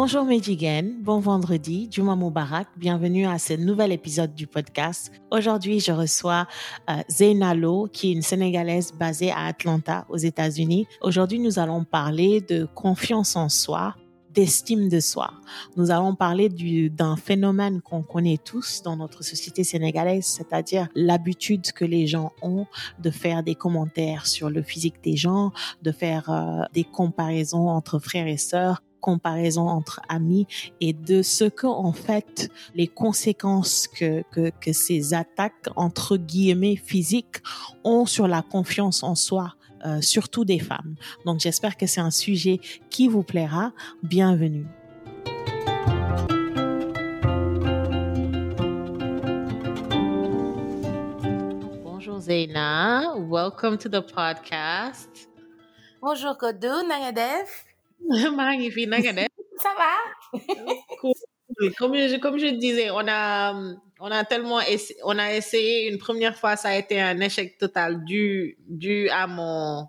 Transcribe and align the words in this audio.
Bonjour 0.00 0.24
Medjigen, 0.24 1.02
bon 1.02 1.18
vendredi, 1.18 1.88
Juma 1.90 2.14
Moubarak, 2.14 2.68
bienvenue 2.76 3.26
à 3.26 3.36
ce 3.40 3.54
nouvel 3.54 3.90
épisode 3.90 4.32
du 4.32 4.46
podcast. 4.46 5.10
Aujourd'hui, 5.32 5.80
je 5.80 5.90
reçois 5.90 6.46
euh, 6.88 7.88
qui 7.92 8.10
est 8.10 8.12
une 8.12 8.22
Sénégalaise 8.22 8.92
basée 8.92 9.32
à 9.32 9.46
Atlanta, 9.46 10.06
aux 10.08 10.16
États-Unis. 10.16 10.86
Aujourd'hui, 11.00 11.40
nous 11.40 11.58
allons 11.58 11.82
parler 11.82 12.40
de 12.40 12.68
confiance 12.76 13.34
en 13.34 13.48
soi, 13.48 13.96
d'estime 14.32 14.88
de 14.88 15.00
soi. 15.00 15.32
Nous 15.76 15.90
allons 15.90 16.14
parler 16.14 16.48
d'un 16.48 17.16
phénomène 17.16 17.80
qu'on 17.80 18.02
connaît 18.02 18.38
tous 18.38 18.82
dans 18.84 18.96
notre 18.96 19.24
société 19.24 19.64
sénégalaise, 19.64 20.26
c'est-à-dire 20.26 20.86
l'habitude 20.94 21.72
que 21.72 21.84
les 21.84 22.06
gens 22.06 22.30
ont 22.40 22.66
de 23.00 23.10
faire 23.10 23.42
des 23.42 23.56
commentaires 23.56 24.28
sur 24.28 24.48
le 24.48 24.62
physique 24.62 25.02
des 25.02 25.16
gens, 25.16 25.50
de 25.82 25.90
faire 25.90 26.30
euh, 26.30 26.62
des 26.72 26.84
comparaisons 26.84 27.68
entre 27.68 27.98
frères 27.98 28.28
et 28.28 28.36
sœurs, 28.36 28.80
comparaison 29.00 29.68
entre 29.68 30.00
amis 30.08 30.46
et 30.80 30.92
de 30.92 31.22
ce 31.22 31.44
que 31.44 31.66
en 31.66 31.92
fait 31.92 32.50
les 32.74 32.86
conséquences 32.86 33.88
que, 33.88 34.22
que, 34.30 34.50
que 34.60 34.72
ces 34.72 35.14
attaques 35.14 35.68
entre 35.76 36.16
guillemets 36.16 36.76
physiques 36.76 37.36
ont 37.84 38.06
sur 38.06 38.28
la 38.28 38.42
confiance 38.42 39.02
en 39.02 39.14
soi 39.14 39.54
euh, 39.86 40.00
surtout 40.00 40.44
des 40.44 40.58
femmes. 40.58 40.96
Donc 41.24 41.40
j'espère 41.40 41.76
que 41.76 41.86
c'est 41.86 42.00
un 42.00 42.10
sujet 42.10 42.58
qui 42.90 43.08
vous 43.08 43.22
plaira. 43.22 43.72
Bienvenue. 44.02 44.66
Bonjour 51.84 52.20
Zeyna, 52.20 53.14
welcome 53.16 53.78
to 53.78 53.88
the 53.88 54.00
podcast. 54.00 55.28
Bonjour 56.00 56.36
Kodou, 56.36 56.82
nanga 56.88 57.12
def? 59.12 59.28
Ça 59.58 59.70
va? 59.76 60.38
cool. 61.00 61.12
Comme 61.78 61.94
je, 61.96 62.16
comme 62.18 62.38
je 62.38 62.46
disais, 62.46 62.90
on 62.90 63.06
a, 63.08 63.52
on 64.00 64.10
a 64.10 64.24
tellement 64.24 64.60
essayé, 64.60 64.98
on 65.04 65.18
a 65.18 65.34
essayé 65.34 65.90
une 65.90 65.98
première 65.98 66.36
fois, 66.36 66.56
ça 66.56 66.68
a 66.68 66.76
été 66.76 67.00
un 67.00 67.18
échec 67.20 67.58
total 67.58 68.04
dû, 68.04 68.56
dû 68.68 69.08
à 69.08 69.26
mon, 69.26 69.88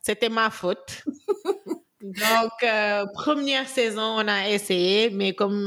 c'était 0.00 0.28
ma 0.28 0.48
faute. 0.50 1.04
Donc, 2.02 2.52
euh, 2.62 3.04
première 3.12 3.68
saison, 3.68 4.00
on 4.02 4.26
a 4.26 4.48
essayé, 4.48 5.10
mais 5.10 5.34
comme 5.34 5.64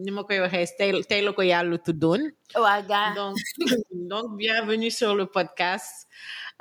ni 0.00 0.10
ma 0.10 0.24
koy 0.24 0.40
waxee 0.40 0.74
tey 0.76 0.90
tey 1.06 1.22
la 1.22 1.32
ko 1.32 1.42
yàlla 1.42 1.78
tuddoon. 1.78 2.22
Waga. 2.56 3.14
Donc, 3.14 3.36
donc, 3.92 4.36
bienvenue 4.36 4.90
sur 4.90 5.14
le 5.14 5.26
podcast. 5.26 6.08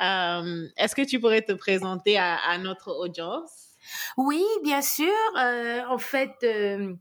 Euh, 0.02 0.68
Est-ce 0.78 0.96
que 0.96 1.02
tu 1.02 1.20
pourrais 1.20 1.42
te 1.42 1.54
présenter 1.54 2.18
à, 2.18 2.36
à 2.36 2.58
notre 2.60 2.92
audience? 2.92 3.74
Oui, 4.18 4.44
bien 4.64 4.82
sûr. 4.82 5.14
Euh, 5.40 5.82
en 5.90 5.98
fait, 5.98 6.36
euh, 6.44 6.94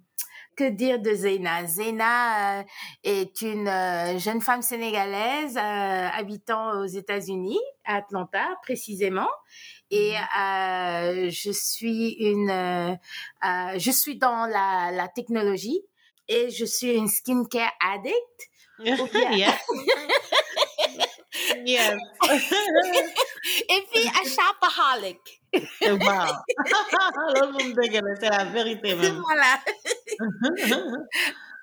que 0.56 0.68
dire 0.68 0.98
de 0.98 1.14
Zeyna 1.14 1.66
Zeyna 1.66 2.60
euh, 2.60 2.64
est 3.04 3.42
une 3.42 3.68
euh, 3.68 4.18
jeune 4.18 4.40
femme 4.40 4.62
sénégalaise 4.62 5.56
euh, 5.56 5.60
habitant 5.60 6.80
aux 6.80 6.86
États-Unis, 6.86 7.60
à 7.84 7.96
Atlanta 7.96 8.44
précisément. 8.62 9.28
Et 9.90 10.14
euh, 10.16 11.30
je 11.30 11.50
suis 11.52 12.16
une, 12.18 12.98
je 13.42 13.90
suis 13.90 14.16
dans 14.16 14.46
la, 14.46 14.90
la 14.92 15.08
technologie 15.08 15.82
et 16.28 16.50
je 16.50 16.64
suis 16.64 16.94
une 16.94 17.08
skincare 17.08 17.72
addict. 17.80 18.50
Bien-. 21.64 21.98
Et 23.68 23.82
puis 23.92 24.08
un 24.08 24.24
shopaholic. 24.28 25.42
Wow. 25.82 25.98
La, 28.00 28.16
c'est 28.20 28.30
la 28.30 28.44
vérité 28.44 28.94
même. 28.94 29.22
voilà. 29.22 29.60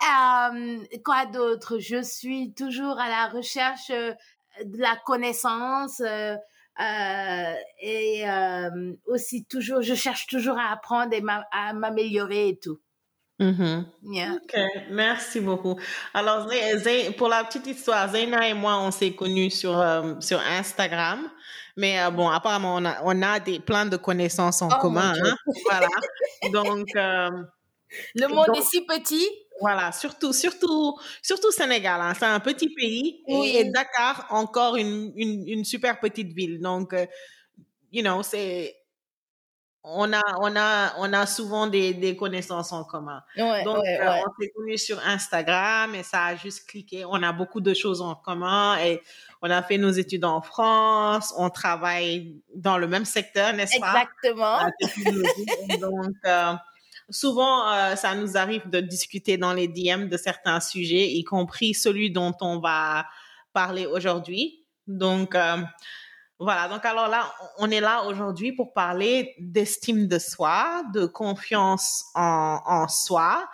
Euh, 0.04 0.84
quoi 1.06 1.26
d'autre? 1.28 1.80
Je 1.80 2.04
suis 2.04 2.54
toujours 2.54 3.00
à 3.00 3.08
la 3.08 3.28
recherche 3.28 3.90
euh, 3.90 4.12
de 4.66 4.78
la 4.78 4.98
connaissance 5.06 6.02
euh, 6.02 6.36
euh, 6.82 7.54
et 7.82 8.26
aussi 9.06 9.46
toujours, 9.46 9.82
je 9.82 9.94
cherche 9.94 10.28
toujours 10.28 10.58
à 10.58 10.74
apprendre 10.74 11.14
et 11.14 11.24
à 11.54 11.72
m'améliorer 11.72 12.50
et 12.50 12.60
tout. 12.60 12.80
Yeah. 13.40 14.36
Ok, 14.36 14.56
merci 14.92 15.40
beaucoup. 15.40 15.78
Alors, 16.14 16.48
pour 17.18 17.28
la 17.28 17.44
petite 17.44 17.68
histoire, 17.68 18.10
Zeyna 18.10 18.48
et 18.48 18.54
moi, 18.54 18.80
on 18.80 18.92
s'est 18.92 19.14
connus 19.14 19.52
sur, 19.52 19.78
euh, 19.80 20.14
sur 20.20 20.40
Instagram. 20.40 21.30
Mais 21.76 22.00
euh, 22.00 22.12
bon, 22.12 22.30
apparemment, 22.30 22.76
on 22.76 22.86
a, 22.86 23.02
on 23.04 23.22
a 23.22 23.40
des, 23.40 23.60
plein 23.60 23.86
de 23.86 23.98
connaissances 23.98 24.62
en 24.62 24.70
Oh, 24.72 24.80
commun. 24.82 25.14
hein. 25.24 25.36
Voilà. 25.70 25.88
Donc, 26.52 26.88
euh, 26.96 27.30
Le 28.16 28.28
monde 28.28 28.48
Donc- 28.48 28.58
est 28.58 28.62
si 28.64 28.82
petit. 28.86 29.28
voilà, 29.62 29.92
surtout, 29.92 30.34
surtout, 30.34 30.98
surtout 31.22 31.52
Sénégal. 31.52 32.00
hein. 32.02 32.14
C'est 32.18 32.26
un 32.26 32.40
petit 32.40 32.70
pays. 32.74 33.24
Oui. 33.28 33.56
Et, 33.58 33.66
Dakar, 33.72 34.28
encore 34.30 34.76
une, 34.76 35.14
une, 35.16 35.48
une 35.48 35.64
super 35.66 36.00
petite 36.00 36.34
ville. 36.34 36.60
Donc, 36.60 36.94
euh, 36.94 37.06
you 37.92 38.02
know, 38.04 38.22
c'est... 38.24 38.76
On 39.86 40.14
a, 40.14 40.22
on 40.40 40.56
a, 40.56 40.94
on 40.98 41.12
a 41.12 41.26
souvent 41.26 41.68
des, 41.68 41.94
des 41.94 42.16
connaissances 42.16 42.72
en 42.72 42.86
commun. 42.86 43.22
Ouais, 43.36 43.66
Donc, 43.66 43.84
euh, 43.86 44.22
on 44.26 44.42
s'est 44.42 44.50
connus 44.56 44.78
sur 44.78 44.98
Instagram 45.06 45.94
et 45.94 46.04
ça 46.04 46.24
a 46.24 46.36
juste 46.38 46.70
cliqué. 46.70 47.04
On 47.04 47.22
a 47.22 47.34
beaucoup 47.34 47.60
de 47.60 47.74
choses 47.74 48.02
en 48.02 48.16
commun 48.16 48.78
et 48.78 49.02
on 49.42 49.50
a 49.50 49.62
fait 49.62 49.78
nos 49.78 49.92
études 49.92 50.24
en 50.24 50.42
France. 50.42 51.34
On 51.38 51.50
travaille 51.50 52.34
dans 52.56 52.78
le 52.78 52.88
même 52.88 53.04
secteur, 53.04 53.52
n'est-ce 53.52 53.78
pas? 53.78 54.06
Exactement. 54.24 54.60
Donc, 55.82 56.16
euh, 56.26 56.54
souvent, 57.10 57.70
euh, 57.74 57.98
ça 57.98 58.16
nous 58.16 58.38
arrive 58.38 58.70
de 58.70 58.80
discuter 58.80 59.36
dans 59.36 59.52
les 59.52 59.68
DM 59.68 60.08
de 60.08 60.16
certains 60.16 60.62
sujets, 60.62 61.10
y 61.10 61.26
compris 61.26 61.74
celui 61.74 62.10
dont 62.10 62.34
on 62.40 62.60
va 62.60 63.06
parler 63.52 63.86
aujourd'hui. 63.86 64.64
Donc, 64.88 65.36
voilà. 66.40 66.68
Donc, 66.68 66.86
alors 66.86 67.08
là, 67.08 67.34
on 67.58 67.70
est 67.70 67.80
là 67.80 68.04
aujourd'hui 68.04 68.52
pour 68.52 68.74
parler 68.74 69.36
d'estime 69.40 70.08
de 70.08 70.20
soi, 70.20 70.84
de 70.94 71.06
confiance 71.06 72.06
en, 72.16 72.60
en 72.66 72.88
soi. 72.88 73.48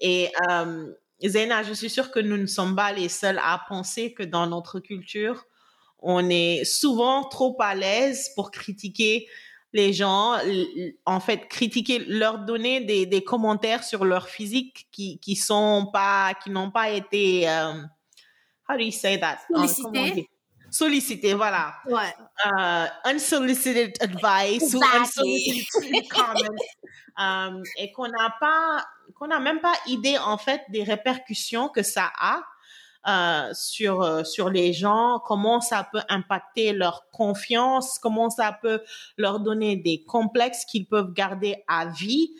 Et 0.00 0.30
euh, 0.50 0.92
Zena, 1.22 1.62
je 1.62 1.72
suis 1.72 1.90
sûre 1.90 2.10
que 2.10 2.20
nous 2.20 2.36
ne 2.36 2.46
sommes 2.46 2.74
pas 2.74 2.92
les 2.92 3.08
seuls 3.08 3.40
à 3.44 3.60
penser 3.68 4.14
que 4.14 4.22
dans 4.22 4.46
notre 4.46 4.80
culture, 4.80 5.44
on 5.98 6.30
est 6.30 6.64
souvent 6.64 7.24
trop 7.24 7.56
à 7.60 7.74
l'aise 7.74 8.30
pour 8.34 8.50
critiquer 8.50 9.28
les 9.72 9.92
gens, 9.92 10.36
en 11.06 11.20
fait, 11.20 11.46
critiquer, 11.46 12.00
leur 12.00 12.40
donner 12.40 12.80
des, 12.80 13.06
des 13.06 13.22
commentaires 13.22 13.84
sur 13.84 14.04
leur 14.04 14.28
physique 14.28 14.88
qui, 14.90 15.20
qui 15.20 15.36
sont 15.36 15.90
pas, 15.92 16.34
qui 16.42 16.50
n'ont 16.50 16.72
pas 16.72 16.90
été, 16.90 17.48
euh, 17.48 17.74
how 18.68 18.76
do 18.76 18.80
you 18.82 18.90
say 18.90 19.20
that? 19.20 19.38
Sollicité. 19.52 20.28
Sollicité, 20.70 21.34
voilà. 21.34 21.74
Ouais. 21.86 22.14
Uh, 22.44 22.86
unsolicited 23.04 23.96
advice 24.00 24.74
ou 24.74 24.80
unsolicited 24.96 26.08
comments. 26.10 26.62
Um, 27.18 27.62
et 27.76 27.92
qu'on 27.92 28.08
n'a 28.08 28.34
pas, 28.40 28.84
qu'on 29.14 29.26
n'a 29.26 29.40
même 29.40 29.60
pas 29.60 29.74
idée, 29.86 30.16
en 30.18 30.38
fait, 30.38 30.62
des 30.70 30.82
répercussions 30.82 31.68
que 31.68 31.82
ça 31.82 32.10
a 32.18 32.42
euh, 33.08 33.50
sur, 33.54 34.02
euh, 34.02 34.24
sur 34.24 34.50
les 34.50 34.74
gens, 34.74 35.20
comment 35.24 35.62
ça 35.62 35.88
peut 35.90 36.02
impacter 36.10 36.74
leur 36.74 37.08
confiance, 37.10 37.98
comment 37.98 38.28
ça 38.28 38.52
peut 38.60 38.82
leur 39.16 39.40
donner 39.40 39.76
des 39.76 40.04
complexes 40.04 40.66
qu'ils 40.66 40.86
peuvent 40.86 41.14
garder 41.14 41.64
à 41.66 41.86
vie. 41.86 42.30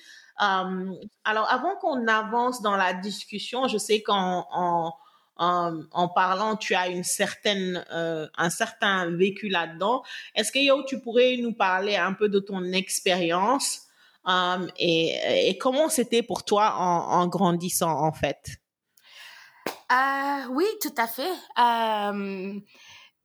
Euh, 0.43 0.93
alors, 1.25 1.51
avant 1.51 1.77
qu'on 1.77 2.07
avance 2.07 2.61
dans 2.61 2.77
la 2.77 2.93
discussion, 2.93 3.69
je 3.69 3.79
sais 3.79 4.03
qu'en 4.03 4.95
en, 5.41 6.09
parlant, 6.09 6.57
tu 6.57 6.75
as 6.75 6.89
une 6.89 7.05
certaine, 7.05 7.85
euh, 7.93 8.29
un 8.37 8.51
certain 8.51 9.11
vécu 9.11 9.49
là-dedans. 9.49 10.03
Est-ce 10.35 10.53
que 10.53 10.59
Yo, 10.59 10.85
tu 10.85 11.01
pourrais 11.01 11.37
nous 11.39 11.55
parler 11.55 11.97
un 11.97 12.13
peu 12.13 12.29
de 12.29 12.41
ton 12.41 12.63
expérience 12.73 13.83
euh, 14.29 14.67
et, 14.79 15.49
et 15.49 15.57
comment 15.57 15.89
c'était 15.89 16.23
pour 16.23 16.45
toi 16.45 16.75
en, 16.77 17.21
en 17.21 17.27
grandissant, 17.27 17.91
en 17.91 18.13
fait? 18.13 18.61
Euh, 19.91 20.47
oui, 20.51 20.67
tout 20.83 20.95
à 20.99 21.07
fait. 21.07 21.33
Euh, 21.59 22.61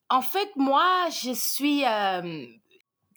en 0.09 0.21
fait, 0.21 0.55
moi, 0.55 1.07
je 1.09 1.33
suis, 1.33 1.81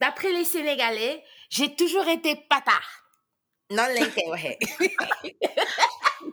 d'après 0.00 0.32
les 0.32 0.44
Sénégalais, 0.44 1.22
j'ai 1.50 1.76
toujours 1.76 2.08
été 2.08 2.34
patard. 2.48 3.04
Non, 3.70 3.84
l'intérêt. 3.94 4.58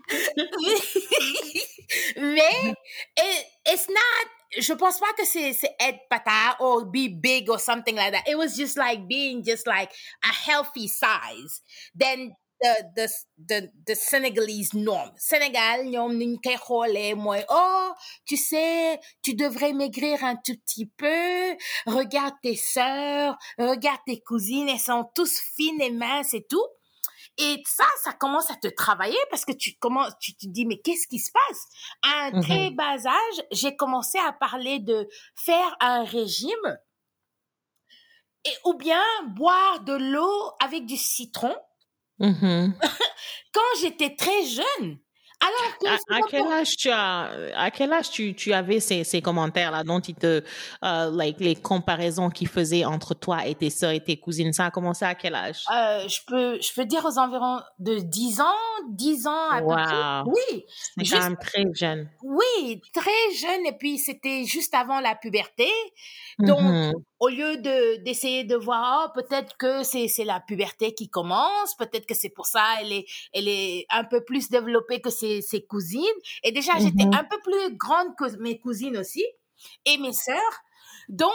Mais, 2.18 2.74
it, 3.18 3.46
it's 3.66 3.90
not, 3.90 4.25
je 4.60 4.74
pense 4.74 5.00
pas 5.00 5.13
que 5.18 5.25
c'est, 5.25 5.56
être 5.80 6.00
patard 6.10 6.57
or 6.60 6.86
be 6.86 7.07
big 7.10 7.50
or 7.50 7.60
something 7.60 7.96
like 7.96 8.12
that. 8.12 8.28
It 8.28 8.38
was 8.38 8.56
just 8.56 8.78
like 8.78 9.07
being 9.07 9.44
just 9.44 9.66
like 9.68 9.92
a 10.24 10.28
healthy 10.34 10.88
size. 10.88 11.62
Then 11.96 12.34
the, 12.96 13.10
the, 13.48 13.69
the, 13.86 13.96
Senegalese 13.96 14.74
norm. 14.74 15.12
Sénégal, 15.18 15.86
ñoom 15.86 16.18
niñ 16.18 16.38
koy 16.44 17.13
mooy, 17.16 17.44
oh, 17.50 17.94
tu 18.25 18.38
sais, 18.38 19.00
tu 19.22 19.34
devrais 19.36 19.74
maigrir 19.74 20.24
un 20.24 20.36
tout 20.36 20.56
petit 20.66 20.86
peu, 20.86 21.56
regarde 21.86 22.34
tes 22.42 22.56
sœurs, 22.56 23.38
regarde 23.58 24.00
tes 24.06 24.22
cousines, 24.22 24.69
elles 24.69 24.80
sont 24.80 25.06
tous 25.16 25.40
fines 25.56 25.81
et 25.81 25.92
minces 25.92 26.34
et 26.34 26.46
tout. 26.50 26.66
Et 27.38 27.62
ça, 27.68 27.86
ça 28.04 28.14
commence 28.14 28.50
à 28.50 28.56
te 28.56 28.68
travailler 28.68 29.18
parce 29.30 29.46
que 29.46 29.52
tu 29.52 29.76
commences, 29.78 30.14
tu 30.22 30.36
te 30.36 30.48
dis, 30.48 30.66
mais 30.66 30.80
qu'est-ce 30.80 31.08
qui 31.08 31.20
se 31.20 31.32
passe? 31.32 31.66
À 32.04 32.26
un 32.28 32.32
Mhm. 32.32 32.42
très 32.42 32.72
bas 32.72 33.06
âge, 33.08 33.46
j'ai 33.52 33.76
commencé 33.76 34.18
à 34.20 34.32
parler 34.34 34.80
de 34.80 35.08
faire 35.36 35.76
un 35.82 36.04
régime 36.06 36.78
et, 38.46 38.54
ou 38.66 38.74
bien 38.76 39.02
boire 39.36 39.82
de 39.82 39.94
l'eau 39.94 40.52
avec 40.62 40.86
du 40.86 40.98
citron 40.98 41.56
Mhm. 42.20 42.74
quand 43.54 43.80
j'étais 43.82 44.16
très 44.16 44.46
jeune. 44.46 45.00
Alors 45.42 45.78
que 45.80 46.14
À, 46.14 46.20
quel 46.30 46.48
âge 46.52 46.78
tu 46.78 46.90
as, 46.90 47.30
à 47.56 47.70
quel 47.72 47.92
âge 47.94 48.10
tu, 48.10 48.34
tu 48.36 48.54
avais 48.54 48.80
ces, 48.80 49.04
ces 49.04 49.22
commentaires-là 49.22 49.84
dont 49.84 50.00
ils 50.00 50.16
te, 50.16 50.42
euh, 50.84 51.12
like, 51.12 51.40
les 51.40 51.56
comparaisons 51.56 52.30
qu'ils 52.30 52.48
faisaient 52.48 52.86
entre 52.86 53.14
toi 53.14 53.46
et 53.46 53.54
tes 53.56 53.70
sœurs 53.70 53.92
et 53.92 54.04
tes 54.04 54.18
cousines, 54.18 54.54
ça 54.54 54.66
a 54.66 54.72
commencé 54.72 55.04
à 55.06 55.14
quel 55.16 55.36
âge? 55.36 55.64
Euh, 55.74 56.08
je 56.08 56.20
peux, 56.26 56.60
je 56.62 56.74
peux 56.74 56.86
dire 56.86 57.04
aux 57.06 57.18
environs 57.20 57.60
de 57.80 58.00
10 58.00 58.42
ans, 58.42 58.46
10 58.90 59.28
ans 59.28 59.50
à 59.52 59.62
peu 59.62 59.68
près. 59.68 59.96
Wow. 59.96 60.34
Oui, 60.34 60.66
C'est 60.98 61.04
juste- 61.06 61.14
quand 61.18 61.24
même 61.24 61.38
très 61.38 61.64
jeune. 61.74 62.10
oui, 62.24 62.82
très 62.94 63.36
jeune 63.38 63.66
et 63.66 63.74
puis 63.78 63.98
c'était 63.98 64.46
juste 64.46 64.74
avant 64.74 65.00
la 65.00 65.16
puberté. 65.16 65.68
Donc, 66.40 66.60
Mhm. 66.62 66.94
Au 67.25 67.30
lieu 67.30 67.57
de 67.57 67.98
d'essayer 68.04 68.44
de 68.44 68.56
voir, 68.56 69.07
oh, 69.16 69.22
peut-être 69.22 69.57
que 69.57 69.83
c'est 69.83 70.07
c'est 70.07 70.25
la 70.25 70.39
puberté 70.42 70.94
qui 70.94 71.10
commence, 71.10 71.75
peut-être 71.77 72.06
que 72.07 72.16
c'est 72.16 72.30
pour 72.30 72.45
ça 72.48 72.63
elle 72.81 72.92
est 72.94 73.06
elle 73.33 73.48
est 73.48 73.86
un 73.89 74.04
peu 74.04 74.24
plus 74.24 74.50
développée 74.50 75.01
que 75.01 75.10
ses 75.10 75.42
ses 75.42 75.66
cousines. 75.66 76.19
Et 76.44 76.51
déjà 76.51 76.74
j'étais 76.83 77.06
Mhm. 77.06 77.19
un 77.19 77.24
peu 77.25 77.39
plus 77.44 77.77
grande 77.77 78.16
que 78.18 78.25
mes 78.39 78.60
cousines 78.60 78.98
aussi 78.98 79.25
et 79.86 79.98
mes 79.98 80.13
sœurs. 80.13 80.57
Donc 81.10 81.33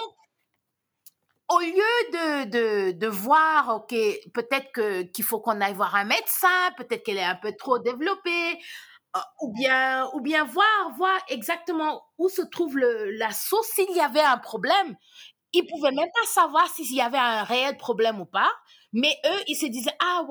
au 1.48 1.58
lieu 1.60 1.66
de, 2.12 2.44
de, 2.50 2.92
de 2.92 3.06
voir, 3.08 3.68
ok, 3.76 3.94
peut-être 4.34 4.70
que 4.72 5.02
qu'il 5.02 5.24
faut 5.24 5.40
qu'on 5.40 5.60
aille 5.60 5.74
voir 5.74 5.94
un 5.96 6.04
médecin, 6.04 6.70
peut-être 6.76 7.02
qu'elle 7.04 7.16
est 7.18 7.24
un 7.24 7.34
peu 7.34 7.52
trop 7.58 7.78
développée, 7.80 8.52
euh, 9.16 9.20
ou 9.42 9.52
bien 9.54 10.08
ou 10.14 10.20
bien 10.20 10.44
voir 10.44 10.92
voir 10.96 11.18
exactement 11.28 12.04
où 12.18 12.28
se 12.28 12.42
trouve 12.42 12.76
le, 12.78 13.10
la 13.12 13.32
source 13.32 13.68
s'il 13.68 13.90
y 13.96 14.00
avait 14.00 14.20
un 14.20 14.38
problème. 14.38 14.96
Ils 15.52 15.66
pouvaient 15.66 15.90
même 15.90 16.08
pas 16.14 16.26
savoir 16.26 16.68
s'il 16.68 16.94
y 16.94 17.00
avait 17.00 17.18
un 17.18 17.44
réel 17.44 17.76
problème 17.76 18.20
ou 18.20 18.24
pas. 18.24 18.50
Mais 18.92 19.16
eux, 19.26 19.42
ils 19.48 19.56
se 19.56 19.66
disaient 19.66 19.96
ah 20.00 20.22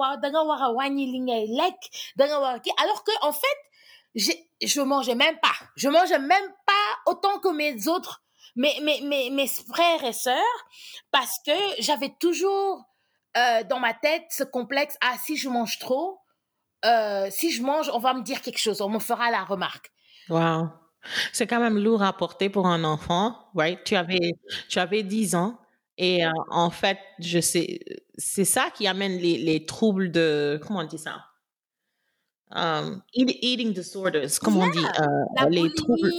ki. 2.63 2.71
Alors 2.77 3.04
que 3.04 3.12
en 3.21 3.31
fait, 3.31 4.27
je 4.62 4.81
mangeais 4.81 5.16
même 5.16 5.39
pas. 5.39 5.54
Je 5.75 5.89
mangeais 5.89 6.19
même 6.19 6.54
pas 6.66 7.12
autant 7.12 7.39
que 7.39 7.50
mes 7.50 7.88
autres 7.88 8.21
mes, 8.56 8.80
mes, 8.81 9.01
mes, 9.01 9.30
mes 9.30 9.48
frères 9.48 10.04
et 10.04 10.13
sœurs 10.13 10.68
parce 11.12 11.39
que 11.45 11.51
j'avais 11.80 12.13
toujours 12.19 12.83
euh, 13.38 13.63
dans 13.63 13.80
ma 13.80 13.94
tête 13.94 14.25
ce 14.31 14.44
complexe 14.44 14.98
ah 15.01 15.16
si 15.24 15.38
je 15.38 15.50
mange 15.50 15.77
trop 15.80 16.19
euh, 16.86 17.30
si 17.30 17.51
je 17.51 17.62
mange 17.62 17.89
on 17.94 18.00
va 18.00 18.13
me 18.13 18.24
dire 18.24 18.42
quelque 18.42 18.57
chose 18.57 18.81
on 18.81 18.89
me 18.89 19.00
fera 19.00 19.30
la 19.30 19.44
remarque 19.44 19.92
Wow. 20.30 20.69
C'est 21.33 21.47
quand 21.47 21.59
même 21.59 21.77
lourd 21.79 22.03
à 22.03 22.13
porter 22.15 22.49
pour 22.49 22.67
un 22.67 22.83
enfant, 22.83 23.35
right? 23.55 23.79
Tu 23.83 23.95
avais, 23.95 24.33
tu 24.67 24.79
avais 24.79 25.03
10 25.03 25.35
ans 25.35 25.59
et 25.97 26.25
euh, 26.25 26.31
en 26.49 26.69
fait, 26.69 26.97
je 27.19 27.39
sais, 27.39 27.79
c'est 28.17 28.45
ça 28.45 28.69
qui 28.73 28.87
amène 28.87 29.17
les, 29.17 29.37
les 29.37 29.65
troubles 29.65 30.11
de, 30.11 30.59
comment 30.65 30.79
on 30.79 30.85
dit 30.85 30.97
ça? 30.97 31.25
Um, 32.51 33.03
eat- 33.13 33.37
eating 33.43 33.73
disorders, 33.73 34.39
comme 34.39 34.57
on 34.57 34.67
dit, 34.71 34.79
euh, 34.79 35.05
la 35.39 35.47
les 35.49 35.71
troubles, 35.71 36.09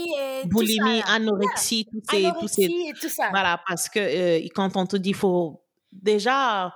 boulimie 0.45 1.01
ça, 1.01 1.15
anorexie, 1.15 1.87
tous 1.91 2.01
ces, 2.09 2.23
tous 2.23 2.47
ces, 2.47 2.65
anorexie 2.65 2.89
et 2.89 2.93
tout 3.01 3.09
ça 3.09 3.31
Voilà, 3.31 3.61
parce 3.67 3.89
que 3.89 3.99
euh, 3.99 4.49
quand 4.55 4.77
on 4.77 4.87
te 4.87 4.97
dit 4.97 5.13
faut 5.13 5.65
déjà, 5.91 6.73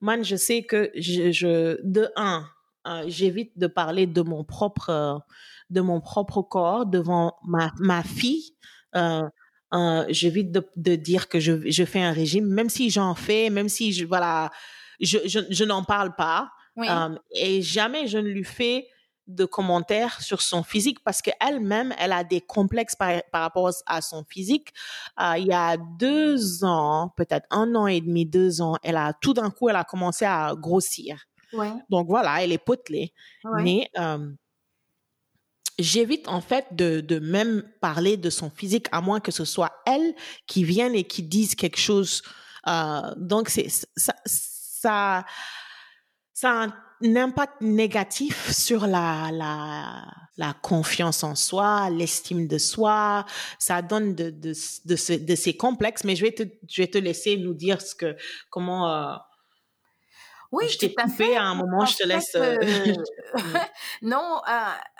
man, 0.00 0.24
je 0.24 0.34
sais 0.34 0.64
que 0.64 0.90
je, 0.96 1.30
je 1.30 1.78
de 1.84 2.10
un, 2.16 2.44
euh, 2.88 3.04
j'évite 3.06 3.56
de 3.56 3.68
parler 3.68 4.08
de 4.08 4.22
mon 4.22 4.42
propre 4.42 5.20
de 5.70 5.80
mon 5.80 6.00
propre 6.00 6.42
corps 6.42 6.86
devant 6.86 7.34
ma 7.44 7.72
ma 7.78 8.02
fille. 8.02 8.54
Euh, 8.96 9.28
euh, 9.72 10.04
j'évite 10.08 10.50
de, 10.50 10.68
de 10.76 10.96
dire 10.96 11.28
que 11.28 11.38
je, 11.38 11.70
je 11.70 11.84
fais 11.84 12.02
un 12.02 12.12
régime, 12.12 12.46
même 12.46 12.68
si 12.68 12.90
j'en 12.90 13.14
fais, 13.14 13.50
même 13.50 13.68
si 13.68 13.92
je 13.92 14.04
voilà, 14.04 14.50
je 15.00 15.18
je, 15.26 15.40
je 15.48 15.64
n'en 15.64 15.84
parle 15.84 16.14
pas. 16.16 16.50
oui 16.76 16.88
Euh, 16.88 17.16
et 17.32 17.62
jamais 17.62 18.06
je 18.08 18.18
ne 18.18 18.28
lui 18.28 18.44
fais 18.44 18.86
de 19.28 19.44
commentaires 19.44 20.20
sur 20.20 20.40
son 20.42 20.64
physique 20.64 20.98
parce 21.04 21.22
qu'elle-même, 21.22 21.94
elle 21.98 22.10
a 22.12 22.24
des 22.24 22.40
complexes 22.40 22.96
par, 22.96 23.12
par 23.30 23.42
rapport 23.42 23.70
à 23.86 24.00
son 24.00 24.24
physique. 24.24 24.72
Euh, 25.20 25.34
il 25.38 25.46
y 25.46 25.52
a 25.52 25.76
deux 25.76 26.64
ans, 26.64 27.12
peut-être 27.16 27.46
un 27.50 27.72
an 27.76 27.86
et 27.86 28.00
demi, 28.00 28.26
deux 28.26 28.60
ans, 28.60 28.74
elle 28.82 28.96
a 28.96 29.12
tout 29.20 29.32
d'un 29.34 29.50
coup, 29.50 29.68
elle 29.68 29.76
a 29.76 29.84
commencé 29.84 30.24
à 30.24 30.54
grossir. 30.56 31.26
Donc 31.88 32.08
voilà, 32.08 32.42
elle 32.42 32.50
est 32.50 32.58
potelée. 32.64 33.12
Mais 33.62 33.88
euh, 33.98 34.32
j'évite 35.82 36.28
en 36.28 36.40
fait 36.40 36.66
de, 36.72 37.00
de 37.00 37.18
même 37.18 37.62
parler 37.80 38.16
de 38.16 38.30
son 38.30 38.50
physique 38.50 38.86
à 38.92 39.00
moins 39.00 39.20
que 39.20 39.32
ce 39.32 39.44
soit 39.44 39.72
elle 39.86 40.14
qui 40.46 40.64
vienne 40.64 40.94
et 40.94 41.04
qui 41.04 41.22
dise 41.22 41.54
quelque 41.54 41.78
chose. 41.78 42.22
Euh, 42.68 43.00
donc 43.16 43.48
c'est 43.48 43.68
ça, 43.96 44.14
ça, 44.26 45.24
ça 46.34 46.50
a 46.62 46.66
un 47.02 47.16
impact 47.16 47.60
négatif 47.62 48.50
sur 48.52 48.86
la, 48.86 49.30
la, 49.32 50.04
la 50.36 50.52
confiance 50.62 51.24
en 51.24 51.34
soi, 51.34 51.88
l'estime 51.90 52.46
de 52.46 52.58
soi. 52.58 53.24
Ça 53.58 53.80
donne 53.82 54.14
de, 54.14 54.30
de, 54.30 54.52
de, 54.84 54.96
ce- 54.96 55.12
de 55.24 55.34
ces 55.34 55.56
complexes. 55.56 56.04
Mais 56.04 56.14
je 56.16 56.22
vais 56.24 56.32
te, 56.32 56.42
je 56.68 56.82
vais 56.82 56.88
te 56.88 56.98
laisser 56.98 57.36
nous 57.38 57.54
dire 57.54 57.80
ce 57.80 57.94
que, 57.94 58.16
comment. 58.50 58.90
euh, 58.90 59.16
oui 60.52 60.64
je 60.68 60.78
t'ai 60.78 60.94
à 60.96 61.04
coupé 61.04 61.36
à 61.36 61.44
un 61.44 61.54
moment, 61.54 61.84
En 61.84 61.86
je 61.86 61.96
te 61.96 62.02
fait, 62.02 62.06
laisse. 62.06 62.34
euh, 62.36 62.56
euh, 62.62 63.04
non 64.02 64.40
euh, 64.48 64.52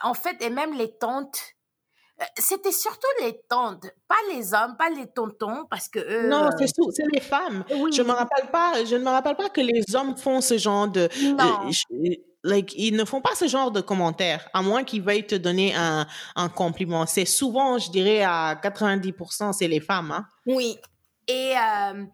en 0.03 0.15
fait 0.15 0.41
et 0.43 0.51
même 0.51 0.75
les 0.77 0.97
tantes 0.99 1.41
c'était 2.39 2.73
surtout 2.73 3.09
les 3.23 3.41
tantes 3.49 3.87
pas 4.07 4.17
les 4.33 4.53
hommes 4.55 4.77
pas 4.77 4.91
les 4.91 5.07
tontons 5.07 5.67
parce 5.71 5.89
que 5.89 5.99
eux, 5.99 6.29
Non, 6.29 6.49
c'est 6.59 6.67
c'est 6.93 7.07
les 7.13 7.21
femmes. 7.21 7.65
oui 7.71 7.91
Je 7.97 8.03
me 8.03 8.13
rappelle 8.13 8.51
pas, 8.51 8.85
je 8.85 8.95
ne 8.97 9.03
me 9.05 9.09
rappelle 9.11 9.37
pas 9.37 9.49
que 9.49 9.61
les 9.63 9.83
hommes 9.95 10.17
font 10.17 10.41
ce 10.43 10.59
genre 10.59 10.87
de, 10.89 11.09
non 11.15 11.71
je- 11.71 12.17
like, 12.45 12.75
ils 12.77 12.95
ne 12.95 13.05
font 13.05 13.21
pas 13.23 13.35
ce 13.35 13.49
genre 13.49 13.71
de 13.71 13.81
commentaires, 13.81 14.49
à 14.53 14.61
moins 14.63 14.85
qu'ils 14.85 15.03
veuillent 15.03 15.27
te 15.27 15.35
donner 15.35 15.75
un, 15.75 16.07
un 16.37 16.49
compliment. 16.51 17.07
C'est 17.07 17.25
souvent, 17.25 17.79
je 17.79 17.91
dirais, 17.91 18.23
à 18.23 18.55
90%, 18.63 19.53
c'est 19.53 19.69
les 19.69 19.81
femmes, 19.81 20.11
hein. 20.11 20.27
Oui. 20.47 20.79
Et, 21.29 21.55
euh, 21.57 22.05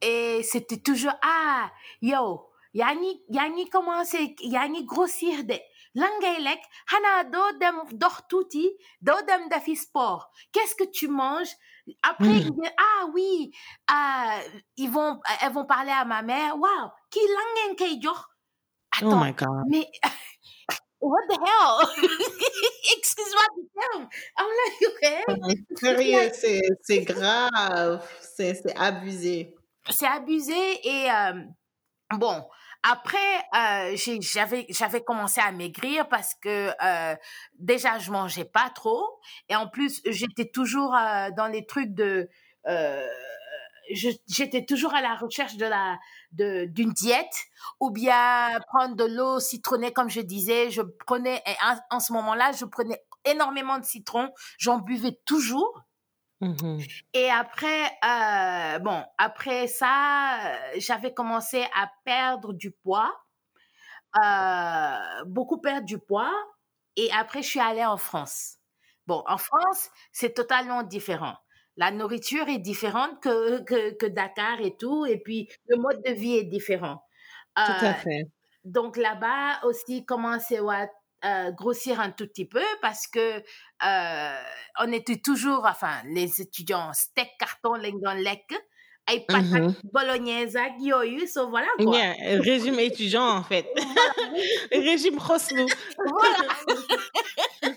et 0.00 0.42
c'était 0.44 0.78
toujours, 0.78 1.14
ah, 1.22 1.70
yo, 2.00 2.48
yani, 2.74 3.22
yani 3.28 3.70
commence, 3.70 4.34
yani 4.42 4.86
grossir 4.86 5.48
de. 5.48 5.62
Do 5.94 7.60
dem 7.60 7.76
dox 8.00 8.12
tuuti, 8.28 8.76
do 9.00 9.12
dem 9.26 9.50
defi 9.50 9.76
sport. 9.76 10.22
Qu'est-ce 10.52 10.74
que 10.74 10.90
tu 10.90 11.08
manges? 11.08 11.54
Après, 12.02 12.28
Mm. 12.28 12.36
ils 12.36 12.50
disent, 12.50 12.72
ah 12.78 13.06
oui, 13.12 13.52
ah, 13.88 14.38
ils 14.76 14.88
vont, 14.90 15.20
elles 15.42 15.52
vont 15.52 15.66
parler 15.66 15.90
à 15.90 16.04
ma 16.04 16.22
mère, 16.22 16.56
wow, 16.56 16.90
qui 17.10 17.18
langen 17.20 17.76
kay 17.76 18.00
jox? 18.00 18.20
Oh 19.02 19.06
Attends, 19.06 19.16
my 19.16 19.32
God. 19.32 19.64
mais, 19.68 19.90
what 21.00 21.22
the 21.28 21.38
hell? 21.44 21.88
Excuse-moi 22.96 23.42
du 23.56 23.68
terme. 23.74 24.08
I'm 24.38 24.46
like, 24.60 24.82
okay. 24.94 25.22
Sérieux, 25.76 26.30
c'est, 26.34 26.60
c'est 26.82 27.00
grave, 27.04 28.00
c'est, 28.20 28.54
c'est 28.54 28.76
abusé. 28.76 29.54
c'est 29.90 30.06
abusé 30.06 30.54
et 30.86 31.10
euh, 31.10 31.42
bon 32.16 32.44
après 32.82 33.18
euh, 33.54 33.96
j'avais 34.20 34.66
j'avais 34.68 35.02
commencé 35.02 35.40
à 35.40 35.52
maigrir 35.52 36.08
parce 36.08 36.34
que 36.34 36.70
euh, 36.82 37.16
déjà 37.58 37.98
je 37.98 38.10
mangeais 38.10 38.44
pas 38.44 38.70
trop 38.70 39.20
et 39.48 39.56
en 39.56 39.68
plus 39.68 40.00
j'étais 40.04 40.48
toujours 40.50 40.94
euh, 40.94 41.30
dans 41.36 41.46
les 41.46 41.64
trucs 41.64 41.94
de 41.94 42.28
euh, 42.66 43.06
j'étais 43.92 44.64
toujours 44.64 44.94
à 44.94 45.00
la 45.00 45.14
recherche 45.14 45.56
de 45.56 45.66
la 45.66 45.98
d'une 46.32 46.92
diète 46.92 47.34
ou 47.78 47.90
bien 47.90 48.58
prendre 48.68 48.96
de 48.96 49.04
l'eau 49.04 49.38
citronnée 49.38 49.92
comme 49.92 50.08
je 50.08 50.20
disais. 50.20 50.70
Je 50.70 50.82
prenais 50.82 51.42
et 51.46 51.54
en, 51.64 51.96
en 51.96 52.00
ce 52.00 52.12
moment-là 52.14 52.52
je 52.52 52.64
prenais 52.64 53.00
énormément 53.24 53.78
de 53.78 53.84
citron 53.84 54.30
j'en 54.58 54.78
buvais 54.78 55.18
toujours 55.24 55.82
Mhm. 56.42 56.80
et 57.14 57.30
après, 57.30 57.84
euh, 58.04 58.78
bon, 58.80 59.04
après 59.16 59.68
ça, 59.68 60.40
euh, 60.44 60.72
j'avais 60.78 61.14
commencé 61.14 61.64
à 61.74 61.88
perdre 62.04 62.52
du 62.52 62.72
poids, 62.72 63.14
euh, 64.22 65.24
beaucoup 65.26 65.58
perdre 65.60 65.86
du 65.86 65.98
poids. 65.98 66.32
Et 66.96 67.10
après, 67.12 67.42
je 67.42 67.48
suis 67.48 67.60
allée 67.60 67.84
en 67.84 67.96
France. 67.96 68.58
Bon, 69.06 69.22
en 69.26 69.38
France, 69.38 69.90
c'est 70.12 70.34
totalement 70.34 70.82
différent. 70.82 71.36
La 71.76 71.90
nourriture 71.90 72.48
est 72.48 72.58
différente 72.58 73.20
que, 73.22 73.62
que, 73.62 73.94
que 73.94 74.06
Dakar 74.06 74.60
et 74.60 74.76
tout. 74.76 75.06
Et 75.06 75.18
puis, 75.18 75.48
le 75.68 75.76
mode 75.78 76.02
de 76.04 76.12
vie 76.12 76.34
est 76.36 76.44
différent. 76.44 77.02
Tout 77.66 77.72
à 77.82 77.94
fait. 77.94 78.24
donc 78.64 78.96
là-bas 78.96 79.60
aussi 79.64 80.04
commencer 80.06 80.58
à 80.58 80.88
euh, 81.24 81.50
grossir 81.52 82.00
un 82.00 82.10
tout 82.10 82.26
petit 82.26 82.46
peu 82.46 82.62
parce 82.80 83.06
que 83.06 83.42
euh, 83.84 84.42
on 84.80 84.92
était 84.92 85.16
toujours, 85.16 85.66
enfin 85.66 86.02
les 86.06 86.40
étudiants 86.40 86.92
steak 86.92 87.30
carton 87.38 87.74
lengon 87.74 88.14
lek 88.14 88.52
ay 89.06 89.24
patates 89.26 89.82
bolognaise 89.92 90.56
ak 90.56 90.78
so 91.26 91.48
voilà 91.50 91.66
quoi 91.76 91.96
Yeah, 91.96 92.14
régime 92.40 92.78
étudiant 92.90 93.28
en 93.28 93.42
fait. 93.42 93.66
régime 94.72 95.18
xoslu. 95.18 95.66
voilà 95.98 96.38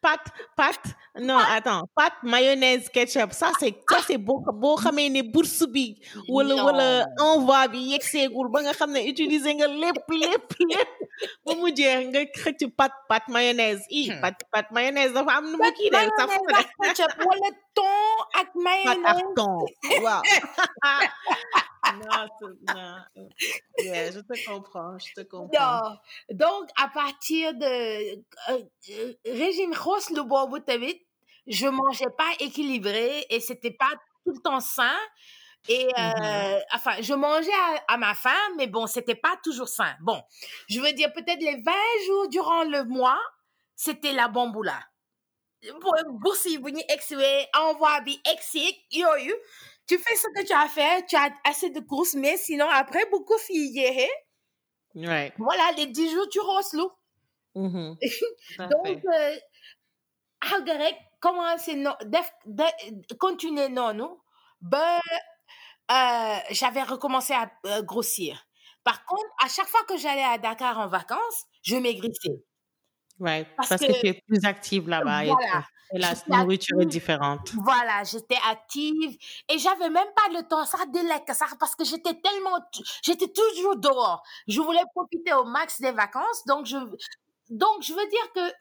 Pâte, 0.00 0.28
pâte. 0.56 0.94
Non, 1.20 1.38
attends. 1.38 1.82
Pâte, 1.94 2.14
mayonnaise, 2.22 2.88
ketchup. 2.88 3.32
Ça, 3.32 3.50
c'est, 3.58 3.74
ça, 3.88 3.98
c'est 4.06 4.18
boo, 4.18 4.40
boo 4.52 4.76
xamee 4.76 5.08
ne 5.10 5.22
bourse 5.22 5.64
bi, 5.66 5.98
wala, 6.28 6.54
wala 6.64 7.06
envoi 7.20 7.68
bi 7.68 7.78
yegseegul 7.92 8.50
ba 8.52 8.62
nga 8.62 8.72
xam 8.76 8.92
ne 8.92 9.00
utiliser 9.08 9.54
nga 9.54 9.66
lépp, 9.66 10.04
lépp, 10.10 10.52
lépp. 10.70 10.92
Ba 11.44 11.54
mu 11.56 11.72
jeex 11.74 12.08
nga 12.10 12.20
xëcc 12.36 12.68
pâte, 12.76 12.98
pâte, 13.08 13.28
mayonnaise. 13.28 13.82
I, 13.90 14.10
pâte, 14.20 14.44
pâte, 14.52 14.70
mayonnaise 14.72 15.12
dafa 15.16 15.38
am 15.38 15.50
nu 15.50 15.56
mu 15.62 15.70
kii 15.78 15.90
de, 15.90 16.02
ketchup 16.82 17.12
wala 17.28 17.50
thon 17.76 18.26
ak 18.40 18.48
Pâte 18.52 18.62
mayonnaise 18.66 19.22
ak 19.24 19.34
thon. 19.36 19.56
Waaw. 20.04 20.22
non, 21.94 22.26
non. 22.74 23.26
Yeah, 23.78 24.10
je 24.10 24.20
te 24.20 24.46
comprends, 24.46 24.98
je 24.98 25.14
te 25.14 25.26
comprends. 25.26 25.96
Donc, 26.30 26.68
à 26.80 26.88
partir 26.88 27.54
de 27.54 27.64
euh, 27.64 28.16
euh, 28.50 29.12
régime 29.24 29.72
le 29.72 30.22
boobu 30.22 30.60
tamit, 30.62 31.05
je 31.46 31.66
mangeais 31.66 32.10
pas 32.16 32.30
équilibré 32.40 33.26
et 33.30 33.40
c'était 33.40 33.70
pas 33.72 33.90
tout 34.24 34.32
le 34.32 34.40
temps 34.42 34.60
sain. 34.60 34.96
Et 35.68 35.86
euh, 35.98 36.60
enfin, 36.74 37.00
je 37.00 37.12
mangeais 37.14 37.52
à, 37.88 37.94
à 37.94 37.96
ma 37.96 38.14
faim, 38.14 38.36
mais 38.56 38.66
bon, 38.68 38.86
c'était 38.86 39.16
pas 39.16 39.36
toujours 39.42 39.68
sain. 39.68 39.94
Bon, 40.00 40.22
je 40.68 40.80
veux 40.80 40.92
dire 40.92 41.12
peut-être 41.12 41.40
les 41.40 41.60
20 41.60 41.72
jours 42.06 42.28
durant 42.28 42.62
le 42.64 42.84
mois, 42.84 43.18
c'était 43.74 44.12
la 44.12 44.28
bamboula. 44.28 44.78
Pour 45.80 45.94
bourse 46.20 46.44
yi 46.44 46.58
bu 46.58 46.70
ñu 46.72 46.82
exwee 46.88 47.46
envoi 47.54 48.00
bi 48.02 48.20
exi 48.32 48.84
yooyu 48.92 49.34
tu 49.88 49.98
fais 49.98 50.14
ce 50.14 50.28
que 50.34 50.46
tu 50.46 50.52
as 50.52 50.60
à 50.60 50.68
faire 50.68 51.04
tu 51.06 51.16
as 51.16 51.30
assez 51.44 51.70
de 51.70 51.80
courses 51.80 52.14
mais 52.14 52.36
sinon 52.36 52.68
après 52.68 53.04
yi 53.48 53.74
jeexee 53.74 54.10
Right. 54.94 55.34
voilà 55.38 55.72
les 55.76 55.86
10 55.86 56.10
jours 56.10 56.28
tu 56.28 56.38
Mhm. 57.56 57.96
Tout 58.56 58.62
à 58.62 58.66
donc 58.68 59.02
euh, 59.12 59.36
commencer 61.20 61.74
no 61.76 61.90
def 62.04 62.30
de 62.46 63.14
continuer 63.18 63.68
noonu 63.68 64.04
ba 64.60 65.00
euh, 65.90 66.36
j'avais 66.50 66.82
recommencé 66.82 67.32
à 67.34 67.50
euh, 67.66 67.82
grossir 67.82 68.46
par 68.84 69.04
contre 69.04 69.24
à 69.44 69.48
chaque 69.48 69.68
fois 69.68 69.84
que 69.88 69.96
j'allais 69.96 70.24
à 70.24 70.38
Dakar 70.38 70.78
en 70.78 70.88
vacances 70.88 71.44
je 71.62 71.76
maigrissais 71.76 72.42
Right. 73.18 73.48
parce 73.56 73.70
Parce, 73.70 73.80
que, 73.80 73.86
que- 73.92 74.00
tu 74.00 74.06
es 74.08 74.22
plus 74.26 74.44
active 74.44 74.88
là-bas 74.88 75.24
et, 75.24 75.28
Voilà. 75.30 75.64
Et 75.94 75.98
la 76.00 76.12
nourriture 76.42 76.80
est 76.80 76.86
différente. 76.86 77.52
Voilà, 77.62 78.02
j'étais 78.02 78.36
active 78.50 79.16
et 79.48 79.58
j'avais 79.58 79.88
même 79.88 80.08
pas 80.16 80.28
le 80.36 80.42
temps 80.46 80.64
ça 80.66 80.78
lekk 80.92 81.32
ça 81.32 81.46
parce 81.60 81.76
que 81.76 81.84
j'étais 81.84 82.14
tellement 82.20 82.58
j'étais 83.04 83.28
toujours 83.28 83.76
dehors. 83.76 84.22
Je 84.48 84.60
voulais 84.60 84.82
profiter 84.94 85.32
au 85.34 85.44
max 85.44 85.80
des 85.80 85.92
vacances 85.92 86.44
donc 86.46 86.66
je 86.66 86.76
donc 87.50 87.82
je 87.82 87.92
veux 87.94 88.08
dire 88.08 88.32
que 88.34 88.52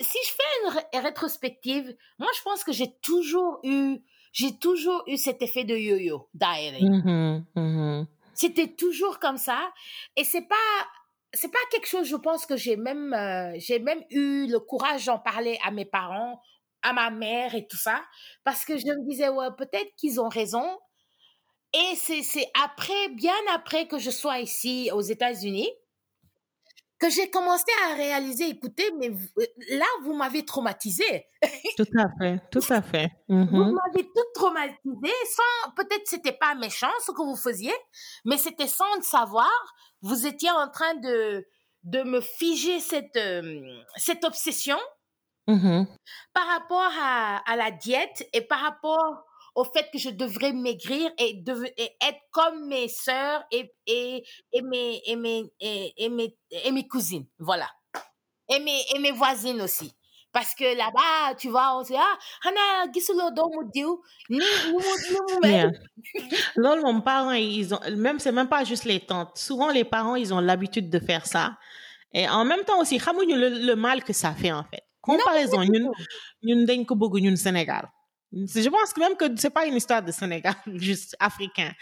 si 0.00 0.18
je 0.24 0.30
fais 0.30 0.42
une 0.64 0.70
ré- 0.78 1.00
rétrospective, 1.08 1.96
moi 2.18 2.28
je 2.36 2.42
pense 2.42 2.64
que 2.64 2.72
j'ai 2.72 2.92
toujours 3.02 3.60
eu 3.64 3.98
j'ai 4.32 4.58
toujours 4.58 5.02
eu 5.06 5.16
cet 5.16 5.42
effet 5.42 5.64
de 5.64 5.74
yo-yo 5.76 6.28
diary. 6.34 6.84
Mhm, 6.84 7.44
mhm. 7.56 8.06
C'était 8.34 8.74
toujours 8.76 9.18
comme 9.18 9.38
ça 9.38 9.72
et 10.16 10.24
c'est 10.24 10.46
pas 10.46 10.86
c'est 11.34 11.50
pas 11.50 11.58
quelque 11.70 11.88
chose 11.88 12.06
je 12.06 12.16
pense 12.16 12.46
que 12.46 12.56
j'ai 12.56 12.76
même 12.76 13.12
euh, 13.12 13.52
j'ai 13.58 13.78
même 13.78 14.02
eu 14.10 14.46
le 14.46 14.60
courage 14.60 15.06
d'en 15.06 15.18
parler 15.18 15.58
à 15.64 15.70
mes 15.70 15.84
parents, 15.84 16.40
à 16.82 16.92
ma 16.92 17.10
mère 17.10 17.54
et 17.54 17.66
tout 17.66 17.76
ça 17.76 18.02
parce 18.44 18.64
que 18.64 18.76
je 18.78 18.86
me 18.86 19.08
disais 19.08 19.28
ouais 19.28 19.48
peut-être 19.56 19.94
qu'ils 19.96 20.20
ont 20.20 20.28
raison 20.28 20.64
et 21.74 21.96
c'est 21.96 22.22
c'est 22.22 22.48
après 22.64 23.08
bien 23.10 23.34
après 23.54 23.88
que 23.88 23.98
je 23.98 24.10
sois 24.10 24.38
ici 24.40 24.90
aux 24.92 25.02
États-Unis 25.02 25.68
que 27.00 27.08
j'ai 27.10 27.30
commencé 27.30 27.70
à 27.90 27.94
réaliser 27.94 28.48
écoutez 28.48 28.90
mais 28.98 29.08
vous- 29.10 29.28
là 29.70 29.86
vous 30.02 30.14
m'avez 30.14 30.44
traumatisé 30.44 31.26
Tout 31.76 31.84
à 31.98 32.06
fait, 32.18 32.40
tout 32.50 32.64
à 32.70 32.82
fait. 32.82 33.10
vous 33.28 33.34
Mhm. 33.36 33.72
m'avez 33.72 34.04
tout 34.04 34.24
traumatisé 34.34 35.12
sans 35.36 35.70
peut-être 35.76 36.06
c'était 36.06 36.32
pas 36.32 36.54
méchant 36.54 36.90
ce 37.06 37.12
que 37.12 37.22
vous 37.22 37.36
faisiez 37.36 37.74
mais 38.24 38.36
c'était 38.38 38.66
sans 38.68 38.92
le 38.96 39.02
savoir 39.02 39.50
vous 40.02 40.26
étiez 40.26 40.50
en 40.50 40.68
train 40.70 40.94
de 40.94 41.46
de 41.84 42.02
me 42.02 42.20
figer 42.20 42.80
cette 42.80 43.16
euh, 43.16 43.80
cette 43.96 44.24
obsession 44.24 44.78
Mhm. 45.46 45.86
par 46.34 46.46
rapport 46.46 46.90
à, 47.00 47.38
à 47.50 47.56
la 47.56 47.70
diète 47.70 48.28
et 48.34 48.42
par 48.42 48.60
rapport 48.60 49.24
au 49.58 49.64
fait 49.64 49.88
que 49.92 49.98
je 49.98 50.10
devrais 50.10 50.52
maigrir 50.52 51.10
et, 51.18 51.42
et 51.76 51.90
être 52.00 52.20
comme 52.30 52.68
mes 52.68 52.86
sœurs 52.86 53.42
et, 53.50 53.74
et, 53.88 54.22
et, 54.52 54.62
mes, 54.62 55.02
et, 55.04 55.16
mes, 55.16 55.50
et, 55.60 56.08
mes, 56.08 56.36
et 56.64 56.70
mes 56.70 56.86
cousines. 56.86 57.26
Voilà. 57.40 57.68
Et 58.48 58.60
mes, 58.60 58.80
et 58.94 59.00
mes 59.00 59.10
voisines 59.10 59.60
aussi. 59.60 59.92
Parce 60.30 60.54
que 60.54 60.76
là-bas, 60.76 61.34
tu 61.36 61.48
vois, 61.48 61.76
on 61.76 61.82
se 61.82 61.88
dit, 61.88 61.98
ah, 61.98 62.18
Hana, 62.44 62.92
gisulo 62.92 63.32
domu 63.32 63.68
diu, 63.74 63.88
ni. 64.30 64.38
Lol, 66.54 66.80
mon 66.82 67.00
parent, 67.00 67.32
ils 67.32 67.74
ont, 67.74 67.80
même, 67.96 68.20
c'est 68.20 68.30
même 68.30 68.48
pas 68.48 68.62
juste 68.62 68.84
les 68.84 69.00
tantes. 69.00 69.36
Souvent, 69.36 69.70
les 69.72 69.84
parents, 69.84 70.14
ils 70.14 70.32
ont 70.32 70.40
l'habitude 70.40 70.88
de 70.88 71.00
faire 71.00 71.26
ça. 71.26 71.56
Et 72.12 72.28
en 72.28 72.44
même 72.44 72.62
temps 72.64 72.80
aussi, 72.80 72.98
le, 72.98 73.66
le 73.66 73.74
mal 73.74 74.04
que 74.04 74.12
ça 74.12 74.32
fait, 74.34 74.52
en 74.52 74.62
fait. 74.62 74.84
Comparaison, 75.00 75.58
ko 76.86 76.94
bëgg 76.94 77.22
ñun 77.24 77.36
Sénégal. 77.36 77.88
Je 78.32 78.68
pense 78.68 78.92
que 78.92 79.00
même 79.00 79.16
que 79.16 79.24
c'est 79.36 79.50
pas 79.50 79.64
une 79.66 79.76
histoire 79.76 80.02
de 80.02 80.12
Sénégal, 80.12 80.54
juste 80.74 81.16
africain. 81.18 81.72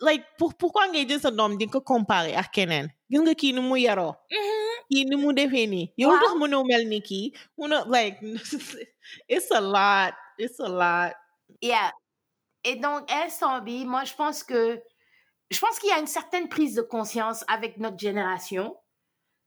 Like, 0.00 0.24
pour, 0.36 0.54
pourquoi 0.54 0.88
ngay 0.88 1.06
jël 1.08 1.20
sa 1.20 1.30
doom 1.30 1.56
di 1.56 1.68
ko 1.70 1.80
comparer 1.80 2.34
ak 2.34 2.50
keneen? 2.50 2.88
Gis 3.10 3.22
nga 3.22 3.34
kii 3.34 3.52
ni 3.54 3.62
mu 3.62 3.78
yaroo. 3.78 4.16
Kii 4.90 5.04
ni 5.06 5.16
mu 5.16 5.32
defee 5.32 5.68
nii. 5.70 5.92
Yow 5.96 6.10
lu 6.10 6.18
tax 6.18 6.34
mënoo 6.40 6.64
mel 6.66 6.88
ni 6.90 6.98
kii? 7.00 7.30
Mënoo, 7.58 7.86
like, 7.86 8.18
it's 9.28 9.50
a 9.54 9.60
lot. 9.60 10.14
It's 10.38 10.58
a 10.58 10.68
lot. 10.68 11.14
Yeah. 11.62 11.92
Et 12.64 12.74
donc, 12.76 13.06
B, 13.64 13.86
moi, 13.86 14.02
je 14.02 14.14
pense 14.14 14.42
que, 14.42 14.82
je 15.50 15.58
pense 15.60 15.78
qu'il 15.78 15.88
y 15.88 15.92
a 15.92 16.00
une 16.00 16.08
certaine 16.08 16.48
prise 16.48 16.74
de 16.74 16.82
conscience 16.82 17.44
avec 17.46 17.78
notre 17.78 17.98
génération, 17.98 18.76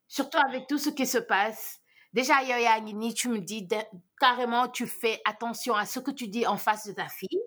surtout 0.08 0.38
avec 0.38 0.68
tout 0.68 0.78
ce 0.78 0.90
qui 0.90 1.06
se 1.06 1.18
passe. 1.18 1.80
Déjà, 2.14 2.42
Yoya 2.44 2.80
Nini, 2.80 3.14
tu 3.14 3.28
me 3.28 3.40
dis 3.40 3.68
carrément, 4.20 4.68
tu 4.68 4.88
fais 4.88 5.22
attention 5.26 5.76
à 5.76 5.86
ce 5.86 6.00
que 6.00 6.12
tu 6.12 6.28
dis 6.28 6.46
en 6.46 6.58
face 6.58 6.88
de 6.88 6.94
ta 6.94 7.08
fille. 7.08 7.42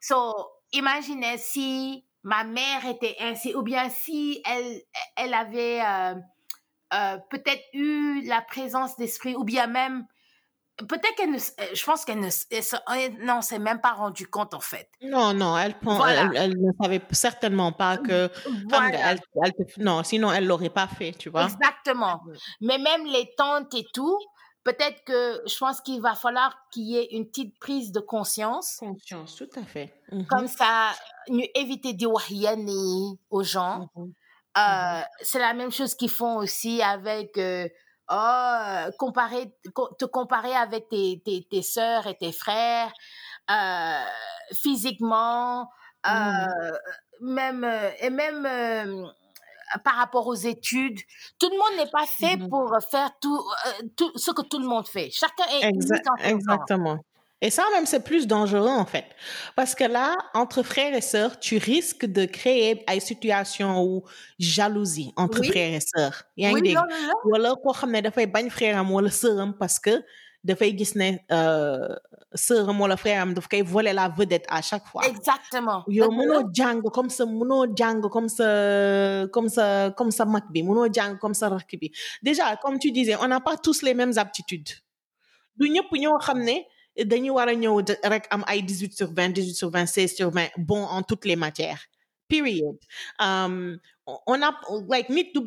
So, 0.00 0.34
imaginez 0.72 1.38
si 1.38 2.04
ma 2.22 2.44
mère 2.44 2.84
était 2.86 3.16
ainsi, 3.20 3.54
ou 3.54 3.62
bien 3.62 3.88
si 3.90 4.42
elle, 4.44 4.80
elle 5.16 5.34
avait 5.34 5.80
euh, 5.80 6.14
euh, 6.94 7.18
peut-être 7.30 7.62
eu 7.72 8.22
la 8.26 8.42
présence 8.42 8.96
d'esprit, 8.96 9.34
ou 9.36 9.44
bien 9.44 9.66
même, 9.66 10.06
peut-être 10.88 11.14
qu'elle 11.16 11.30
ne, 11.30 11.38
euh, 11.38 11.74
je 11.74 11.84
pense 11.84 12.04
qu'elle 12.04 12.20
ne, 12.20 12.28
elle 12.50 13.24
non, 13.24 13.40
s'est 13.42 13.58
même 13.58 13.80
pas 13.80 13.92
rendu 13.92 14.26
compte 14.26 14.54
en 14.54 14.60
fait. 14.60 14.88
Non, 15.02 15.34
non, 15.34 15.56
elle, 15.56 15.78
prend, 15.78 15.96
Voilà. 15.96 16.30
elle, 16.34 16.36
elle 16.36 16.60
ne 16.60 16.72
savait 16.80 17.02
certainement 17.12 17.72
pas 17.72 17.98
que. 17.98 18.30
Voilà. 18.68 19.14
non, 19.78 20.02
sinon 20.02 20.32
elle 20.32 20.46
l'aurait 20.46 20.70
pas 20.70 20.86
fait, 20.86 21.12
tu 21.12 21.28
vois. 21.28 21.44
Exactement. 21.44 22.20
Mais 22.60 22.78
même 22.78 23.04
les 23.06 23.32
tantes 23.36 23.74
et 23.74 23.86
tout, 23.92 24.18
peut-être 24.64 25.04
que 25.04 25.42
je 25.46 25.56
pense 25.58 25.80
qu'il 25.80 26.00
va 26.00 26.14
falloir 26.14 26.56
qu'il 26.70 26.84
y 26.84 26.96
ait 26.96 27.08
une 27.12 27.26
petite 27.26 27.58
prise 27.58 27.92
de 27.92 28.00
conscience. 28.00 28.76
Conscience, 28.78 29.36
tout 29.36 29.48
à 29.56 29.62
fait. 29.64 29.92
Comme 30.28 30.46
ça, 30.48 30.92
nous 31.28 31.44
éviter 31.54 31.92
de 31.94 32.06
yi 32.06 33.18
aux 33.30 33.42
gens. 33.42 33.88
Mhm. 33.94 34.12
Euh, 34.58 35.00
C'est 35.22 35.38
la 35.38 35.54
même 35.54 35.70
chose 35.72 35.94
qu'ils 35.94 36.10
font 36.10 36.36
aussi 36.36 36.82
avec 36.82 37.38
euh, 37.38 37.68
oh, 38.10 38.90
comparer, 38.98 39.54
co- 39.74 39.94
te 39.98 40.04
comparer 40.04 40.54
avec 40.54 40.88
tes, 40.88 41.22
tes, 41.24 41.46
tes 41.50 41.62
sœurs 41.62 42.06
et 42.06 42.16
tes 42.16 42.32
frères 42.32 42.92
euh, 43.50 44.04
physiquement, 44.52 45.68
euh, 46.06 46.72
même 47.20 47.64
euh, 47.64 47.90
et 48.00 48.10
même 48.10 48.46
par 49.84 49.94
rapport 49.96 50.26
aux 50.26 50.34
études. 50.34 50.98
Tout 51.38 51.50
le 51.50 51.56
monde 51.56 51.74
n'est 51.84 51.90
pas 51.90 52.06
fait 52.06 52.36
Mhm. 52.36 52.48
pour 52.48 52.76
faire 52.90 53.10
tout, 53.20 53.40
euh, 53.66 53.82
tout 53.96 54.10
ce 54.16 54.30
que 54.30 54.42
tout 54.42 54.58
le 54.58 54.66
monde 54.66 54.86
fait. 54.88 55.10
Chacun 55.10 55.44
est 55.54 55.70
Exa- 55.70 56.24
exactement. 56.24 56.98
Et 57.44 57.50
ça 57.50 57.64
même, 57.74 57.86
c'est 57.86 58.04
plus 58.04 58.28
dangereux 58.28 58.68
en 58.68 58.86
fait. 58.86 59.04
Parce 59.56 59.74
que 59.74 59.82
là, 59.82 60.16
entre 60.32 60.62
frères 60.62 60.94
et 60.94 61.00
sœurs, 61.00 61.40
tu 61.40 61.56
risques 61.58 62.06
de 62.06 62.24
créer 62.24 62.84
une 62.88 63.00
situation 63.00 63.82
où 63.82 64.04
jalousie 64.38 65.12
entre 65.16 65.40
Oui. 65.40 65.48
frères 65.48 65.74
et 65.74 65.80
sœurs. 65.80 66.22
yaa 66.36 66.52
ngi 66.52 66.76
Oui, 67.24 67.38
ne 67.88 68.00
dafay 68.00 68.26
bañ 68.26 68.48
frère 68.48 68.84
wala 68.88 69.10
sœur 69.10 69.40
am 69.40 69.54
parce 69.58 69.78
que 69.80 70.04
dafay 70.44 70.70
gis 70.78 70.92
ne 70.96 71.08
euh, 71.32 71.96
sœur 72.34 72.68
am 72.68 72.80
wala 72.80 72.96
frère 72.96 73.20
am 73.22 73.34
daf 73.34 73.48
koy 73.48 73.62
voler 73.62 73.92
la 73.92 74.08
vedette 74.08 74.46
à 74.48 74.62
chaque 74.62 74.86
fois. 74.86 75.02
Exactement. 75.06 75.84
yow 75.88 76.10
mënoo 76.10 76.50
jàng 76.52 76.82
comme 76.92 77.10
ça 77.10 77.24
mënoo 77.26 77.66
jàng 77.76 78.00
comme 78.10 78.28
ça 78.28 79.26
comme 79.32 79.48
ça 79.48 79.90
comme 79.96 80.10
ça 80.10 80.24
mag 80.24 80.44
bi 80.50 80.62
mënoo 80.62 80.88
jàng 80.92 81.18
comme 81.18 81.34
ça 81.34 81.48
rakk 81.48 81.76
bi 81.80 81.90
déjà 82.22 82.56
comme 82.56 82.78
tu 82.78 82.90
disais 82.92 83.16
on 83.20 83.28
n'a 83.28 83.40
pas 83.40 83.56
tous 83.56 83.82
les 83.82 83.94
mêmes 83.94 84.16
aptitudes 84.16 84.70
du 85.56 85.68
ñëpp 85.70 85.90
ñoo 85.92 86.18
xam 86.18 86.42
ne 86.42 86.56
dañu 87.04 87.30
war 87.32 87.48
a 87.48 87.54
ñëw 87.54 87.80
rek 88.04 88.26
am 88.30 88.44
ay 88.46 88.62
18 88.62 88.96
sur 88.96 89.12
20 89.12 89.28
18 89.32 89.54
sur 89.54 89.70
20 89.70 89.86
16 89.86 90.16
sur 90.16 90.30
20 90.30 90.48
bon 90.58 90.82
en 90.84 91.02
toutes 91.02 91.24
les 91.24 91.36
matières 91.36 91.80
period 92.28 92.78
um, 93.20 93.78
on 94.26 94.42
a 94.42 94.50
like 94.88 95.08
nit 95.10 95.32
du 95.34 95.40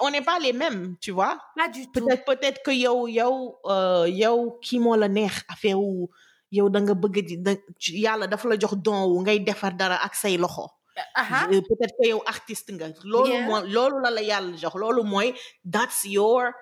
on 0.00 0.10
n'est 0.10 0.22
pas 0.22 0.38
les 0.38 0.52
mêmes 0.52 0.96
tu 1.00 1.10
vois. 1.10 1.38
Pas 1.56 1.68
du 1.68 1.86
tout. 1.86 1.92
peut-être 1.92 2.24
peut-être 2.24 2.60
que 2.64 2.70
yow 2.70 3.06
yow 3.08 3.58
euh, 3.66 4.06
yow 4.08 4.58
kii 4.62 4.78
moo 4.78 4.96
la 4.96 5.08
neex 5.08 5.44
affaire 5.48 5.78
wu 5.78 6.08
yow 6.52 6.68
da 6.68 6.80
nga 6.80 6.94
bëgg 6.94 7.16
di 7.26 7.36
da 7.38 7.52
yàlla 8.04 8.26
dafa 8.26 8.48
la 8.48 8.56
jox 8.58 8.74
don 8.76 9.04
wu 9.10 9.20
ngay 9.22 9.40
defar 9.40 9.72
dara 9.76 9.96
ak 10.04 10.14
say 10.14 10.36
loxo. 10.36 10.66
Aha. 11.14 11.46
Euh, 11.52 11.60
peut-être 11.62 11.94
que 12.00 12.08
yow 12.08 12.22
artiste 12.26 12.70
nga. 12.72 12.88
Loolu 13.04 13.32
mooy 13.46 13.62
loolu 13.70 13.96
la 14.02 14.10
la 14.10 14.22
yàlla 14.22 14.56
jox. 14.56 14.74
Loolu 14.74 15.02
mooy 15.04 15.32
that's 15.64 16.04
your 16.04 16.52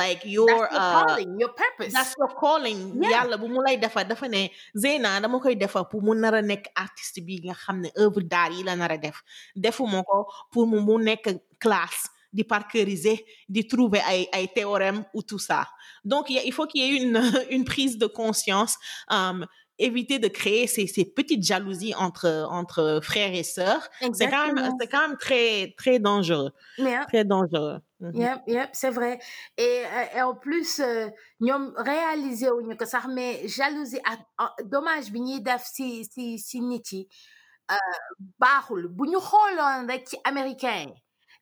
like 0.00 0.22
your 0.28 0.46
That's 0.46 0.72
your 0.72 0.80
uh, 0.80 0.92
calling, 1.06 1.30
your 1.40 1.52
purpose. 1.62 1.92
that's 1.96 2.14
your 2.20 2.28
calling 2.42 2.80
Yeah. 3.02 3.12
yàlla 3.24 3.36
bu 3.40 3.48
mu 3.48 3.60
lay 3.66 3.76
defar 3.84 4.04
dafa 4.10 4.28
ne 4.34 4.42
Zeyna 4.76 5.20
dama 5.24 5.40
koy 5.40 5.54
defar 5.56 5.84
pour 5.90 6.02
mu 6.06 6.14
nar 6.14 6.34
a 6.34 6.42
nekk 6.42 6.66
artiste 6.84 7.20
bi 7.26 7.40
nga 7.46 7.54
xam 7.62 7.80
ne 7.84 7.88
œuvre 8.04 8.22
d'art 8.32 8.52
yi 8.56 8.62
la 8.68 8.74
nar 8.76 8.92
a 8.92 8.98
def 8.98 9.22
defuma 9.56 10.02
ko 10.10 10.26
pour 10.52 10.66
mu 10.66 10.80
mu 10.88 10.98
nekk 11.08 11.26
classe 11.64 12.08
di 12.36 12.44
parkeuriser 12.44 13.18
di 13.48 13.62
trouver 13.70 14.02
ay 14.12 14.26
ay 14.32 14.46
théorème 14.54 15.04
ou 15.14 15.22
tout 15.22 15.38
ça 15.48 15.64
donc 16.04 16.28
il 16.28 16.40
il 16.44 16.52
faut 16.52 16.66
qu'il 16.66 16.82
y 16.82 16.84
ait 16.84 17.02
une 17.02 17.16
une 17.56 17.64
prise 17.64 17.96
de 17.96 18.06
conscience 18.06 18.76
um, 19.08 19.46
éviter 19.78 20.18
de 20.18 20.28
créer 20.28 20.66
ces, 20.66 20.86
ces 20.86 21.04
petites 21.04 21.42
jalousies 21.44 21.94
entre 21.94 22.46
entre 22.50 23.00
frères 23.02 23.34
et 23.34 23.42
sœurs 23.42 23.88
c'est 24.14 24.28
quand 24.30 24.52
même 24.52 24.70
c'est 24.80 24.88
quand 24.88 25.06
même 25.08 25.16
très 25.18 25.74
très 25.76 25.98
dangereux 25.98 26.50
Yeah. 26.78 27.04
très 27.06 27.24
dangereux 27.24 27.78
Mhm. 27.98 28.12
Yep, 28.20 28.40
yep, 28.46 28.70
c'est 28.74 28.90
vrai. 28.90 29.18
Et, 29.56 29.82
et 30.14 30.20
en 30.20 30.34
plus, 30.34 30.80
euh, 30.80 31.08
ñoom 31.40 31.72
réaliser 31.78 32.50
wuñu 32.50 32.76
ko 32.76 32.84
sax 32.84 33.06
mais 33.08 33.48
jalousie 33.48 34.00
ah, 34.04 34.52
dommage 34.64 35.10
bi 35.10 35.20
ñuy 35.20 35.40
def 35.40 35.64
si 35.64 36.04
si 36.04 36.38
si 36.38 36.60
nit 36.60 36.82
yi 36.92 37.08
euh, 37.70 37.76
baaxul 38.38 38.88
bu 38.88 39.08
ñu 39.08 39.18
xooloon 39.18 39.86
rek 39.88 40.14
américain 40.24 40.88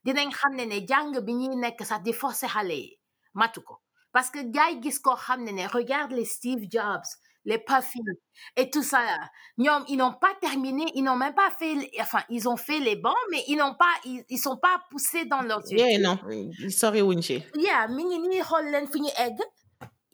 dinañ 0.04 0.30
xam 0.30 0.54
ne 0.54 0.64
ne 0.72 0.78
jàng 0.86 1.18
bi 1.26 1.34
ñuy 1.34 1.56
nekk 1.56 1.82
sax 1.84 2.02
di 2.04 2.12
forcer 2.12 2.46
xale 2.54 2.76
yi 2.84 2.98
matu 3.34 3.60
ko 3.60 3.74
parce 4.12 4.30
que 4.30 4.38
gars 4.54 4.70
yi 4.70 4.80
gis 4.80 5.00
koo 5.00 5.16
xam 5.16 5.42
ne 5.42 5.50
ne 5.50 5.66
regarde 5.66 6.12
les 6.12 6.24
Steve 6.36 6.64
Jobs 6.70 7.10
les 7.44 7.58
Puffy 7.58 8.00
et 8.56 8.70
tout 8.70 8.82
ça 8.82 9.00
ils 9.58 9.96
n'ont 9.96 10.12
pas 10.14 10.34
terminé 10.40 10.84
ils 10.94 11.02
n'ont 11.02 11.16
même 11.16 11.34
pas 11.34 11.50
fait 11.58 11.74
enfin 12.00 12.20
ils 12.30 12.48
ont 12.48 12.56
fait 12.56 12.80
les 12.80 12.96
bancs 12.96 13.14
mais 13.30 13.42
ils 13.48 13.56
n'ont 13.56 13.74
pas 13.74 13.92
ils, 14.04 14.24
ils 14.28 14.38
sont 14.38 14.56
pas 14.56 14.80
poussés 14.90 15.24
dans 15.26 15.42
leurs 15.42 15.62
yeah 15.70 15.88
études. 15.90 16.02
non 16.02 16.18
sorry 16.70 17.22
ci 17.22 17.42
yeah 17.56 17.86
mi 17.88 18.04
ngi 18.04 18.18
nii 18.28 18.42
xool 18.42 18.66
leen 18.72 18.86
fi 18.92 19.00
ñu 19.00 19.10
egg. 19.18 19.38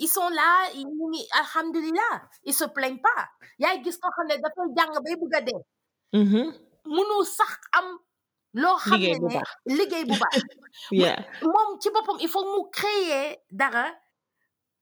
Ils 0.03 0.09
sont 0.09 0.29
là 0.31 0.51
ils 0.75 0.87
ñu 0.87 1.07
ngi 1.13 1.23
alhamdulilah 1.41 2.15
ils 2.45 2.55
se 2.55 2.65
plaignent 2.65 3.03
pas. 3.09 3.29
Yaay 3.59 3.83
gis 3.85 3.99
ko 4.01 4.09
xam 4.17 4.27
ne 4.29 4.37
dafay 4.43 4.69
jàng 4.77 4.95
bay 5.05 5.17
bëgg 5.21 5.35
a 5.37 5.41
dee. 5.47 5.63
Mhm. 6.13 6.45
mënu 6.95 7.17
sax 7.37 7.53
am 7.79 7.89
loo 8.55 8.77
xam 8.77 8.99
ne 9.01 9.41
liggéey 9.77 10.05
bu 10.05 10.17
baax. 10.23 10.35
Yeah. 10.93 11.19
Moom 11.43 11.79
ci 11.81 11.91
boppam 11.91 12.17
il 12.21 12.29
faut 12.29 12.45
mu 12.45 12.71
créer 12.73 13.39
dara 13.51 13.87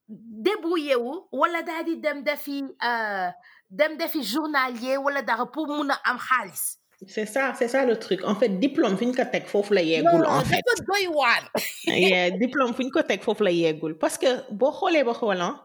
débrouiller 0.08 0.96
wu 0.96 1.14
wala 1.32 1.62
daal 1.62 1.84
di 1.84 1.96
dem 2.00 2.22
defi 2.24 2.62
euh, 2.82 3.28
dem 3.70 3.96
defi 3.96 4.22
journalier 4.22 4.96
wala 4.98 5.22
dara 5.22 5.46
pour 5.46 5.66
mun 5.68 5.90
a 5.90 6.00
am 6.04 6.18
xaalis 6.18 6.78
C'est 7.06 7.26
ça, 7.26 7.54
c'est 7.56 7.68
ça 7.68 7.84
le 7.86 7.96
truc. 7.96 8.24
En 8.24 8.34
fait, 8.34 8.48
diplôme, 8.58 8.96
fin 8.98 9.12
ko 9.14 9.22
tek 9.30 9.46
fofu 9.46 9.74
la 9.74 9.82
yeggul 9.82 10.24
en 10.26 10.42
fait. 10.42 10.62
dafa 10.66 10.82
doy 10.88 11.06
waar 11.14 11.44
yeah, 11.86 12.30
diplôme 12.30 12.74
ko 12.74 13.34
la 13.40 13.94
parce 14.00 14.18
que 14.18 14.30
ba 14.50 14.72
xolan 14.72 15.60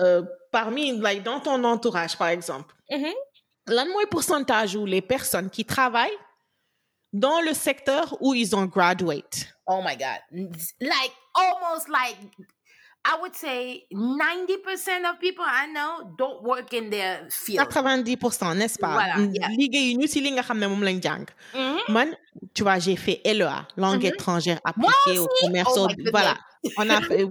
euh, 0.00 0.22
parmi 0.50 0.98
like 0.98 1.22
dans 1.22 1.40
ton 1.40 1.62
entourage 1.64 2.16
par 2.16 2.28
exemple, 2.28 2.74
Mhm. 2.90 3.12
lan 3.68 3.86
moy 3.92 4.06
pourcentage 4.06 4.76
où 4.76 4.86
les 4.86 5.02
personnes 5.02 5.50
qui 5.50 5.64
travaillent 5.64 6.18
dans 7.12 7.40
le 7.42 7.52
secteur 7.52 8.16
où 8.20 8.34
ils 8.34 8.54
ont 8.56 8.64
graduate? 8.66 9.48
Oh 9.66 9.80
my 9.84 9.96
God. 9.96 10.20
Like 10.80 11.12
almost 11.34 11.88
like 11.88 12.18
I 13.02 13.16
would 13.20 13.34
say 13.34 13.86
90% 13.92 15.10
of 15.10 15.18
people 15.20 15.44
I 15.46 15.66
know 15.72 16.14
don't 16.18 16.42
work 16.42 16.74
in 16.74 16.90
their 16.90 17.26
field. 17.30 17.66
90%, 17.70 18.54
n'est-ce 18.56 18.78
pas? 18.78 18.92
Voilà, 18.92 19.16
yeah. 19.32 19.48
Liggéey 19.48 19.96
ñu 19.96 20.06
ci 20.06 20.20
li 20.20 20.30
nga 20.32 20.42
xamné 20.42 20.66
mom 20.68 20.82
lañ 20.82 21.00
jang. 21.02 21.24
Mhm. 21.54 21.78
Man, 21.88 22.14
tu 22.54 22.62
vois, 22.62 22.78
j'ai 22.78 22.96
fait 22.96 23.20
LEA, 23.24 23.66
langue 23.76 24.04
Mhm. 24.04 24.12
étrangère 24.14 24.60
Moi 24.76 24.90
appliquée 24.92 25.18
au 25.18 25.28
commerce. 25.40 25.72
Oh 25.76 25.88
voilà. 26.12 26.36
On 26.76 26.90
a 26.90 27.00
fait. 27.00 27.24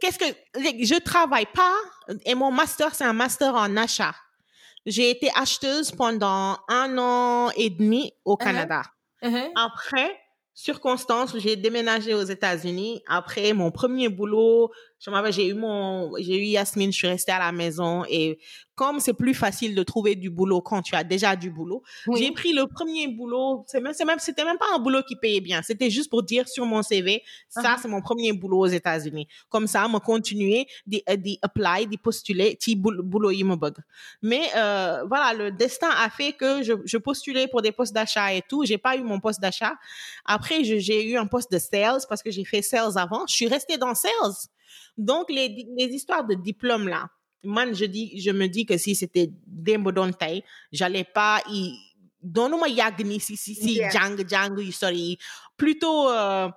Qu'est-ce 0.00 0.18
que 0.18 0.26
je 0.54 0.98
travaille 1.00 1.46
pas 1.46 1.74
et 2.24 2.34
mon 2.36 2.52
master 2.52 2.94
c'est 2.94 3.04
un 3.04 3.12
master 3.12 3.54
en 3.56 3.76
achat. 3.76 4.14
J'ai 4.86 5.10
été 5.10 5.30
acheteuse 5.34 5.90
pendant 5.90 6.56
un 6.68 6.96
an 6.96 7.50
et 7.56 7.70
demi 7.70 8.12
au 8.24 8.34
Uh-huh. 8.34 8.44
Canada. 8.44 8.82
Mhm. 9.22 9.50
Après, 9.56 10.16
circonstance, 10.54 11.36
j'ai 11.38 11.56
déménagé 11.56 12.14
aux 12.14 12.22
États-Unis. 12.22 13.02
Après 13.08 13.52
mon 13.52 13.70
premier 13.72 14.08
boulot, 14.08 14.70
je 15.00 15.10
j'ai 15.30 15.48
eu 15.48 15.54
mon, 15.54 16.12
j'ai 16.18 16.36
eu 16.38 16.44
Yasmine, 16.44 16.92
je 16.92 16.96
suis 16.98 17.08
restée 17.08 17.32
à 17.32 17.38
la 17.38 17.52
maison 17.52 18.04
et 18.08 18.38
comme 18.74 19.00
c'est 19.00 19.12
plus 19.14 19.34
facile 19.34 19.74
de 19.74 19.82
trouver 19.82 20.14
du 20.14 20.30
boulot 20.30 20.60
quand 20.60 20.82
tu 20.82 20.94
as 20.94 21.02
déjà 21.02 21.34
du 21.34 21.50
boulot, 21.50 21.82
Oui. 22.06 22.20
j'ai 22.22 22.30
pris 22.30 22.52
le 22.52 22.68
premier 22.68 23.08
boulot. 23.08 23.64
C'est 23.66 23.80
même, 23.80 23.92
c'est 23.92 24.04
même, 24.04 24.20
c'était 24.20 24.44
même 24.44 24.56
pas 24.56 24.66
un 24.72 24.78
boulot 24.78 25.02
qui 25.02 25.16
payait 25.16 25.40
bien. 25.40 25.62
C'était 25.62 25.90
juste 25.90 26.08
pour 26.08 26.22
dire 26.22 26.48
sur 26.48 26.64
mon 26.64 26.82
CV, 26.84 27.24
ça, 27.48 27.60
Uh-huh. 27.60 27.78
c'est 27.82 27.88
mon 27.88 28.00
premier 28.00 28.32
boulot 28.32 28.58
aux 28.60 28.66
États-Unis. 28.66 29.26
Comme 29.48 29.66
ça, 29.66 29.88
me 29.88 29.98
continuer 29.98 30.68
d'y, 30.86 31.02
euh, 31.08 31.16
d'y 31.16 31.40
postuler, 31.98 32.54
ti 32.54 32.76
boul- 32.76 33.02
boulot. 33.02 33.32
Mais, 34.22 34.42
euh, 34.56 35.02
voilà, 35.08 35.34
le 35.34 35.50
destin 35.50 35.90
a 35.90 36.08
fait 36.08 36.32
que 36.34 36.62
je, 36.62 36.74
je 36.84 36.98
postulais 36.98 37.48
pour 37.48 37.62
des 37.62 37.72
postes 37.72 37.92
d'achat 37.92 38.32
et 38.32 38.42
tout. 38.48 38.64
J'ai 38.64 38.78
pas 38.78 38.96
eu 38.96 39.02
mon 39.02 39.18
poste 39.18 39.40
d'achat. 39.40 39.74
Après, 40.24 40.62
j'ai 40.62 41.04
eu 41.10 41.16
un 41.16 41.26
poste 41.26 41.50
de 41.50 41.58
sales 41.58 42.02
parce 42.08 42.22
que 42.22 42.30
j'ai 42.30 42.44
fait 42.44 42.62
sales 42.62 42.96
avant. 42.96 43.26
Je 43.26 43.34
suis 43.34 43.48
restée 43.48 43.76
dans 43.76 43.96
sales. 43.96 44.12
Donc, 44.96 45.30
les, 45.30 45.66
les 45.76 45.86
histoires 45.94 46.24
de 46.26 46.34
diplôme 46.34 46.88
là, 46.88 47.08
man, 47.44 47.74
je 47.74 47.84
dis, 47.84 48.20
je 48.20 48.30
me 48.30 48.46
dis 48.46 48.66
que 48.66 48.76
si 48.76 48.94
c'était 48.94 49.30
démb 49.46 49.90
doon 49.92 50.12
tey, 50.12 50.42
j'allais 50.72 51.04
pas 51.04 51.40
y, 51.48 51.72
doonuma 52.20 52.68
yàgg 52.68 53.04
ni 53.06 53.20
si, 53.20 53.36
si, 53.36 53.54
si, 53.54 53.74
Yeah. 53.74 53.90
yu 54.56 54.72
sori 54.72 54.98
yi. 54.98 55.18
Plutôt, 55.56 56.08
euh, 56.10 56.48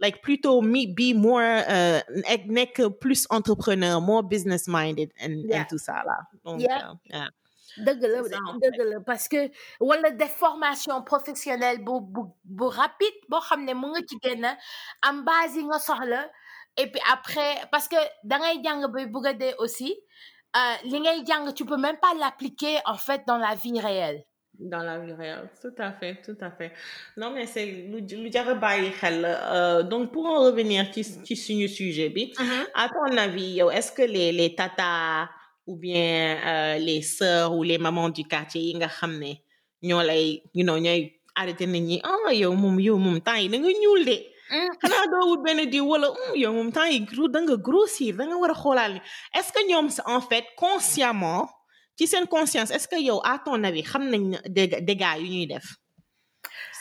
like, 0.00 0.20
plutôt 0.22 0.60
me, 0.60 0.86
be 0.86 1.14
more, 1.16 1.40
euh, 1.40 2.00
nek- 2.46 2.88
plus 3.00 3.26
entrepreneur, 3.30 4.00
more 4.00 4.22
business 4.22 4.66
minded 4.66 5.12
and, 5.20 5.44
Yeah. 5.48 5.60
and 5.60 5.64
tout 5.70 5.78
ça 5.78 6.02
là. 6.04 6.18
Donc, 6.44 6.60
Yeah. 6.60 6.90
euh, 6.90 6.94
yeah. 7.10 7.28
dëgg 7.76 8.02
la 8.06 8.22
dëgg 8.22 9.04
parce 9.04 9.26
que 9.28 9.50
wala 9.80 10.10
des 10.10 10.28
formations 10.28 11.02
professionnelles 11.02 11.82
bu 11.84 11.98
bu 12.00 12.20
bu 12.44 12.64
rapide 12.70 13.18
boo 13.28 13.40
xam 13.40 13.64
ne 13.64 13.74
mu 13.74 13.88
nga 13.90 14.00
ci 14.06 14.16
génn 14.22 14.46
am 15.02 15.24
base 15.24 15.56
yi 15.56 15.64
nga 15.64 15.78
soxla 15.78 16.20
et 16.76 16.86
puis 16.90 17.00
après 17.12 17.54
parce 17.70 17.88
que 17.88 17.96
da 18.24 18.38
ngay 18.38 18.62
jàng 18.64 18.86
bay 18.92 19.06
bëgg 19.06 19.26
a 19.26 19.32
dee 19.34 19.54
aussi 19.58 19.94
li 20.90 20.98
ngay 21.00 21.24
jàng 21.26 21.52
tu 21.54 21.64
peux 21.64 21.76
même 21.76 21.98
pas 22.00 22.14
l'appliquer 22.18 22.78
en 22.86 22.96
fait 22.96 23.22
dans 23.26 23.38
la 23.38 23.54
vie 23.54 23.80
réelle 23.80 24.22
Dans 24.72 24.84
la 24.84 24.98
vie 25.00 25.12
réelle, 25.12 25.50
tout 25.60 25.74
à 25.78 25.90
fait, 25.98 26.14
tout 26.24 26.38
à 26.40 26.50
fait. 26.56 26.70
Non, 27.16 27.30
mais 27.34 27.44
c'est 27.52 27.66
lu 27.66 27.98
lu 28.22 28.30
jar 28.34 28.48
a 28.48 28.54
bàyyi 28.54 28.90
xel 29.00 29.16
la. 29.22 29.32
Euh, 29.56 29.82
donc, 29.82 30.12
pour 30.12 30.24
en 30.26 30.38
revenir 30.46 30.80
ci 30.94 31.02
ci 31.26 31.34
suñu 31.44 31.66
sujet 31.68 32.08
bi, 32.14 32.32
à 32.82 32.84
ton 32.88 33.16
avis, 33.16 33.50
yow, 33.58 33.68
est-ce 33.76 33.90
que 33.96 34.02
les 34.14 34.30
les 34.30 34.54
tatas 34.54 35.28
ou 35.66 35.74
bien 35.76 36.38
euh, 36.52 36.78
les 36.78 37.02
sœurs 37.02 37.50
ou 37.56 37.64
les 37.64 37.78
mamans 37.78 38.10
du 38.18 38.22
quartier 38.32 38.62
yi 38.68 38.74
nga 38.78 38.86
xam 38.96 39.12
ne 39.22 39.32
ñoo 39.82 40.02
lay, 40.08 40.42
you 40.54 40.62
know, 40.64 40.78
ñooy 40.78 41.00
arrêté 41.34 41.66
nit 41.66 41.80
ñi, 41.80 41.96
ah 42.04 42.32
yow 42.32 42.52
moom 42.62 42.78
yow 42.78 42.96
moom 43.04 43.18
temps 43.26 43.34
yi 43.42 43.48
da 43.48 43.58
nga 43.58 43.72
ñuul 43.82 44.04
de. 44.04 44.16
Xanaa 44.82 45.06
doo 45.12 45.24
wut 45.30 45.40
benn 45.44 45.60
diw 45.72 45.84
wala 45.92 46.08
"Hmm, 46.08 46.34
yow 46.42 46.52
moom 46.56 46.70
temps 46.72 46.90
yi 46.94 47.00
gros 47.10 47.28
da 47.34 47.40
nga 47.40 47.56
grossir 47.66 48.12
da 48.18 48.24
nga 48.26 48.36
war 48.40 48.50
a 48.50 48.54
xoolaal 48.62 48.92
ni 48.94 49.00
est-ce 49.38 49.50
que 49.54 49.60
ñoom 49.70 49.88
en 50.16 50.20
fait 50.28 50.46
consciemment 50.56 51.48
ci 51.96 52.06
seen 52.06 52.26
conscience 52.26 52.70
est-ce 52.70 52.88
que 52.88 52.96
yow 53.08 53.20
à 53.24 53.38
ton 53.44 53.62
avis 53.64 53.82
xam 53.90 54.04
nañ 54.12 54.24
dég 54.56 54.70
dégâts 54.88 55.18
yu 55.20 55.28
ñuy 55.34 55.46
def 55.46 55.66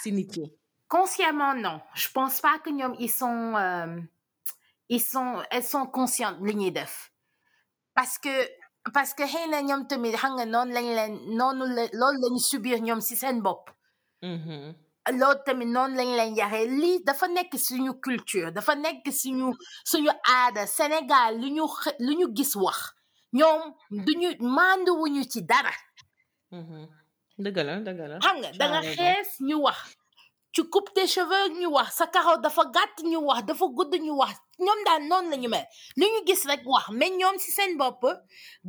si 0.01 0.11
nit 0.11 0.31
yi? 0.37 0.45
Consciemment 0.87 1.55
non. 1.55 1.79
Je 1.95 2.07
pense 2.17 2.39
pas 2.41 2.59
que 2.63 2.69
ñoom 2.69 2.93
ils 2.99 3.09
sont 3.21 3.55
euh, 3.55 3.97
ils 4.89 5.01
sont 5.01 5.41
elles 5.49 5.63
sont 5.73 5.85
conscientes 5.87 6.37
li 6.41 6.53
ñuy 6.55 6.71
def. 6.71 7.11
Parce 7.95 8.17
que 8.19 8.29
parce 8.93 9.13
que 9.13 9.23
xëy 9.23 9.47
na 9.49 9.61
ñoom 9.61 9.87
tamit 9.87 10.11
xam 10.21 10.33
nga 10.35 10.45
noonu 10.45 10.71
lañ 10.73 10.87
leen 10.97 11.13
noonu 11.37 11.65
la 11.75 11.83
loolu 11.99 12.19
lañu 12.23 12.39
subir 12.39 12.77
ñoom 12.81 13.01
si 13.01 13.15
seen 13.15 13.41
bopp. 13.41 13.69
Mhm. 14.21 14.75
Loolu 15.11 15.39
tamit 15.45 15.65
noonu 15.67 15.95
lañ 15.97 16.09
leen 16.17 16.35
yaree 16.35 16.67
lii 16.67 17.03
dafa 17.05 17.27
nekk 17.27 17.53
suñu 17.65 17.91
culture 18.03 18.51
dafa 18.55 18.75
nekk 18.75 19.05
suñu 19.11 19.47
suñu 19.85 20.09
aada. 20.35 20.65
Sénégal 20.67 21.39
lu 21.41 21.47
ñu 21.51 21.63
lu 21.99 22.13
ñu 22.19 22.27
gis 22.35 22.55
wax 22.55 22.77
ñoom 23.33 23.61
duñu 24.05 24.29
manduwuñu 24.39 25.23
ci 25.31 25.41
dara. 25.49 25.73
Mhm. 26.51 26.87
dëgg 27.43 27.57
la 27.67 27.73
dëgg 27.85 27.99
la. 28.09 28.17
Xam 28.23 28.37
nga 28.39 28.49
Tu 28.51 28.57
da 28.59 28.65
nga 28.69 28.81
xees 28.81 29.29
ñu 29.47 29.55
wax 29.65 29.79
tu 30.53 30.61
coupes 30.69 30.93
tes 30.93 31.07
cheveux 31.07 31.47
ñu 31.59 31.65
wax 31.75 31.89
sa 31.97 32.05
karaw 32.07 32.37
dafa 32.43 32.63
gàtt 32.75 32.97
ñu 33.03 33.17
wax 33.27 33.43
dafa 33.47 33.65
gudd 33.77 33.93
ñu 34.05 34.13
wax. 34.21 34.35
Ñoom 34.65 34.79
daal 34.85 35.01
noonu 35.09 35.29
la 35.31 35.37
ñu 35.37 35.49
mel. 35.49 35.65
Lu 35.97 36.05
ñu 36.13 36.19
gis 36.27 36.43
rek 36.49 36.61
wax 36.65 36.85
mais 36.91 37.09
ñoom 37.19 37.37
si 37.39 37.51
seen 37.51 37.75
bopp 37.77 38.01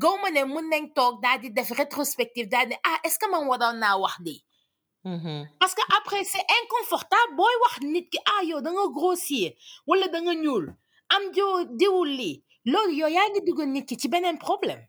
gaw 0.03 0.16
ma 0.23 0.31
ne 0.31 0.42
mun 0.44 0.66
nañ 0.73 0.85
toog 0.97 1.20
daal 1.23 1.38
di 1.40 1.51
def 1.51 1.70
rétrospective 1.81 2.49
daal 2.49 2.68
di 2.70 2.75
ah 2.90 2.99
est-ce 3.05 3.18
que 3.20 3.31
man 3.31 3.47
waroon 3.49 3.79
naa 3.79 3.97
wax 3.99 4.16
parce 5.60 5.74
que 5.74 5.82
après 5.98 6.24
c'est 6.24 6.44
inconfortable. 6.62 7.36
Booy 7.36 7.54
wax 7.62 7.80
nit 7.82 8.08
ki 8.08 8.18
ah 8.26 8.42
yow 8.44 8.60
da 8.60 8.70
nga 8.70 8.86
grossir 8.94 9.52
wala 9.86 10.08
da 10.08 10.20
nga 10.20 10.34
ñuul. 10.34 10.66
Am 11.14 11.22
jo 11.34 11.64
diwul 11.76 12.08
lii. 12.08 12.42
Loolu 12.66 12.92
yow 12.96 13.08
yaa 13.08 13.28
ngi 13.30 13.40
dugal 13.46 13.68
nit 13.68 13.84
ki 13.86 13.96
ci 13.98 14.08
beneen 14.08 14.38
problème. 14.38 14.82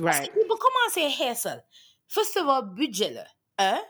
Parce 0.00 0.28
que 0.28 0.46
bu 0.48 0.54
commencé 0.64 1.08
xeesal 1.10 1.64
first 2.08 2.36
of 2.36 2.46
all 2.48 2.62
budget 2.62 3.10
la 3.10 3.26
un 3.58 3.80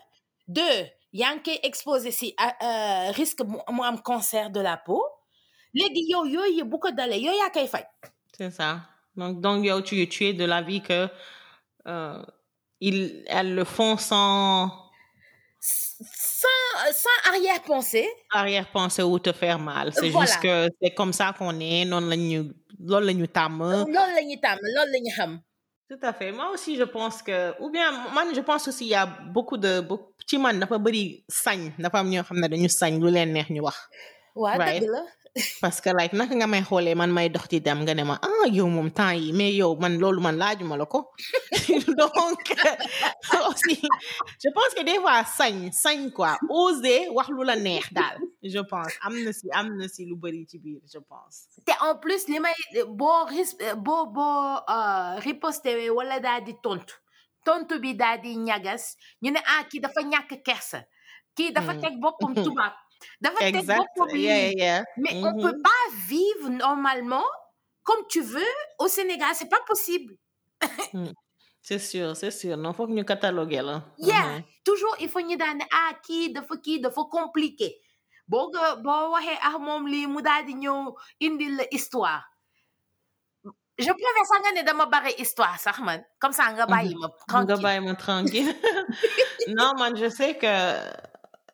deux 0.48 0.87
yaa 1.12 1.35
ngi 1.35 1.42
koy 1.44 1.59
exposé 1.62 2.11
si 2.12 2.35
risque 3.16 3.42
mu 3.44 3.83
am 3.83 4.00
cancer 4.02 4.50
de 4.50 4.61
la 4.61 4.76
peau. 4.78 5.02
Léegi 5.74 6.07
yow 6.11 6.24
yooyu 6.24 6.64
bu 6.64 6.78
ko 6.78 6.90
dalee 6.90 7.20
yow 7.20 7.35
yaa 7.35 7.50
koy 7.50 7.66
faj 7.68 7.85
c'est 8.37 8.50
ça. 8.50 8.81
Donc 9.16 9.40
donc 9.40 9.64
yow 9.64 9.83
tu 9.83 10.09
tu 10.09 10.24
es 10.26 10.33
de 10.33 10.44
l'avis 10.44 10.81
que 10.81 11.09
euh, 11.87 12.22
ils 12.81 13.24
elles 13.26 13.54
le 13.54 13.64
font 13.64 13.96
sans 13.96 14.70
sans 15.61 16.92
sans 16.92 17.31
arrière-pensée 17.35 18.09
arrière-pensée 18.31 19.03
ou 19.03 19.18
te 19.18 19.33
faire 19.33 19.59
mal 19.59 19.92
c'est 19.92 20.09
Voilà. 20.11 20.27
juste 20.27 20.40
que 20.42 20.68
c'est 20.81 20.94
comme 20.94 21.12
ça 21.12 21.35
qu'on 21.37 21.59
est 21.61 21.85
noonu 21.85 22.09
la 22.11 22.16
ñu 22.16 22.38
loolu 22.81 23.07
la 23.07 23.12
ñu 23.12 23.27
tàmm 23.29 23.59
loolu 23.59 23.92
la 24.16 24.23
ñuy 24.23 24.40
tàmm 24.40 24.59
loolu 24.62 24.92
la 24.92 24.99
ñu 25.01 25.11
xam 25.16 25.40
Tout 25.90 26.03
à 26.03 26.12
fait. 26.12 26.33
Moi 26.33 26.51
aussi, 26.53 26.77
je 26.77 26.83
pense 26.85 27.23
que, 27.23 27.55
ou 27.62 27.71
bien, 27.71 27.90
moi, 28.12 28.23
je 28.37 28.42
pense 28.42 28.68
aussi, 28.68 28.85
il 28.85 28.90
y 28.90 28.94
a 28.94 29.07
beaucoup 29.07 29.57
de, 29.57 29.81
beaucoup, 29.81 30.12
ci 30.29 30.37
man, 30.37 30.61
dafa 30.61 30.77
bëri 30.77 31.25
sañ, 31.44 31.61
dafa 31.79 32.01
am 32.01 32.11
ñoo 32.11 32.23
xam 32.29 32.38
ne 32.42 32.47
dañu 32.47 32.68
sañ 32.68 32.92
lu 33.01 33.09
leen 33.11 33.33
neex 33.33 33.49
ñu 33.49 33.62
wax. 33.62 33.77
Waa 34.42 34.57
Right. 34.59 34.83
dëgg 34.83 34.90
la 34.94 35.03
Parce 35.61 35.81
que, 35.81 35.90
like, 35.94 36.14
naka 36.18 36.35
nga 36.35 36.46
may 36.48 36.62
xoolee, 36.66 36.96
man 36.96 37.12
may 37.14 37.29
dox 37.29 37.46
di 37.48 37.61
dem, 37.61 37.83
nga 37.85 37.94
ne 37.94 38.03
ma, 38.03 38.16
ah, 38.29 38.46
yow 38.51 38.66
moom 38.66 38.90
temps 38.90 39.12
yi, 39.14 39.31
mais 39.33 39.53
yow, 39.55 39.77
man, 39.79 39.94
loolu, 40.01 40.20
man, 40.20 40.35
laajuma 40.37 40.77
la 40.77 40.87
ko. 40.87 41.12
Donc, 42.01 42.42
aussi, 43.48 43.77
je 44.42 44.48
pense 44.51 44.72
que 44.77 44.83
des 44.83 44.98
fois, 44.98 45.22
sañ, 45.24 45.70
sañ, 45.70 46.11
quoi, 46.11 46.37
oser 46.48 47.09
wax 47.11 47.29
lu 47.31 47.44
la 47.44 47.55
neex 47.57 47.92
daal, 47.92 48.18
je 48.42 48.59
pense. 48.59 48.92
Am 49.03 49.14
na 49.22 49.33
si, 49.33 49.46
am 49.53 49.77
na 49.77 49.87
si 49.87 50.07
lu 50.07 50.16
bëri 50.16 50.44
ci 50.51 50.59
biir, 50.59 50.81
je 50.92 50.98
pense. 50.98 51.46
te 51.64 51.72
en 51.87 51.94
plus 52.03 52.27
li 52.29 52.40
may 52.40 52.55
boo 52.88 53.24
ris 53.29 53.55
boo 53.77 54.07
boo 54.07 54.59
euh, 54.68 55.20
riposté 55.27 55.90
wala 55.90 56.18
daal 56.20 56.42
di 56.44 56.55
tontu 56.62 56.94
tontu 57.44 57.79
bi 57.79 57.94
daal 57.94 58.20
di 58.22 58.35
ñagas 58.37 58.96
ñu 59.22 59.31
ne 59.31 59.40
ah 59.55 59.62
kii 59.70 59.81
dafa 59.81 60.01
ñàkk 60.03 60.42
kersa 60.42 60.81
kii 61.37 61.53
dafa 61.53 61.74
Mm. 61.74 61.81
teg 61.83 61.94
boppam 62.01 62.35
tubaab 62.35 62.72
dafa 63.21 63.39
teg 63.39 63.57
Exact. 63.57 63.79
boppam 63.97 64.17
Yeah, 64.17 64.49
lii 64.51 64.59
yeah. 64.59 64.85
mais 64.97 65.15
on 65.25 65.35
peut 65.43 65.59
pas 65.63 65.85
vivre 66.09 66.49
normalement 66.51 67.25
comme 67.85 68.05
tu 68.09 68.21
veux 68.21 68.55
au 68.79 68.89
Sénégal 68.89 69.31
c'est 69.35 69.49
pas 69.49 69.61
possible 69.67 70.15
C'est 71.61 71.79
sûr, 71.79 72.17
c'est 72.17 72.31
sûr. 72.31 72.57
Non, 72.57 72.73
faut 72.73 72.87
que 72.87 72.93
ñu 72.93 73.05
cataloguer 73.05 73.61
la. 73.63 73.83
yeah 73.99 74.25
Mhm. 74.39 74.43
toujours 74.65 74.97
il 75.01 75.09
faut 75.09 75.21
ñu 75.21 75.37
daan 75.37 75.59
ah 75.71 75.93
kii 76.03 76.33
dafa 76.33 76.55
kii 76.65 76.81
dafa 76.81 77.03
compliqué 77.11 77.69
boo 78.27 78.51
ko 78.53 78.61
boo 78.85 79.13
waxee 79.13 79.39
ah 79.43 79.59
moom 79.59 79.87
lii 79.87 80.07
mu 80.07 80.21
daal 80.23 80.45
di 80.47 80.55
ñëw 80.55 80.95
indil 81.21 81.57
la 81.57 81.65
histoire 81.71 82.25
je 83.79 83.91
préfère 83.95 84.27
sax 84.31 84.41
nga 84.43 84.53
ne 84.57 84.63
dama 84.67 84.87
bari 84.87 85.13
histoire 85.19 85.59
sax 85.61 85.79
man 85.81 86.01
comme 86.19 86.33
ça 86.33 86.51
nga 86.53 86.67
bàyyi 86.67 86.95
ma 87.01 87.09
nga 87.09 87.17
tranquille 87.29 87.63
bàyyi 87.63 87.81
ma 87.87 87.95
tranquille 87.95 88.53
non 89.59 89.73
man 89.79 89.97
je 89.97 90.09
sais 90.09 90.35
que 90.37 90.53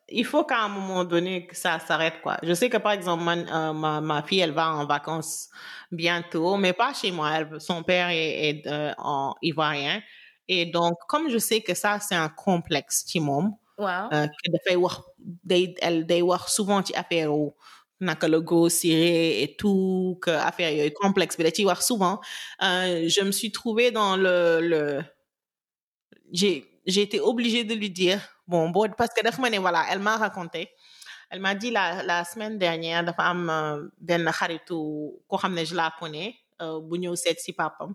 il 0.09 0.25
faut 0.25 0.43
qu'à 0.45 0.61
un 0.63 0.67
moment 0.69 1.03
donné 1.03 1.47
que 1.47 1.55
ça 1.55 1.79
s'arrête 1.79 2.21
quoi. 2.21 2.37
Je 2.43 2.53
sais 2.53 2.69
que 2.69 2.77
par 2.77 2.91
exemple 2.93 3.23
man, 3.23 3.47
euh, 3.51 3.73
ma 3.73 4.01
ma 4.01 4.21
fille 4.23 4.39
elle 4.39 4.51
va 4.51 4.73
en 4.73 4.85
vacances 4.85 5.49
bientôt 5.91 6.57
mais 6.57 6.73
pas 6.73 6.93
chez 6.93 7.11
moi. 7.11 7.31
Elle, 7.37 7.59
son 7.61 7.83
père 7.83 8.09
est, 8.09 8.49
est 8.49 8.67
euh, 8.67 8.93
en 8.97 9.33
ivoirien. 9.41 10.01
Et 10.47 10.65
donc 10.67 10.95
comme 11.07 11.29
je 11.29 11.37
sais 11.39 11.61
que 11.61 11.73
ça 11.73 11.99
c'est 11.99 12.15
un 12.15 12.29
complexe 12.29 13.03
ci 13.07 13.19
moom 13.19 13.51
waaw. 13.77 14.13
euh, 14.13 14.27
que 14.27 14.51
dafay 14.51 14.75
wax 14.75 15.01
day 15.17 15.73
elle 15.81 16.05
day 16.05 16.21
wax 16.21 16.53
souvent 16.55 16.83
ci 16.85 16.93
affaire 16.95 17.33
wu 17.33 17.51
naka 18.01 18.27
la 18.27 18.39
grossir 18.41 18.95
et 19.43 19.55
tout 19.57 20.19
que 20.21 20.31
affaire 20.31 20.71
yooyu 20.71 20.91
complexe 20.93 21.37
da 21.37 21.49
ciy 21.51 21.65
wax 21.65 21.85
souvent. 21.87 22.19
Euh, 22.63 23.07
je 23.09 23.21
me 23.23 23.31
suis 23.31 23.51
trouvée 23.51 23.91
dans 23.91 24.17
le 24.17 24.59
le 24.61 25.01
j'ai 26.31 26.65
j'ai 26.85 27.01
été 27.01 27.19
obligée 27.19 27.63
de 27.63 27.73
lui 27.73 27.89
dire 27.89 28.19
bon 28.47 28.71
parce 28.97 29.11
que 29.13 29.41
ma 29.41 29.49
ne 29.49 29.59
voilà 29.59 29.85
elle 29.89 29.99
m'a 29.99 30.17
raconté. 30.17 30.69
Elle 31.29 31.39
m'a 31.41 31.55
dit 31.55 31.71
la 31.71 32.03
la 32.03 32.23
semaine 32.23 32.57
dernière 32.57 33.03
dafa 33.03 33.23
am 33.23 33.49
euh, 33.49 33.87
benn 33.99 34.29
xaritu 34.39 34.77
koo 35.27 35.37
xam 35.41 35.53
ne 35.55 35.63
je 35.65 35.75
la 35.75 35.91
connais 35.99 36.35
euh, 36.61 36.79
bu 36.87 36.97
ñëw 36.99 37.15
seet 37.15 37.37
si 37.39 37.51
papam. 37.53 37.91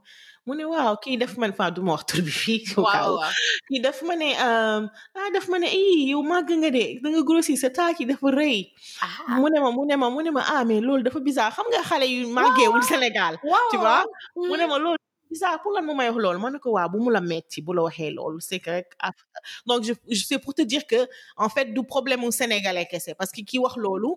Mu 0.47 0.57
ne 0.59 0.65
waaw 0.65 0.97
kii 1.03 1.17
daf 1.17 1.37
man 1.39 1.53
fa 1.59 1.71
du 1.71 1.81
ma 1.81 1.93
wax 1.93 2.05
tur 2.11 2.23
bi 2.27 2.31
fii 2.43 2.65
waaw. 2.77 3.13
Où. 3.13 3.17
waaw. 3.21 3.33
Kii 3.69 3.81
daf 3.87 4.03
ma 4.03 4.15
ne 4.23 4.29
euh, 4.47 4.81
ah 5.19 5.29
daf 5.35 5.47
ma 5.49 5.59
ne 5.63 5.69
ii 5.73 6.11
yow 6.11 6.23
màgg 6.31 6.51
nga 6.61 6.71
de 6.77 6.85
da 7.03 7.09
nga 7.11 7.23
grossi 7.29 7.57
sa 7.57 7.71
taat 7.71 8.01
yi 8.01 8.07
dafa 8.11 8.29
rëy. 8.41 8.59
Ah. 9.07 9.39
Mu 9.41 9.47
ne 9.53 9.59
ma 9.65 9.71
mu 9.77 9.83
ne 9.89 9.95
ma 10.03 10.11
mu 10.15 10.21
ne 10.27 10.31
ma 10.37 10.43
ah 10.55 10.65
mais 10.65 10.81
loolu 10.81 11.03
dafa 11.07 11.21
bizarre. 11.21 11.53
Xam 11.57 11.67
nga 11.73 11.83
xale 11.91 12.07
yu 12.15 12.27
màggeewul 12.37 12.83
Sénégal 12.83 13.35
tu 13.71 13.77
vois? 13.79 14.05
mu 14.37 14.57
ne 14.59 14.67
ma 14.67 14.77
loolu 14.85 15.00
bizarre 15.31 15.61
pour 15.63 15.73
lan 15.73 15.83
mu 15.83 15.95
may 15.95 16.09
wax 16.11 16.19
loolu 16.25 16.39
ma 16.45 16.51
ne 16.51 16.59
ko 16.59 16.71
waa 16.77 16.89
bu 16.89 16.99
mu 17.05 17.11
la 17.17 17.21
metti 17.21 17.63
bu 17.63 17.73
la 17.75 17.83
waxee 17.83 18.11
loolu 18.11 18.41
c'est 18.41 18.59
que 18.61 18.71
rek 18.71 18.89
af- 18.99 19.25
donc 19.67 19.85
je, 19.85 19.93
je 20.09 20.23
c'est 20.29 20.39
pour 20.39 20.55
te 20.55 20.63
dire 20.63 20.85
que 20.87 21.01
en 21.37 21.49
fait 21.49 21.67
du 21.77 21.83
problème 21.85 22.25
au 22.25 22.31
Sénégalais 22.31 22.87
kese 22.91 23.13
parce 23.19 23.31
que 23.31 23.43
ki 23.43 23.59
wax 23.59 23.77
loolu 23.77 24.13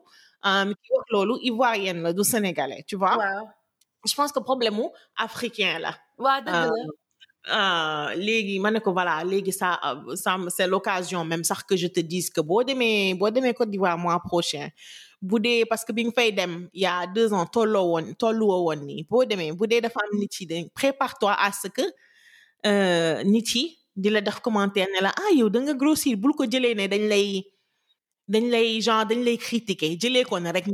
euh, 0.45 0.73
ki 0.83 0.89
wax 0.95 1.05
loolu 1.11 1.35
ivoirienne 1.49 2.01
la 2.01 2.13
du 2.13 2.23
Sénégalais 2.23 2.83
tu 2.87 2.95
vois? 2.95 3.15
Waaw. 3.17 3.47
Je 4.05 4.13
pense 4.15 4.31
que 4.33 4.39
problème 4.39 4.75
mu 4.75 4.87
africain 5.15 5.79
la 5.79 5.93
waaw 6.17 6.41
dëgg 6.41 6.53
la. 6.53 6.65
euh, 6.67 6.91
ko 8.79 8.91
voilà 8.93 9.23
ça 9.51 9.79
euh, 9.85 10.15
c'est 10.49 10.67
l'occasion 10.67 11.25
même 11.25 11.43
que 11.67 11.75
je 11.75 11.87
te 11.87 11.99
dise 11.99 12.29
que 12.29 12.41
Côte 13.53 13.69
d'Ivoire 13.69 13.97
mois 13.97 14.19
prochain 14.19 14.69
parce 15.69 15.83
que 15.85 15.91
bi 15.93 16.03
nga 16.05 16.11
fay 16.15 16.31
dem 16.31 16.69
il 16.73 16.81
y 16.81 16.85
a 16.85 17.07
deux 17.07 17.33
ans 17.33 17.45
tolloo 17.45 17.85
woon 17.93 18.13
tolluwoo 18.19 18.63
woon 18.67 18.85
nii 18.85 19.03
boo 19.09 19.25
demee 19.25 19.51
bu 19.53 19.67
dee 19.67 19.81
prépare-toi 20.73 21.33
à 21.33 21.51
ce 21.51 21.67
que 21.67 21.81
euh, 22.65 23.23
di 23.95 24.09
la 24.09 24.21
def 24.21 24.39
commentaire 24.39 24.87
ne 24.95 25.01
la 25.01 25.09
ah 25.15 25.31
yow 25.35 25.49
da 25.49 25.59
nga 25.59 25.73
grossir 25.73 26.17
bul 26.17 26.33
ko 26.33 26.43
jëlee 26.45 26.75
dañ 26.87 27.03
lay 27.11 27.43
dañ 28.27 28.45
lay 28.53 28.81
genre 28.81 29.05
dañ 29.05 29.19
lay 29.23 29.37
critiquer 29.37 29.97
jëlee 30.01 30.25
ko 30.25 30.35
rek 30.51 30.65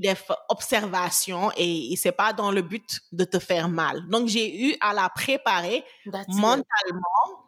def 0.00 0.30
observation 0.48 1.50
et 1.56 1.94
c'est 1.96 2.12
pas 2.12 2.32
dans 2.32 2.50
le 2.52 2.62
but 2.62 3.00
de 3.12 3.24
te 3.24 3.38
faire 3.38 3.68
mal. 3.68 4.02
Donc 4.10 4.28
j'ai 4.28 4.68
eu 4.70 4.76
à 4.80 4.92
la 4.94 5.08
préparer 5.08 5.84
That's 6.10 6.28
mentalement 6.28 6.64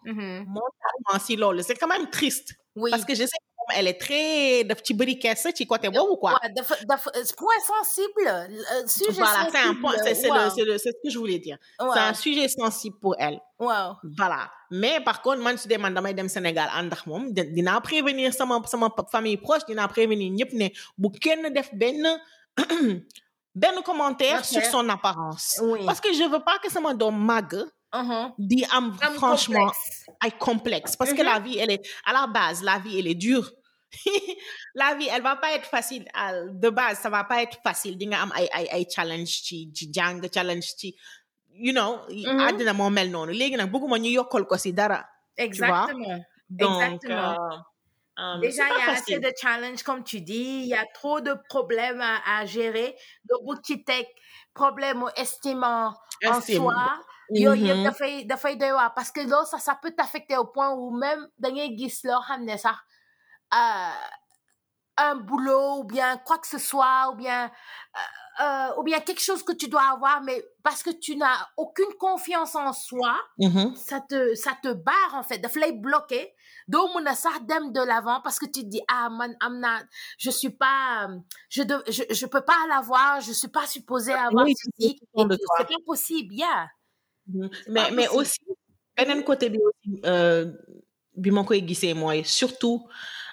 Mhm. 0.05 0.45
mentalement 0.47 1.19
si 1.25 1.37
loolu 1.37 1.63
c'est 1.63 1.75
quand 1.77 1.89
même 1.89 2.09
triste. 2.11 2.55
Oui. 2.77 2.91
Parce 2.91 3.05
que 3.05 3.15
je 3.15 3.25
sais 3.25 3.37
elle 3.75 3.89
est 3.89 3.99
très 4.01 4.65
daf 4.65 4.79
ci 4.85 4.95
bëri 4.95 5.19
kersa 5.19 5.51
ci 5.55 5.67
côté 5.67 5.89
boobu 5.91 6.17
quoi? 6.21 6.33
Waaw 6.33 6.53
dafa 6.55 6.75
dafa 6.89 7.11
point 7.37 7.61
sensible. 7.67 8.27
Euh, 8.29 8.87
sujet 8.87 9.13
voilà 9.13 9.49
c'est 9.51 9.59
un 9.59 9.75
point 9.75 9.95
c'est 10.05 10.15
c'est 10.15 10.31
waaw 10.31 10.51
c'est 10.55 10.65
le 10.65 10.79
c'est 10.79 10.91
ce 10.91 10.97
que 11.03 11.11
je 11.11 11.19
voulais 11.19 11.39
dire. 11.39 11.59
C'est 11.79 11.85
waaw 11.87 11.99
un 12.11 12.15
sujet 12.15 12.49
sensible 12.49 12.97
pour 13.01 13.15
elle. 13.19 13.41
Waaw 13.59 13.97
voilà. 14.17 14.51
Mais 14.71 15.01
par 15.01 15.23
contre 15.23 15.41
man 15.43 15.57
su 15.59 15.67
dee 15.69 15.79
man 15.79 15.95
damay 15.95 16.15
dem 16.15 16.29
Sénégal 16.29 16.69
ànd 16.75 16.93
ak 16.93 17.07
moom 17.07 17.33
di- 17.33 17.51
dinaa 17.53 17.81
prévenir 17.81 18.33
sama 18.33 18.61
sama 18.67 18.89
famille 19.11 19.37
proche 19.37 19.65
dinaa 19.67 19.89
prévenir 19.89 20.31
ñëpp 20.33 20.53
ne 20.53 20.69
bu 20.99 21.09
kenn 21.19 21.53
def 21.53 21.71
benn 21.73 22.03
benn 23.55 23.83
commentaire 23.85 24.45
sur 24.45 24.59
Ok. 24.59 24.65
son 24.71 24.89
apparence. 24.89 25.59
Oui. 25.63 25.81
Parce 25.87 26.01
que 26.01 26.13
je 26.13 26.25
veux 26.31 26.41
pas 26.45 26.59
que 26.63 26.71
sama 26.71 26.93
doom 26.95 27.17
màgg 27.25 27.55
Di 28.39 28.65
am 28.73 28.97
Am 29.01 29.15
franchement 29.15 29.71
complexe. 29.73 30.07
ay 30.25 30.31
complexe 30.39 30.97
parce 30.97 31.13
que 31.13 31.23
Mhm. 31.23 31.27
la 31.33 31.39
vie 31.41 31.59
elle 31.59 31.71
est 31.71 31.87
à 32.05 32.13
la 32.13 32.27
base 32.27 32.63
la 32.63 32.79
vie 32.79 32.99
elle 32.99 33.07
est 33.07 33.15
dure 33.15 33.51
la 34.75 34.95
vie 34.95 35.09
elle 35.11 35.23
va 35.23 35.37
pas 35.37 35.53
être 35.53 35.65
facile 35.67 36.05
de 36.51 36.69
base 36.71 36.99
ça 36.99 37.09
va 37.11 37.25
pas 37.25 37.43
être 37.43 37.59
facile 37.63 37.97
di 37.97 38.07
nga 38.07 38.23
am 38.23 38.33
ay 38.35 38.49
ay 38.53 38.67
ay 38.73 38.87
challenge 38.91 39.33
ci 39.47 39.71
ci 39.73 39.91
jàng 39.93 40.21
challenge 40.33 40.75
ci 40.77 40.95
you 41.55 41.73
know 41.73 42.01
Mhm. 42.11 42.41
àddina 42.49 42.73
moo 42.75 42.91
mel 42.91 43.09
noonu 43.11 43.33
léegi 43.33 43.57
nag 43.57 43.71
bëgguma 43.73 43.99
ñu 43.99 44.11
yokkal 44.19 44.45
ko 44.47 44.57
si 44.59 44.73
dara 44.73 45.01
exactement 45.37 46.21
donc 46.51 46.83
Exactement. 46.83 47.37
euh, 47.41 47.57
euh, 48.19 48.39
Déjà, 48.41 48.63
il 48.71 48.79
y 48.79 48.81
a 48.83 48.93
assez 48.93 48.97
facile 49.01 49.21
de 49.21 49.31
challenges, 49.41 49.83
comme 49.83 50.03
tu 50.05 50.21
dis. 50.23 50.61
Il 50.63 50.69
y 50.69 50.75
a 50.75 50.87
trop 50.95 51.21
de 51.21 51.35
problèmes 51.51 52.01
à, 52.01 52.21
à 52.39 52.47
gérer. 52.47 52.95
De 53.25 53.35
boutique, 53.45 53.91
problème 54.55 55.03
au 55.03 55.09
estime 55.17 55.65
en, 55.65 55.93
soi. 56.41 56.73
Yo, 57.35 57.53
yep, 57.55 57.83
dafay, 57.83 58.25
dafay 58.25 58.57
doy 58.57 58.73
waar. 58.73 58.95
Parce 58.95 59.11
que 59.13 59.21
là, 59.21 59.45
ça, 59.45 59.59
ça 59.59 59.75
peut 59.81 59.93
t'affecter 59.93 60.37
au 60.37 60.47
point 60.47 60.71
où 60.75 60.91
même, 60.97 61.27
da 61.39 61.51
ngay 61.51 61.77
gis 61.77 62.01
loo 62.05 62.21
xam 62.27 62.45
ne 62.45 62.57
sax, 62.57 62.79
euh, 63.55 63.91
un 64.99 65.17
boulot 65.17 65.81
ou 65.81 65.85
bien 65.85 66.17
quoi 66.19 66.39
que 66.39 66.47
ce 66.47 66.59
soit 66.59 67.11
ou 67.13 67.17
bien 67.17 67.51
euh, 67.97 68.43
euh, 68.45 68.71
ou 68.79 68.83
bien 68.83 69.01
quelque 69.01 69.21
chose 69.23 69.43
que 69.43 69.53
tu 69.53 69.69
dois 69.69 69.83
avoir, 69.93 70.23
mais 70.23 70.43
parce 70.63 70.83
que 70.83 70.91
tu 70.91 71.17
n'as 71.17 71.49
aucune 71.57 71.93
confiance 71.99 72.55
en 72.57 72.73
soi, 72.73 73.15
Mhm. 73.39 73.75
ça 73.77 74.01
te 74.01 74.35
ça 74.35 74.53
te 74.63 74.73
barre 74.73 75.15
en 75.15 75.23
fait, 75.23 75.39
daf 75.39 75.55
lay 75.57 75.73
bloquer. 75.73 76.35
doo 76.69 76.89
mun 76.95 77.07
a 77.07 77.15
sax 77.15 77.41
dem 77.47 77.73
de 77.73 77.81
l'avant 77.81 78.21
parce 78.23 78.39
que 78.39 78.47
tu 78.47 78.63
te 78.63 78.67
dis 78.69 78.83
ah 78.89 79.09
man 79.11 79.37
am 79.41 79.59
naa 79.61 79.83
je 80.19 80.31
suis 80.31 80.51
pas 80.51 81.09
je 81.51 81.63
de, 81.63 81.83
je 81.89 82.03
je 82.11 82.27
peux 82.27 82.41
pas 82.43 82.59
l'avoir, 82.69 83.21
je 83.21 83.33
suis 83.33 83.49
pas 83.49 83.67
supposée 83.67 84.13
avoir 84.15 84.45
Oui, 84.45 84.55
toi. 85.39 85.57
C'est 85.59 85.69
pas 85.69 85.83
possible, 85.87 86.35
yeah. 86.35 86.69
Mhm. 87.27 87.51
Mais 87.69 87.91
mais 87.91 88.09
aussi 88.09 88.41
beneen 88.97 89.23
côté 89.25 89.51
bi 89.51 89.59
aussi 89.59 90.01
euh, 90.05 90.53
bi 91.17 91.31
ma 91.31 91.43
koy 91.45 91.61
gisee 91.67 91.95
mooy 91.95 92.25
surtout 92.25 92.89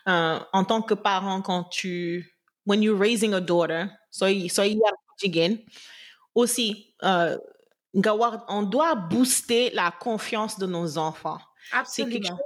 euh, 0.08 0.40
en 0.52 0.64
tant 0.66 0.82
que 0.82 0.94
parent 0.96 1.42
quand 1.42 1.64
tu 1.66 2.26
when 2.66 2.82
you're 2.82 3.00
raising 3.00 3.34
a 3.34 3.40
daughter 3.42 3.86
sooy 4.12 4.50
sooy 4.50 4.74
yar 4.82 4.94
jigéen 5.22 5.58
aussi 6.36 6.96
euh, 7.04 7.38
nga 7.94 8.14
war 8.16 8.46
on 8.50 8.64
doit 8.64 8.96
booster 8.96 9.70
la 9.74 9.92
confiance 9.92 10.58
de 10.58 10.66
nos 10.66 10.98
enfants 10.98 11.40
Absolument. 11.72 12.38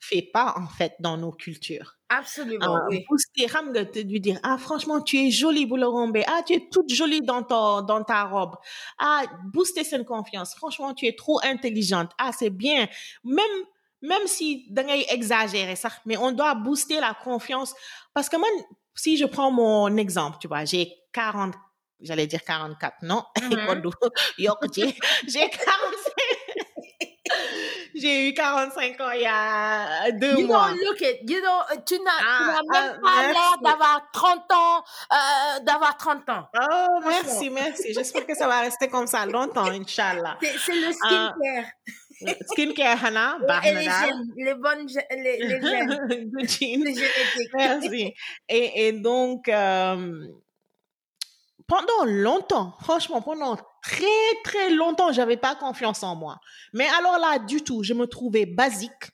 Fait 0.00 0.22
pas 0.22 0.54
en 0.56 0.66
fait 0.66 0.94
dans 1.00 1.16
nos 1.16 1.32
cultures. 1.32 1.96
Absolument, 2.10 2.76
euh, 2.76 2.80
oui. 2.88 3.04
te 3.04 3.98
lui 3.98 4.20
dire 4.20 4.38
ah 4.42 4.56
franchement 4.56 5.02
tu 5.02 5.18
es 5.18 5.30
jolie 5.30 5.68
rombee 5.70 6.24
ah 6.26 6.40
tu 6.46 6.54
es 6.54 6.68
toute 6.70 6.92
jolie 6.92 7.20
dans 7.20 7.42
ton 7.42 7.82
dans 7.82 8.02
ta 8.02 8.24
robe. 8.24 8.56
Ah 8.98 9.24
booster 9.52 9.84
cette 9.84 10.06
confiance. 10.06 10.54
Franchement 10.54 10.94
tu 10.94 11.06
es 11.06 11.14
trop 11.14 11.40
intelligente. 11.44 12.12
Ah 12.18 12.30
c'est 12.32 12.50
bien 12.50 12.88
même 13.24 13.44
même 14.00 14.26
si 14.26 14.66
da 14.70 14.84
ngay 14.84 15.06
exagérer 15.10 15.76
sax 15.76 15.96
mais 16.06 16.16
on 16.16 16.32
doit 16.32 16.54
booster 16.54 17.00
la 17.00 17.14
confiance. 17.14 17.74
Parce 18.14 18.28
que 18.28 18.36
man 18.36 18.64
si 18.94 19.16
je 19.16 19.26
prends 19.26 19.50
mon 19.50 19.94
exemple 19.96 20.38
tu 20.40 20.48
vois 20.48 20.64
j'ai 20.64 20.94
40 21.12 21.54
j'allais 22.00 22.26
dire 22.26 22.42
44 22.44 23.02
non? 23.02 23.24
Yokk 24.38 24.64
ci. 24.72 24.94
j'ai 25.26 25.50
45 25.50 25.97
j'ai 28.00 28.28
eu 28.28 28.34
45 28.34 29.00
ans 29.00 29.10
il 29.12 29.22
y 29.22 29.26
a 29.26 30.10
deux 30.12 30.38
You 30.38 30.46
mois 30.46 30.68
don't 30.68 30.78
look 30.84 31.00
it. 31.00 31.18
You 31.28 31.40
don't, 31.40 31.84
tu 31.84 31.98
n'as, 32.00 32.10
Ah, 32.20 32.60
même 32.70 33.00
ah, 33.02 33.02
pas 33.02 33.22
l'air 33.32 33.58
d'avoir 33.62 34.02
30 34.12 34.52
ans, 34.52 34.84
euh, 35.12 35.60
d'avoir 35.64 35.96
30 35.96 36.28
ans. 36.28 36.48
Oh, 36.58 37.00
merci, 37.06 37.50
merci. 37.50 37.92
J'espère 37.94 38.26
que 38.26 38.34
ça 38.34 38.46
va 38.46 38.60
rester 38.60 38.88
comme 38.88 39.06
ça 39.06 39.26
longtemps, 39.26 39.66
Inch'Allah. 39.66 40.36
C'est, 40.42 40.58
c'est 40.58 40.74
le 40.74 40.88
Ah, 41.02 41.34
skincare. 41.36 42.38
Skincare, 42.50 43.04
Hannah, 43.04 43.38
baax 43.46 43.66
et 43.66 43.74
les 43.74 43.84
gènes, 43.84 44.24
les 44.36 44.54
bonnes, 44.54 44.86
les, 45.10 45.38
les 45.38 45.60
gènes, 45.60 46.08
les 46.34 46.48
génétiques. 46.48 47.50
Merci. 47.54 48.14
Et, 48.48 48.88
et 48.88 48.92
donc, 48.92 49.48
euh, 49.48 50.26
pendant 51.68 52.04
longtemps, 52.06 52.74
franchement, 52.80 53.22
pendant 53.22 53.56
très, 53.82 54.06
très 54.42 54.70
longtemps, 54.70 55.12
j'avais 55.12 55.36
pas 55.36 55.54
confiance 55.54 56.02
en 56.02 56.16
moi. 56.16 56.40
Mais 56.72 56.86
alors 56.98 57.18
là, 57.18 57.38
du 57.38 57.62
tout, 57.62 57.84
je 57.84 57.94
me 57.94 58.06
trouvais 58.06 58.46
basique. 58.46 59.12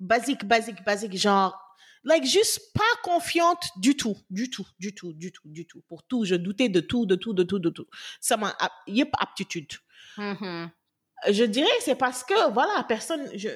Basique, 0.00 0.44
basique, 0.44 0.82
basique, 0.84 1.16
genre, 1.16 1.60
like, 2.04 2.24
juste 2.24 2.72
pas 2.72 2.80
confiante 3.02 3.68
du 3.76 3.96
tout, 3.96 4.16
du 4.30 4.48
tout, 4.48 4.66
du 4.78 4.94
tout, 4.94 5.12
du 5.12 5.32
tout, 5.32 5.48
du 5.48 5.66
tout. 5.66 5.82
Pour 5.88 6.04
tout, 6.04 6.24
je 6.24 6.36
doutais 6.36 6.68
de 6.68 6.80
tout, 6.80 7.04
de 7.04 7.16
tout, 7.16 7.34
de 7.34 7.42
tout, 7.42 7.58
de 7.58 7.70
tout. 7.70 7.86
Ça 8.20 8.36
m'a, 8.36 8.56
yep, 8.86 9.10
aptitude. 9.18 9.72
Mhm. 10.16 10.70
Je 11.30 11.44
dirais 11.44 11.68
c'est 11.80 11.94
parce 11.94 12.24
que, 12.24 12.52
voilà, 12.52 12.84
personne, 12.84 13.28
je, 13.36 13.48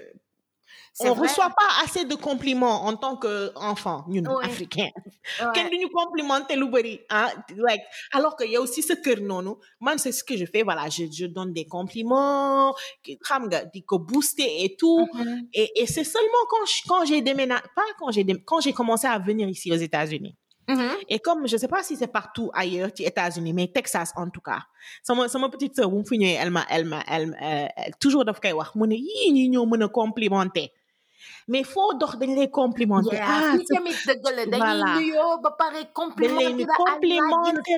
on 1.01 1.13
vrai. 1.15 1.29
reçoit 1.29 1.51
pas 1.51 1.71
assez 1.85 2.05
de 2.05 2.15
compliments 2.15 2.85
en 2.87 2.97
tant 2.97 3.17
qu'enfant, 3.17 4.05
ñun, 4.09 4.25
Ouais. 4.31 4.45
africain. 4.47 4.89
Ouais. 5.41 5.47
kenn 5.55 5.69
duñu 5.71 5.89
complimenter 5.91 6.57
lu 6.57 6.69
bëri 6.71 7.01
ah 7.11 7.29
like 7.57 7.83
alors 8.13 8.35
que 8.37 8.45
aussi 8.59 8.83
kër 9.05 9.21
noonu 9.21 9.53
man 9.81 9.99
c'est 9.99 10.13
ce 10.13 10.23
que 10.23 10.37
je 10.37 10.47
fais 10.47 10.63
voilà 10.63 10.89
je 10.89 11.05
je 11.19 11.27
donne 11.27 11.53
des 11.53 11.67
compliments 11.67 12.75
ko 13.83 13.99
booster 13.99 14.65
et 14.65 14.77
tout 14.77 15.07
Mhm. 15.15 15.49
et 15.53 15.69
et 15.83 15.87
c'est 15.87 16.05
seulement 16.05 16.45
quand 16.51 16.65
quand 16.89 17.05
j'ai 17.05 17.21
déménagé 17.23 17.63
pas 17.75 17.89
quand 17.99 18.11
j'ai 18.13 18.25
dé- 18.25 18.43
quand 18.45 18.61
j'ai 18.61 18.73
commencé 18.73 19.07
à 19.07 19.19
venir 19.19 19.49
ici 19.49 19.71
aux 19.73 19.83
États-Unis 19.89 20.37
Mhm. 20.69 20.91
et 21.09 21.19
comme 21.19 21.47
je 21.47 21.57
sais 21.57 21.69
pas 21.69 21.83
si 21.83 21.97
c'est 21.97 22.13
partout 22.21 22.51
ailleurs 22.55 22.91
aux 22.97 23.03
États-Unis 23.03 23.53
mais 23.53 23.67
Texas 23.79 24.13
en 24.17 24.29
tout 24.31 24.41
cas 24.41 24.63
sama 25.03 25.29
sama 25.29 25.49
petite 25.49 25.75
sœur 25.77 25.91
elle 26.23 26.51
m'a 26.51 26.65
elle 26.71 26.87
m'a 26.87 27.03
elle 27.09 27.37
elle- 27.41 27.95
toujours 28.01 28.25
koy 28.41 28.53
wax 28.53 28.75
mu 28.77 28.87
ne 28.89 28.95
yii 28.95 29.33
ñi 29.33 29.49
mais 31.49 31.65
foo 31.65 31.95
dox 32.01 32.17
dañ 32.21 32.35
lay 32.39 32.51
complimenter. 32.51 33.19
Ah 33.23 33.53
fii 33.57 33.65
tamit 33.73 33.99
dëgg 34.09 34.25
la 34.37 34.45
dañuy 34.47 34.59
voilà. 34.59 34.95
nuyoo 34.99 35.39
ba 35.43 35.51
pare 35.61 35.81
complimenter 35.93 36.55
di 36.57 36.65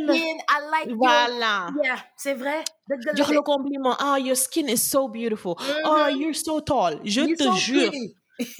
la 0.07 0.15
I 0.55 0.59
like 0.73 0.93
voilà. 0.97 1.55
Yeah 1.85 1.99
c'est 2.17 2.35
vrai 2.35 2.61
dëgg 2.89 3.05
la 3.07 3.15
jox 3.17 3.31
le 3.31 3.43
compliment. 3.43 3.95
Ah 3.99 4.19
your 4.19 4.37
skin 4.37 4.67
is 4.69 4.83
so 4.95 5.09
beautiful. 5.09 5.55
Oh 5.85 6.07
you're 6.21 6.35
so 6.35 6.61
tall. 6.61 7.01
Je 7.05 7.23
te 7.41 7.47
jure. 7.59 7.93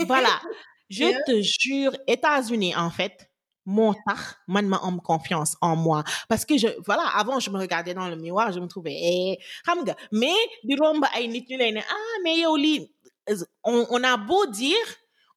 voilà. 0.07 0.41
Je 0.91 1.05
te 1.27 1.43
jure 1.43 1.93
États-Unis 2.07 2.75
en 2.75 2.89
fait 2.89 3.29
moo 3.67 3.93
tax 4.07 4.37
man 4.47 4.67
ma 4.67 4.79
am 4.83 4.99
confiance 5.03 5.55
en 5.61 5.77
moi. 5.77 6.03
Parce 6.31 6.45
que 6.47 6.57
je 6.57 6.69
voilà 6.87 7.03
avant 7.15 7.39
je 7.39 7.51
me 7.51 7.59
regardais 7.59 7.93
dans 7.93 8.09
le 8.09 8.17
miroir 8.17 8.51
je 8.53 8.61
me 8.61 8.67
trouvais 8.67 8.97
eh 8.97 9.39
xam 9.67 9.85
nga. 9.85 9.95
Mais 10.13 10.33
di 10.65 10.75
romb 10.81 11.05
ay 11.15 11.29
nit 11.29 11.45
ñu 11.51 11.59
lay 11.59 11.73
ne 11.73 11.81
ah 11.81 12.15
mais 12.25 12.39
yow 12.39 12.57
lii 12.57 12.91
on, 13.65 13.87
on 13.91 14.03
a 14.05 14.17
beau 14.17 14.47
dire 14.47 14.87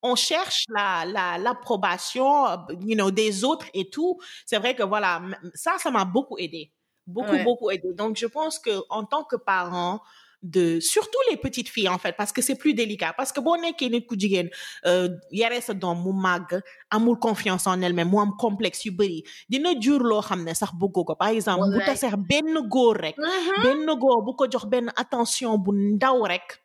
on 0.03 0.15
cherche 0.15 0.65
la 0.69 1.05
la 1.05 1.37
l'approbation 1.37 2.47
euh, 2.47 2.57
you 2.81 2.95
know 2.95 3.11
des 3.11 3.43
autres 3.43 3.67
et 3.73 3.89
tout. 3.89 4.19
C'est 4.45 4.57
vrai 4.57 4.75
que 4.75 4.83
voilà 4.83 5.21
ça 5.53 5.73
ça 5.77 5.91
m'a 5.91 6.05
beaucoup 6.05 6.37
aidé. 6.37 6.71
Beaucoup 7.07 7.31
Ouais. 7.31 7.43
beaucoup 7.43 7.69
aidé. 7.71 7.93
Donc 7.93 8.15
je 8.17 8.25
pense 8.27 8.57
que 8.59 8.71
en 8.89 9.03
tant 9.05 9.23
que 9.23 9.35
parent 9.35 10.01
de 10.43 10.79
surtout 10.79 11.19
les 11.29 11.37
petites 11.37 11.69
filles 11.69 11.87
en 11.89 11.99
fait 11.99 12.15
parce 12.17 12.31
que 12.31 12.41
c'est 12.41 12.55
plus 12.55 12.73
délicat. 12.73 13.13
Parce 13.15 13.31
que 13.31 13.39
boo 13.39 13.55
nekkee 13.57 13.91
nit 13.93 14.07
ku 14.07 14.15
jigéen 14.17 14.49
euh, 14.87 15.07
yare 15.31 15.61
sa 15.61 15.75
doom 15.75 16.01
mu 16.03 16.13
màgg 16.13 16.55
amul 16.89 17.19
confiance 17.19 17.67
en 17.67 17.79
elle-même 17.81 18.09
mu 18.09 18.17
am 18.19 18.31
complexe 18.39 18.85
yu 18.85 18.91
bëri 18.91 19.21
dina 19.49 19.75
jur 19.79 19.99
loo 20.01 20.21
xam 20.21 20.41
ne 20.43 20.53
sax 20.55 20.73
bëggoo 20.73 21.05
ko. 21.05 21.15
Par 21.15 21.27
exemple 21.29 21.69
bu 21.75 21.85
taseex 21.85 22.15
benn 22.31 22.57
góor 22.67 22.97
rek 23.05 23.17
Mhm. 23.19 23.63
benn 23.63 23.85
góor 23.99 24.23
bu 24.25 24.33
ko 24.35 24.47
jox 24.49 24.65
benn 24.65 24.89
attention 24.95 25.59
bu 25.59 25.71
ndaw 25.77 26.25
rek 26.25 26.57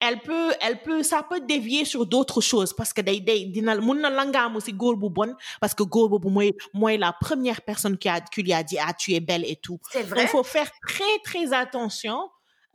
elle 0.00 0.18
peut 0.20 0.52
elle 0.60 0.82
peut 0.82 1.02
ça 1.02 1.22
peut 1.22 1.40
dévier 1.40 1.84
sur 1.84 2.06
d'autres 2.06 2.40
choses 2.40 2.72
parce 2.72 2.92
que 2.92 3.02
day 3.02 3.20
day 3.20 3.44
dina 3.46 3.76
mun 3.76 3.96
na 4.00 4.10
langaamu 4.10 4.60
si 4.60 4.72
góor 4.72 4.96
bu 4.96 5.08
bon 5.10 5.34
parce 5.60 5.74
que 5.74 5.82
góor 5.82 6.08
boobu 6.08 6.30
mooy 6.30 6.52
mooy 6.72 6.96
la 6.96 7.12
première 7.12 7.60
personne 7.62 7.96
qui 7.98 8.08
a 8.08 8.20
qui 8.20 8.42
lui 8.42 8.52
a 8.52 8.62
dit 8.62 8.78
ah 8.78 8.92
tu 8.94 9.12
es 9.12 9.20
belle 9.20 9.44
et 9.44 9.56
tout. 9.56 9.78
C'est 9.92 10.02
vrai. 10.02 10.22
Il 10.22 10.28
faut 10.28 10.42
faire 10.42 10.70
très 10.88 11.14
très 11.24 11.52
attention 11.52 12.18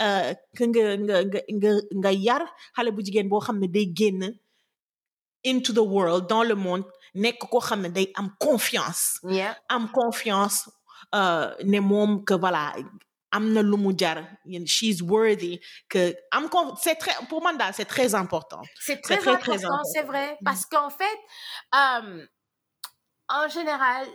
euh, 0.02 0.34
nga 0.60 0.98
nga 0.98 1.24
nga 1.58 1.72
nga 2.02 2.12
yar 2.14 2.44
xale 2.76 2.92
bu 2.96 3.02
jigéen 3.06 3.28
boo 3.32 3.40
xam 3.40 3.60
ne 3.60 3.68
day 3.68 3.88
génn 4.00 4.22
into 5.44 5.72
the 5.74 5.86
world 5.94 6.28
dans 6.28 6.44
le 6.44 6.56
monde 6.56 6.84
nekk 7.16 7.40
koo 7.50 7.60
xam 7.60 7.82
ne 7.82 7.90
day 7.90 8.12
am 8.16 8.30
confiance. 8.40 9.20
Yeah. 9.24 9.56
Am 9.70 9.90
confiance 9.92 10.70
euh, 11.16 11.50
ne 11.64 11.80
moom 11.80 12.24
que 12.24 12.34
voilà 12.34 12.74
am 13.36 13.46
na 13.54 13.62
lu 13.62 13.78
mu 13.78 13.92
jar 14.02 14.18
yéen 14.46 14.66
she's 14.76 15.02
worthy 15.02 15.60
que 15.90 16.04
am 16.32 16.50
con 16.50 16.76
c'est 16.84 16.96
très 16.96 17.16
pour 17.30 17.42
man 17.44 17.58
daal 17.58 17.74
c'est 17.74 17.90
très 17.96 18.14
important 18.16 18.62
C'est 18.80 19.02
très, 19.02 19.18
important, 19.28 19.84
c'est 19.94 20.04
vrai, 20.04 20.38
parce 20.44 20.66
qu'en 20.66 20.90
fait, 20.90 21.20
euh, 21.74 22.26
en 23.30 23.48
général, 23.58 24.06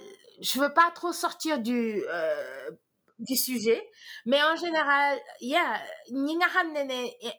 je 0.41 0.61
veux 0.61 0.73
pas 0.73 0.91
trop 0.95 1.13
sortir 1.13 1.59
du 1.59 2.03
euh, 2.09 2.71
du 3.21 3.37
sujet, 3.37 3.81
mais 4.25 4.43
en 4.43 4.57
général, 4.57 5.19
yeah, 5.41 5.79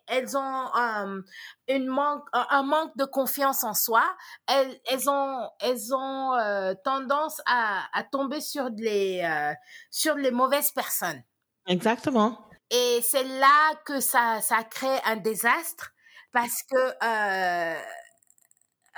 elles 0.08 0.38
ont 0.38 0.66
euh, 0.78 1.22
une 1.68 1.88
manque, 1.88 2.24
un 2.34 2.46
un 2.52 2.64
manque 2.64 2.96
de 2.98 3.06
confiance 3.06 3.64
en 3.64 3.74
soi. 3.74 4.04
Elles, 4.48 4.80
elles 4.92 5.10
ont, 5.10 5.50
elles 5.60 5.94
ont 5.96 6.34
euh, 6.36 6.74
tendance 6.84 7.42
à, 7.48 7.84
à 7.94 8.04
tomber 8.04 8.42
sur 8.42 8.70
les 8.78 9.22
euh, 9.24 9.54
sur 9.90 10.16
les 10.16 10.32
mauvaises 10.32 10.72
personnes. 10.72 11.24
Exactement 11.68 12.38
Et 12.70 13.02
c'est 13.04 13.24
là 13.26 13.76
que 13.86 14.00
ça, 14.00 14.40
ça 14.42 14.64
crée 14.64 15.00
un 15.06 15.18
désastre 15.18 15.92
parce 16.32 16.64
que 16.64 16.78
euh, 17.04 17.82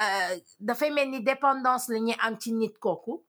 euh, 0.01 0.39
dafay 0.59 0.91
mel 0.91 1.09
ni 1.09 1.23
dépendance 1.23 1.87
la 1.89 1.99
ñuy 1.99 2.15
am 2.19 2.37
ci 2.39 2.53
nit 2.53 2.73
kooku 2.79 3.23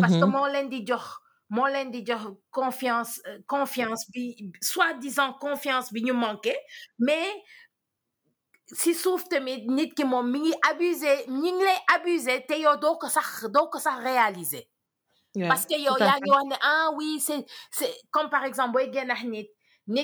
parce 0.00 0.16
que 0.18 0.24
Mhm. 0.24 0.30
moo 0.32 0.46
leen 0.48 0.68
di 0.68 0.80
jox 0.86 1.04
moo 1.50 1.66
leen 1.68 1.90
di 1.90 2.04
jox 2.06 2.22
confiance 2.50 3.20
euh, 3.26 3.38
confiance 3.46 4.04
bi 4.12 4.52
soi-disant 4.62 5.32
confiance 5.34 5.92
bi 5.92 6.02
ñu 6.04 6.12
manqué 6.12 6.56
mais 6.98 7.30
si 8.72 8.94
suuf 8.94 9.28
tamit 9.28 9.66
nit 9.68 9.90
ki 9.94 10.04
moom 10.04 10.30
mi 10.30 10.40
ngi 10.40 10.54
abusé 10.70 11.14
ñi 11.28 11.52
ngi 11.52 11.64
lay 11.64 11.80
abusé 11.94 12.40
te 12.48 12.58
yow 12.60 12.76
doo 12.82 12.96
ko 12.98 13.08
sax 13.08 13.46
doo 13.54 13.68
ko 13.70 13.78
sax 13.78 13.98
réaliser 14.02 14.66
Yeah, 15.34 15.48
parce 15.48 15.66
que 15.66 15.74
fait. 15.74 16.20
ngi 16.20 16.30
wax 16.30 16.44
ne 16.46 16.56
ah 16.62 16.90
oui 16.96 17.18
c'est 17.20 17.44
c'est 17.70 17.92
comme 18.12 18.30
par 18.30 18.44
exemple 18.44 18.72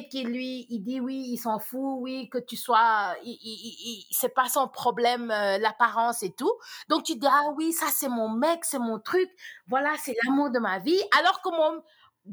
qui 0.08 0.24
lui 0.24 0.66
il 0.68 0.80
dit 0.82 1.00
oui 1.00 1.24
il 1.32 1.38
s'en 1.38 1.58
fout 1.60 1.98
oui 2.00 2.28
que 2.28 2.38
tu 2.38 2.56
sois 2.56 3.14
il, 3.22 3.38
il, 3.40 3.76
il, 3.90 4.06
c'est 4.10 4.34
pas 4.34 4.48
son 4.48 4.68
problème 4.68 5.30
euh, 5.30 5.58
l'apparence 5.58 6.22
et 6.22 6.32
tout. 6.32 6.52
Donc 6.88 7.04
tu 7.04 7.14
dis 7.16 7.26
ah 7.30 7.50
oui 7.56 7.72
ça 7.72 7.86
c'est 7.90 8.08
mon 8.08 8.28
mec 8.28 8.64
c'est 8.64 8.80
mon 8.80 8.98
truc. 8.98 9.30
Voilà 9.68 9.92
c'est 10.02 10.16
l'amour 10.24 10.50
de 10.50 10.58
ma 10.58 10.78
vie. 10.80 11.00
Alors 11.18 11.40
que 11.42 11.50
moom 11.50 11.80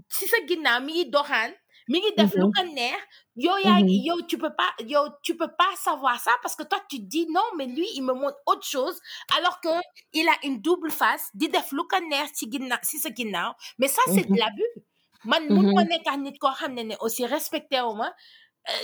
si 0.10 0.28
sa 0.28 0.38
ginnaaw 0.46 0.82
mi 0.82 0.94
ngi 0.94 1.06
doxaan 1.10 1.52
mi 1.88 2.00
ngi 2.00 2.12
def 2.18 2.34
lu 2.36 2.48
ko 2.56 2.64
neex 2.64 3.00
yow 3.36 3.58
yaa 3.64 3.80
yow 4.08 4.22
tu 4.28 4.38
peux 4.38 4.54
pas 4.56 4.72
yow 4.86 5.06
tu 5.24 5.36
peux 5.38 5.52
pas 5.58 5.72
savoir 5.78 6.20
ça 6.20 6.32
parce 6.42 6.56
que 6.56 6.64
toi 6.64 6.80
tu 6.90 7.00
dis 7.00 7.28
non 7.30 7.44
mais 7.58 7.66
lui 7.68 7.88
il 7.96 8.02
me 8.04 8.14
montre 8.14 8.38
autre 8.46 8.66
chose 8.66 9.00
alors 9.38 9.62
que 9.62 9.70
il 10.14 10.28
a 10.28 10.36
une 10.44 10.62
double 10.62 10.92
face 10.92 11.30
di 11.34 11.48
def 11.50 11.72
lu 11.72 11.84
ko 11.88 12.00
neex 12.10 12.34
ci 12.34 12.50
ginnaaw 12.52 12.80
si 12.84 13.00
sa 13.00 13.10
ginnaaw. 13.14 13.54
Mais 13.80 13.88
ça 13.88 14.02
c'est 14.08 14.28
de 14.30 14.36
l'abus. 14.38 14.74
Man 15.26 15.48
mun 15.50 15.74
ma 15.76 15.84
nekk 15.84 16.08
ak 16.08 16.18
nit 16.20 16.38
koo 16.40 16.52
xam 16.60 16.74
ne 16.76 16.84
ne 16.92 16.96
aussi 17.00 17.26
respecté 17.26 17.82
wu 17.82 17.96
ma 17.96 18.12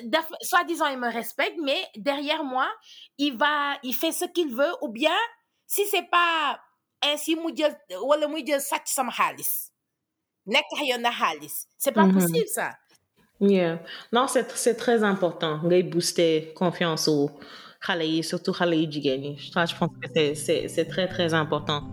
def 0.03 0.27
soi-disant 0.41 0.87
il 0.87 0.97
me 0.97 1.11
respecte 1.11 1.57
mais 1.61 1.85
derrière 1.95 2.43
moi 2.43 2.67
il 3.17 3.35
va 3.37 3.77
il 3.83 3.93
fait 3.93 4.11
ce 4.13 4.25
qu'il 4.25 4.49
veut 4.55 4.73
ou 4.81 4.87
bien 4.89 5.15
si 5.67 5.85
c'est 5.87 6.09
pas 6.09 6.59
ainsi 7.01 7.35
mu 7.35 7.51
jël 7.55 7.75
wala 8.01 8.27
muy 8.27 8.45
jël 8.47 8.61
sàcc 8.61 8.87
sama 8.87 9.11
xaalis 9.11 9.71
nekk 10.45 10.65
yoon 10.81 10.99
na 11.01 11.11
xaalis. 11.11 11.67
C'est 11.77 11.91
pas 11.93 12.07
possible 12.07 12.47
ça 12.47 12.71
Yeah. 13.43 13.79
Non, 14.13 14.27
c'est 14.27 14.75
très 14.75 15.03
important. 15.03 15.59
Ngay 15.63 15.83
booster 15.83 16.53
confiance 16.55 17.09
au 17.09 17.29
xale 17.85 18.05
yi 18.05 18.23
surtout 18.23 18.53
xale. 18.53 18.73
Ça, 19.53 19.65
je 19.65 19.75
pense 19.75 19.89
que 20.01 20.07
c'est 20.15 20.33
c'est 20.35 20.67
c'est 20.69 20.85
très 20.85 21.07
très 21.09 21.33
important. 21.33 21.83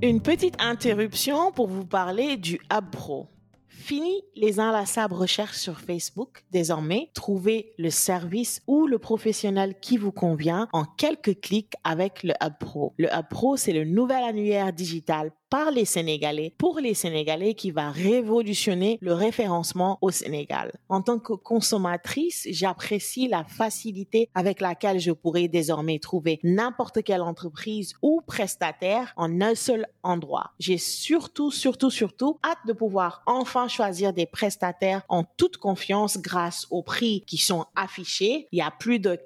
Une 0.00 0.22
petite 0.22 0.54
interruption 0.60 1.50
pour 1.50 1.66
vous 1.66 1.84
parler 1.84 2.36
du 2.36 2.60
Hub 2.72 2.90
Pro. 2.92 3.26
Fini 3.66 4.22
les 4.36 4.60
inlassables 4.60 5.14
recherches 5.14 5.56
sur 5.56 5.80
Facebook. 5.80 6.44
Désormais, 6.52 7.10
trouvez 7.14 7.72
le 7.78 7.90
service 7.90 8.60
ou 8.68 8.86
le 8.86 9.00
professionnel 9.00 9.74
qui 9.80 9.96
vous 9.96 10.12
convient 10.12 10.68
en 10.72 10.84
quelques 10.84 11.40
clics 11.40 11.72
avec 11.82 12.22
le 12.22 12.34
Hub 12.40 12.58
Pro. 12.60 12.94
Le 12.96 13.08
Hub 13.08 13.26
Pro, 13.28 13.56
c'est 13.56 13.72
le 13.72 13.84
nouvel 13.84 14.22
annuaire 14.22 14.72
digital 14.72 15.32
par 15.50 15.70
les 15.70 15.84
Sénégalais 15.84 16.54
pour 16.58 16.78
les 16.80 16.94
Sénégalais 16.94 17.54
qui 17.54 17.70
va 17.70 17.90
révolutionner 17.90 18.98
le 19.00 19.14
référencement 19.14 19.98
au 20.02 20.10
Sénégal. 20.10 20.72
En 20.88 21.02
tant 21.02 21.18
que 21.18 21.32
consommatrice, 21.32 22.46
j'apprécie 22.50 23.28
la 23.28 23.44
facilité 23.44 24.28
avec 24.34 24.60
laquelle 24.60 25.00
je 25.00 25.12
pourrai 25.12 25.48
désormais 25.48 25.98
trouver 25.98 26.40
n'importe 26.42 27.02
quelle 27.02 27.22
entreprise 27.22 27.94
ou 28.02 28.20
prestataire 28.26 29.12
en 29.16 29.40
un 29.40 29.54
seul 29.54 29.86
endroit. 30.02 30.52
J'ai 30.58 30.78
surtout, 30.78 31.50
surtout, 31.50 31.90
surtout 31.90 32.38
hâte 32.44 32.58
de 32.66 32.72
pouvoir 32.72 33.22
enfin 33.26 33.68
choisir 33.68 34.12
des 34.12 34.26
prestataires 34.26 35.02
en 35.08 35.24
toute 35.24 35.56
confiance 35.56 36.18
grâce 36.18 36.66
aux 36.70 36.82
prix 36.82 37.22
qui 37.26 37.38
sont 37.38 37.66
affichés. 37.76 38.48
Il 38.52 38.58
y 38.58 38.62
a 38.62 38.70
plus 38.70 38.98
de 38.98 39.18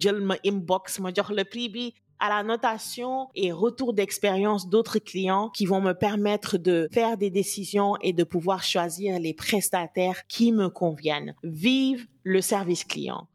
Jelma 0.00 0.36
Inbox, 0.44 0.98
le 0.98 1.44
prix 1.44 1.94
à 2.22 2.28
la 2.28 2.44
notation 2.44 3.28
et 3.34 3.50
retour 3.50 3.92
d'expérience 3.92 4.68
d'autres 4.68 5.00
clients 5.00 5.50
qui 5.50 5.66
vont 5.66 5.80
me 5.80 5.92
permettre 5.92 6.56
de 6.56 6.88
faire 6.92 7.16
des 7.16 7.30
décisions 7.30 7.96
et 8.00 8.12
de 8.12 8.22
pouvoir 8.22 8.62
choisir 8.62 9.18
les 9.18 9.34
prestataires 9.34 10.24
qui 10.28 10.52
me 10.52 10.68
conviennent. 10.68 11.34
Vive 11.42 12.06
le 12.22 12.40
service 12.40 12.84
client. 12.84 13.26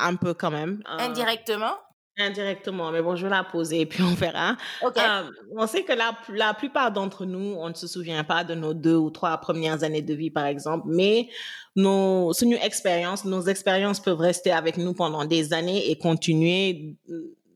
un 0.00 0.16
peu 0.16 0.34
quand 0.34 0.50
même. 0.50 0.82
Euh, 0.86 0.98
Indirectement 0.98 1.72
Indirectement, 2.18 2.90
mais 2.90 3.00
bon, 3.00 3.16
je 3.16 3.24
vais 3.24 3.30
la 3.30 3.42
poser 3.42 3.80
et 3.80 3.86
puis 3.86 4.02
on 4.02 4.12
verra. 4.12 4.58
Okay. 4.82 5.00
Euh, 5.00 5.30
on 5.56 5.66
sait 5.66 5.82
que 5.82 5.94
la, 5.94 6.14
la 6.28 6.52
plupart 6.52 6.92
d'entre 6.92 7.24
nous, 7.24 7.54
on 7.58 7.70
ne 7.70 7.74
se 7.74 7.86
souvient 7.86 8.22
pas 8.22 8.44
de 8.44 8.54
nos 8.54 8.74
deux 8.74 8.96
ou 8.96 9.08
trois 9.08 9.38
premières 9.38 9.82
années 9.82 10.02
de 10.02 10.12
vie, 10.12 10.30
par 10.30 10.44
exemple, 10.44 10.88
mais 10.88 11.30
nos, 11.74 12.32
nos 12.42 12.56
expériences, 12.58 13.24
nos 13.24 13.40
expériences 13.40 13.98
peuvent 13.98 14.20
rester 14.20 14.52
avec 14.52 14.76
nous 14.76 14.92
pendant 14.92 15.24
des 15.24 15.54
années 15.54 15.90
et 15.90 15.96
continuer, 15.96 16.96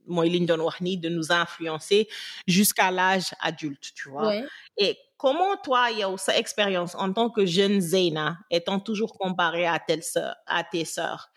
moi, 0.06 0.24
de 0.24 1.08
nous 1.10 1.32
influencer 1.32 2.08
jusqu'à 2.46 2.90
l'âge 2.90 3.34
adulte, 3.40 3.92
tu 3.94 4.08
vois. 4.08 4.28
Ouais. 4.28 4.44
Et 4.78 4.96
comment 5.16 5.56
toi, 5.56 5.90
yow, 5.90 6.16
sa 6.16 6.36
expérience 6.36 6.94
en 6.94 7.12
tant 7.12 7.30
que 7.30 7.46
jeune 7.46 7.80
Zeyna, 7.80 8.38
étant 8.50 8.80
toujours 8.80 9.16
comparée 9.18 9.66
à, 9.66 9.78
telle 9.78 10.02
à 10.46 10.64
tes 10.64 10.84
sœurs, 10.84 11.30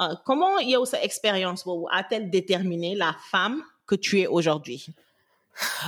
euh, 0.00 0.14
comment 0.24 0.58
yow, 0.58 0.84
sa 0.84 1.02
expérience 1.02 1.64
a-t-elle 1.90 2.30
déterminé 2.30 2.94
la 2.94 3.14
femme 3.30 3.62
que 3.86 3.94
tu 3.94 4.20
es 4.20 4.26
aujourd'hui? 4.26 4.86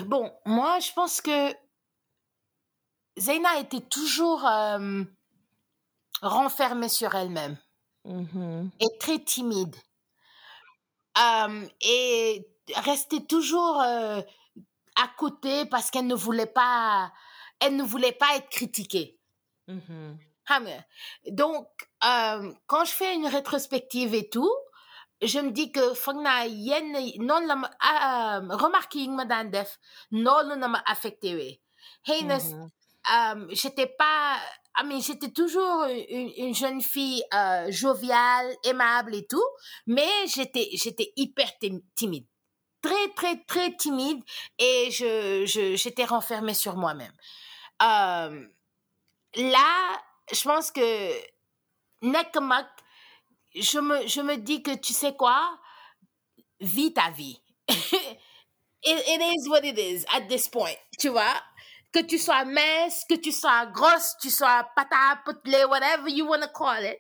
Bon, 0.07 0.33
moi, 0.47 0.79
je 0.81 0.93
pense 0.93 1.21
que 1.21 1.53
Zeyna 3.19 3.59
était 3.59 3.81
toujours 3.81 4.47
euh, 4.47 5.03
renfermée 6.23 6.89
sur 6.89 7.15
elle-même 7.15 7.57
Mhm. 8.09 8.71
et 8.81 8.99
très 8.99 9.19
timide. 9.19 9.77
Euh, 11.19 11.67
et 11.81 12.47
restait 12.77 13.25
toujours 13.25 13.81
euh, 13.83 14.21
à 14.97 15.09
côté 15.17 15.67
parce 15.67 15.91
qu'elle 15.91 16.07
ne 16.07 16.15
voulait 16.15 16.47
pas, 16.47 17.13
elle 17.61 17.77
ne 17.77 17.83
voulait 17.83 18.13
pas 18.13 18.37
être 18.37 18.49
critiquée. 18.49 19.19
Mhm. 19.69 20.19
xam 20.49 20.65
nga 20.65 20.81
donc 21.43 21.69
euh, 22.11 22.53
quand 22.67 22.85
je 22.87 22.93
fais 22.93 23.15
une 23.15 23.27
rétrospective 23.27 24.15
et 24.15 24.31
tout 24.31 24.51
je 25.21 25.39
me 25.41 25.51
dis 25.51 25.71
que 25.73 25.93
foog 25.95 26.17
naa 26.27 26.47
yenn 26.47 26.93
noonu 27.29 27.47
la 27.51 27.57
ah, 27.81 28.39
euh, 28.41 28.57
remarque 28.57 28.95
yi 28.95 29.09
nga 29.09 29.17
ma 29.17 29.25
daan 29.27 29.51
def 29.51 29.79
na 30.57 30.69
ma 30.75 30.83
affecté 30.87 31.35
Mhm. 32.49 32.71
euh, 33.15 33.47
j'étais 33.51 33.87
pas 34.03 34.39
ah 34.79 34.85
mais 34.85 35.01
j'étais 35.03 35.33
toujours 35.41 35.85
une, 35.85 36.31
une 36.45 36.55
jeune 36.55 36.81
fille 36.81 37.23
euh, 37.35 37.71
joviale 37.71 38.49
aimable 38.65 39.15
et 39.15 39.27
tout 39.27 39.49
mais 39.87 40.15
j'étais 40.35 40.69
j'étais 40.83 41.13
hyper 41.17 41.51
tim- 41.61 41.83
timide 41.95 42.27
très 42.81 43.09
très 43.19 43.35
très 43.45 43.77
timide 43.77 44.23
et 44.59 44.91
je 44.99 45.45
je 45.53 45.77
j'étais 45.77 46.05
renfermée 46.15 46.55
sur 46.55 46.75
moi-même 46.77 47.13
euh, 47.83 48.49
là 49.37 50.03
je 50.33 50.43
pense 50.43 50.71
que 50.71 50.87
nekk 52.03 52.37
mag 52.41 52.67
je 53.55 53.81
me 53.81 54.07
je 54.07 54.21
me 54.21 54.37
dis 54.37 54.63
que 54.63 54.75
tu 54.77 54.93
sais 54.93 55.15
quoi? 55.17 55.59
Vis 56.61 56.93
ta 56.93 57.11
vie. 57.11 57.41
It, 58.85 59.03
it 59.09 59.21
is 59.21 59.49
what 59.49 59.65
it 59.65 59.77
is 59.77 60.05
at 60.15 60.29
this 60.29 60.49
point 60.49 60.79
tu 61.01 61.09
vois? 61.09 61.43
Que 61.93 62.01
tu 62.01 62.17
sois 62.19 62.45
mince 62.45 63.05
que 63.09 63.17
tu 63.17 63.33
sois 63.33 63.67
grosse 63.67 64.15
tu 64.21 64.31
sois 64.31 64.65
pata 64.77 65.21
putlé 65.25 65.65
whatever 65.65 66.09
you 66.09 66.27
want 66.27 66.43
to 66.43 66.49
call 66.49 66.85
it 66.85 66.99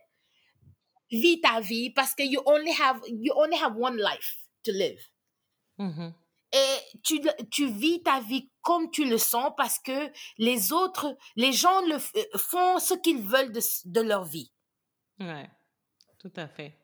vis 1.10 1.40
ta 1.40 1.60
vie 1.60 1.90
parce 1.90 2.14
que 2.14 2.22
you 2.22 2.42
only 2.46 2.72
have 2.72 3.00
you 3.06 3.32
only 3.36 3.56
have 3.56 3.76
one 3.76 3.96
life 3.96 4.36
to 4.64 4.72
live. 4.72 4.98
Mhm. 5.78 6.14
Et 6.52 6.98
tu, 7.02 7.20
tu 7.50 7.66
vis 7.66 8.02
ta 8.02 8.20
vie 8.20 8.50
comme 8.62 8.90
tu 8.90 9.04
le 9.04 9.18
sens 9.18 9.52
parce 9.56 9.78
que 9.78 10.10
les 10.38 10.72
autres, 10.72 11.16
les 11.36 11.52
gens 11.52 11.80
le 11.82 11.96
euh, 11.96 12.22
font 12.36 12.78
ce 12.78 12.94
qu'ils 12.94 13.22
veulent 13.22 13.52
de, 13.52 13.60
de 13.86 14.00
leur 14.00 14.24
vie. 14.24 14.50
Ouais, 15.20 15.48
tout 16.18 16.32
à 16.36 16.48
fait. 16.48 16.74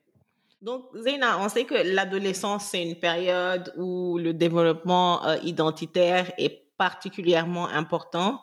Donc, 0.60 0.86
Zeyna, 0.96 1.38
on 1.40 1.48
sait 1.48 1.64
que 1.64 1.74
l'adolescence, 1.74 2.64
c'est 2.70 2.82
une 2.82 2.98
période 2.98 3.72
où 3.76 4.18
le 4.18 4.32
développement 4.32 5.24
euh, 5.26 5.36
identitaire 5.42 6.32
est 6.38 6.64
particulièrement 6.76 7.68
important 7.68 8.42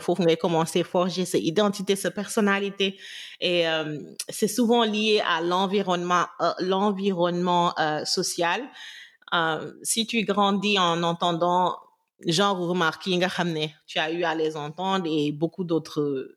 foofu 0.00 0.22
ngay 0.22 0.36
commencer 0.36 0.82
forger 0.82 1.24
sa 1.24 1.38
identité 1.38 1.94
sa 1.96 2.10
personnalité 2.10 2.98
et 3.40 3.68
euh, 3.68 3.98
c'est 4.28 4.48
souvent 4.48 4.84
lié 4.84 5.22
à 5.26 5.42
l'environnement 5.42 6.26
euh, 6.40 6.52
l'environnement 6.60 7.74
euh, 7.78 8.04
social 8.04 8.62
euh, 9.34 9.72
si 9.82 10.06
tu 10.06 10.22
grandis 10.22 10.78
en 10.78 11.02
entendant 11.02 11.76
genre 12.26 12.58
remarques 12.58 13.06
yi 13.06 13.16
nga 13.18 13.28
xam 13.28 13.52
ne 13.52 13.66
tu 13.86 13.98
as 13.98 14.10
eu 14.10 14.24
à 14.24 14.34
les 14.34 14.56
entendre 14.56 15.06
et 15.06 15.32
beaucoup 15.32 15.64
d'autres 15.64 16.36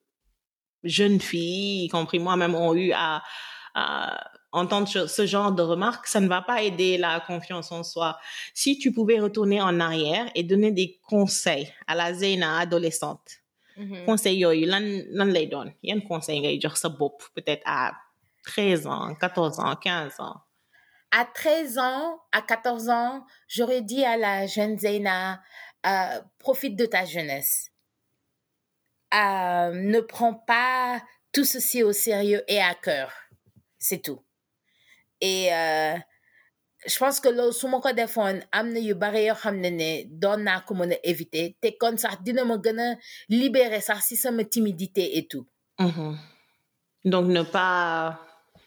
jeunes 0.83 1.19
filles, 1.19 1.85
y 1.85 1.87
compris 1.89 2.19
moi-même, 2.19 2.55
ont 2.55 2.73
eu 2.73 2.91
à, 2.93 3.21
à 3.75 4.31
entendre 4.51 4.87
ce 4.87 5.25
genre 5.25 5.51
de 5.51 5.61
remarques, 5.61 6.07
ça 6.07 6.19
ne 6.19 6.27
va 6.27 6.41
pas 6.41 6.63
aider 6.63 6.97
la 6.97 7.19
confiance 7.19 7.71
en 7.71 7.83
soi. 7.83 8.17
Si 8.53 8.77
tu 8.79 8.91
pouvais 8.91 9.19
retourner 9.19 9.61
en 9.61 9.79
arrière 9.79 10.29
et 10.35 10.43
donner 10.43 10.71
des 10.71 10.99
conseils 11.07 11.71
à 11.87 11.95
la 11.95 12.13
Zeyna 12.13 12.59
adolescente, 12.59 13.29
Mhm. 13.77 14.03
conseils 14.05 14.39
yooyu 14.39 14.65
lan 14.65 14.83
lan 15.17 15.29
lay 15.31 15.47
doon? 15.47 15.69
Yan 15.83 16.01
conseil 16.01 16.41
ngay 16.41 16.59
jox 16.59 16.81
sa 16.81 16.89
bopp 16.89 17.23
peut-être 17.33 17.61
à 17.65 17.93
13 18.43 18.85
ans 18.87 19.15
14 19.15 19.57
ans 19.59 19.73
15 19.77 20.19
ans? 20.19 20.35
À 21.11 21.25
13 21.25 21.77
ans, 21.79 22.19
à 22.31 22.41
14 22.41 22.89
ans, 22.89 23.25
j'aurais 23.47 23.81
dit 23.81 24.05
à 24.05 24.15
la 24.17 24.45
jeune 24.45 24.77
Zeyna, 24.77 25.41
euh, 25.85 26.21
profite 26.37 26.75
de 26.75 26.85
ta 26.85 27.05
jeunesse. 27.05 27.71
Euh, 29.13 29.71
ne 29.73 30.01
prends 30.01 30.35
pas 30.35 31.01
tout 31.31 31.45
ceci 31.45 31.81
au 31.83 31.93
sérieux 31.93 32.43
et 32.47 32.61
à 32.61 32.75
cœur. 32.75 33.11
C'est 33.79 34.01
tout. 34.03 34.23
Et 35.21 35.53
euh, 35.53 35.95
je 36.85 36.97
pense 36.97 37.19
que 37.19 37.29
loolu 37.29 37.53
su 37.53 37.67
ma 37.67 37.79
ko 37.83 37.91
defoon 37.93 38.39
am 38.51 38.69
na 38.71 38.79
yu 38.79 38.95
bari 38.95 39.27
éviter 41.03 41.55
te 41.61 41.71
kon 41.79 41.97
sax 41.97 42.21
dina 42.23 42.43
libérer 43.29 43.81
sax 43.81 44.05
si 44.05 44.49
timidité 44.49 45.17
et 45.17 45.27
tout. 45.27 45.45
Mhm. 45.79 46.17
donc 47.05 47.27
ne 47.27 47.41
pas 47.43 48.19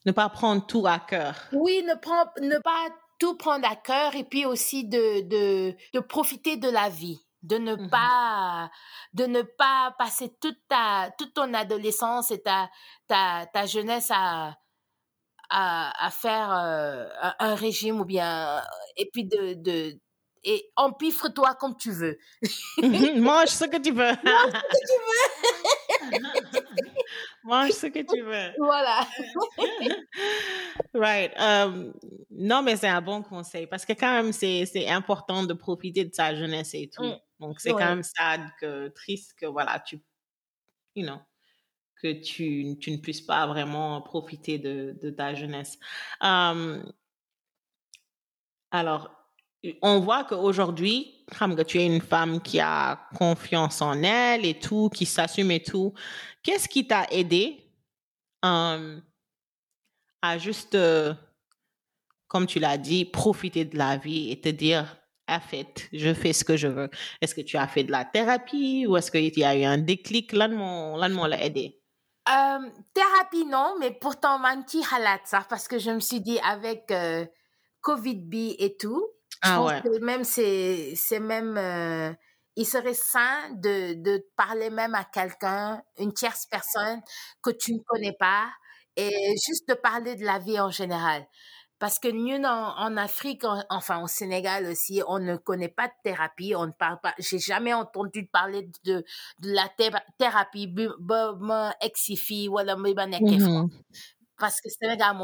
ne 0.07 0.13
pas 0.13 0.29
prendre 0.29 0.67
tout 0.67 0.87
à 0.87 0.99
cœur 0.99 1.35
Oui, 1.53 1.83
ne, 1.87 1.95
prends, 1.95 2.27
ne 2.41 2.59
pas 2.59 2.89
tout 3.19 3.37
prendre 3.37 3.69
à 3.71 3.77
cœur 3.77 4.15
et 4.15 4.25
puis 4.25 4.45
aussi 4.47 4.85
de, 4.85 5.23
de, 5.29 5.75
de 5.95 6.01
profiter 6.01 6.57
de 6.57 6.69
la 6.69 6.89
vie. 6.89 7.21
De 7.43 7.59
ne 7.59 7.75
Mhm. 7.75 7.91
pas, 7.91 8.71
de 9.15 9.27
ne 9.27 9.43
pas 9.43 9.93
passer 9.99 10.33
toute 10.41 10.59
ta, 10.69 11.11
toute 11.19 11.35
ton 11.35 11.53
adolescence 11.55 12.31
et 12.31 12.41
ta, 12.41 12.71
ta, 13.09 13.47
ta 13.53 13.67
jeunesse 13.67 14.11
à, 14.15 14.57
à, 15.51 16.07
à 16.07 16.11
faire 16.11 16.53
euh, 16.53 17.09
un, 17.41 17.55
régime 17.57 18.01
ou 18.01 18.05
bien, 18.05 18.63
et 18.97 19.11
puis 19.13 19.25
de, 19.25 19.55
de, 19.55 19.99
et 20.45 20.71
empiffre-toi 20.77 21.55
comme 21.57 21.77
tu 21.77 21.91
veux. 21.91 22.17
Mhm. 22.81 23.19
mange 23.21 23.49
ce 23.49 23.65
que 23.65 23.79
tu 23.79 23.91
veux 23.93 24.13
mange 27.45 27.71
ce 27.73 27.87
que 27.87 28.01
tu 28.01 28.23
veux 28.23 28.53
Voilà. 28.59 29.07
Right. 30.95 31.33
Um, 31.39 31.93
non, 32.31 32.63
mais 32.63 32.77
c'est 32.77 32.89
un 32.89 33.01
bon 33.01 33.23
conseil 33.23 33.67
parce 33.67 33.85
que 33.85 33.93
quand 33.95 34.13
même, 34.13 34.33
c'est, 34.33 34.67
c'est 34.67 34.89
important 34.89 35.45
de 35.45 35.55
profiter 35.55 36.05
de 36.05 36.15
sa 36.15 36.35
jeunesse 36.35 36.75
et 36.75 36.91
tout. 36.91 37.03
Mm. 37.05 37.19
Donc, 37.41 37.61
c'est 37.61 37.73
Ouais. 37.73 37.83
quand 37.83 37.89
même 37.89 38.03
sad 38.03 38.43
que, 38.61 38.89
triste 38.89 39.35
que, 39.39 39.47
voilà, 39.47 39.81
tu, 39.81 40.01
you 40.95 41.05
know, 41.07 41.19
que 42.03 42.13
tu, 42.21 42.77
tu 42.81 42.91
ne 42.93 42.99
puisses 42.99 43.23
pas 43.23 43.47
vraiment 43.47 44.03
profiter 44.03 44.59
de, 44.59 44.97
de 45.01 45.11
ta 45.11 45.35
jeunesse. 45.35 45.79
Um, 46.21 46.93
alors, 48.71 49.11
on 49.83 50.01
voit 50.01 50.25
qu'aujourd'hui, 50.25 51.22
xam 51.33 51.57
tu 51.65 51.79
es 51.79 51.87
une 51.87 52.01
femme 52.01 52.41
qui 52.41 52.61
a 52.61 53.09
confiance 53.15 53.83
en 53.83 54.03
elle 54.03 54.45
et 54.45 54.59
tout, 54.59 54.91
qui 54.91 55.07
s'assume 55.07 55.51
et 55.51 55.63
tout. 55.63 55.93
Qu'est-ce 56.43 56.69
qui 56.69 56.87
t'a 56.87 57.07
aidé 57.11 57.65
um, 58.43 59.03
à 60.21 60.39
juste, 60.39 60.75
euh, 60.75 61.15
comme 62.29 62.47
tu 62.47 62.59
l'as 62.59 62.79
dit, 62.79 63.05
profiter 63.05 63.65
de 63.65 63.77
la 63.77 63.97
vie 63.97 64.31
et 64.31 64.41
te 64.41 64.49
dire, 64.49 64.97
à 65.27 65.41
fait, 65.41 65.89
je 65.93 66.13
fais 66.13 66.33
ce 66.33 66.45
que 66.45 66.57
je 66.57 66.69
veux. 66.69 66.91
Est-ce 67.21 67.35
que 67.35 67.41
tu 67.41 67.57
as 67.57 67.67
fait 67.67 67.85
de 67.85 67.93
la 67.93 68.05
thérapie 68.05 68.87
ou 68.87 68.97
est-ce 68.97 69.11
qu'il 69.11 69.39
y 69.39 69.45
a 69.45 69.57
eu 69.57 69.65
un 69.65 69.79
déclic? 69.79 70.33
Lan 70.33 70.51
moo 70.51 70.99
lan 70.99 71.11
moo 71.11 71.27
la 71.27 71.43
aidé? 71.43 71.79
Euh, 72.29 72.71
thérapie, 72.95 73.45
non, 73.47 73.75
mais 73.81 73.91
pourtant, 73.91 74.39
man, 74.39 74.65
qui 74.65 74.83
halate 74.93 75.27
ça, 75.27 75.45
parce 75.49 75.67
que 75.67 75.79
je 75.79 75.91
me 75.91 76.01
suis 76.01 76.21
dit, 76.21 76.39
avec 76.41 76.91
euh, 76.91 77.27
Covid-B 77.81 78.55
et 78.59 78.77
tout, 78.79 79.05
je 79.43 79.51
Ah 79.51 79.55
pense 79.55 79.73
ouais. 79.73 79.83
que 79.83 79.99
même 80.05 80.25
c'est, 80.25 80.95
c'est 80.97 81.21
même, 81.21 81.57
euh, 81.59 82.13
il 82.57 82.67
serait 82.67 82.95
sain 82.95 83.51
de, 83.55 83.95
de 83.95 84.25
parler 84.37 84.71
même 84.71 84.95
à 84.95 85.05
quelqu'un, 85.05 85.83
une 85.99 86.13
tierce 86.13 86.47
personne 86.47 87.01
que 87.43 87.51
tu 87.51 87.75
ne 87.75 87.81
connais 87.87 88.13
pas, 88.19 88.49
et 88.97 89.35
juste 89.47 89.69
de 89.69 89.75
parler 89.75 90.17
de 90.17 90.25
la 90.25 90.39
vie 90.39 90.61
en 90.61 90.71
général. 90.71 91.27
Parce 91.79 91.99
que 91.99 92.09
nous, 92.09 92.37
en, 92.45 92.77
en 92.79 92.97
Afrique, 92.97 93.45
en- 93.45 93.65
enfin 93.71 94.03
au 94.03 94.07
Sénégal 94.07 94.67
aussi, 94.67 95.03
on 95.09 95.19
ne 95.19 95.37
connaît 95.37 95.69
pas 95.69 95.89
de 95.89 95.93
thérapie, 96.05 96.55
on 96.57 96.67
ne 96.67 96.73
parle 96.73 97.01
pas. 97.01 97.15
J'ai 97.19 97.39
jamais 97.41 97.75
entendu 97.75 98.27
parler 98.27 98.69
de, 98.85 99.05
de 99.41 99.53
la 99.53 99.69
thé- 99.77 99.91
thérapie. 100.19 100.69
Mhm. 103.19 103.71
Parce 104.39 104.61
que 104.61 104.69
Sénégal 104.69 105.17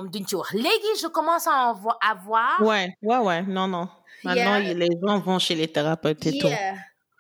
je 1.01 1.09
commence 1.09 1.47
à 1.47 1.53
en 1.71 1.75
vo- 1.75 1.91
à 2.01 2.15
voir. 2.15 2.59
Ouais, 2.59 2.95
ouais, 3.03 3.19
ouais, 3.19 3.43
non, 3.43 3.67
non. 3.69 3.89
Maintenant, 4.25 4.59
Yeah. 4.59 4.75
les 4.75 4.89
gens 5.03 5.19
vont 5.21 5.39
chez 5.39 5.55
les 5.55 5.69
thérapeutes 5.69 6.27
et 6.27 6.39
tout. 6.39 6.49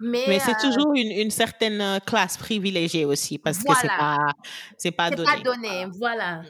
Mais, 0.00 0.24
Mais 0.28 0.38
c'est 0.38 0.52
euh, 0.52 0.60
toujours 0.60 0.92
une, 0.94 1.10
une 1.10 1.30
certaine 1.30 1.80
euh, 1.80 1.98
classe 1.98 2.36
privilégiée 2.36 3.04
aussi 3.04 3.36
parce 3.38 3.58
que 3.58 3.74
c'est 3.74 3.86
Voilà. 3.88 4.16
pas, 4.16 4.32
c'est 4.76 4.90
pas 4.92 5.08
c'est 5.08 5.16
donné. 5.16 5.30
pas 5.30 5.40
donné, 5.40 5.86
voilà. 5.98 6.42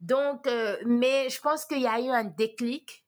Donc, 0.00 0.46
euh, 0.46 0.76
mais 0.86 1.28
je 1.30 1.40
pense 1.40 1.64
qu'il 1.64 1.80
y 1.80 1.86
a 1.86 1.98
eu 2.00 2.08
un 2.10 2.24
déclic 2.24 3.04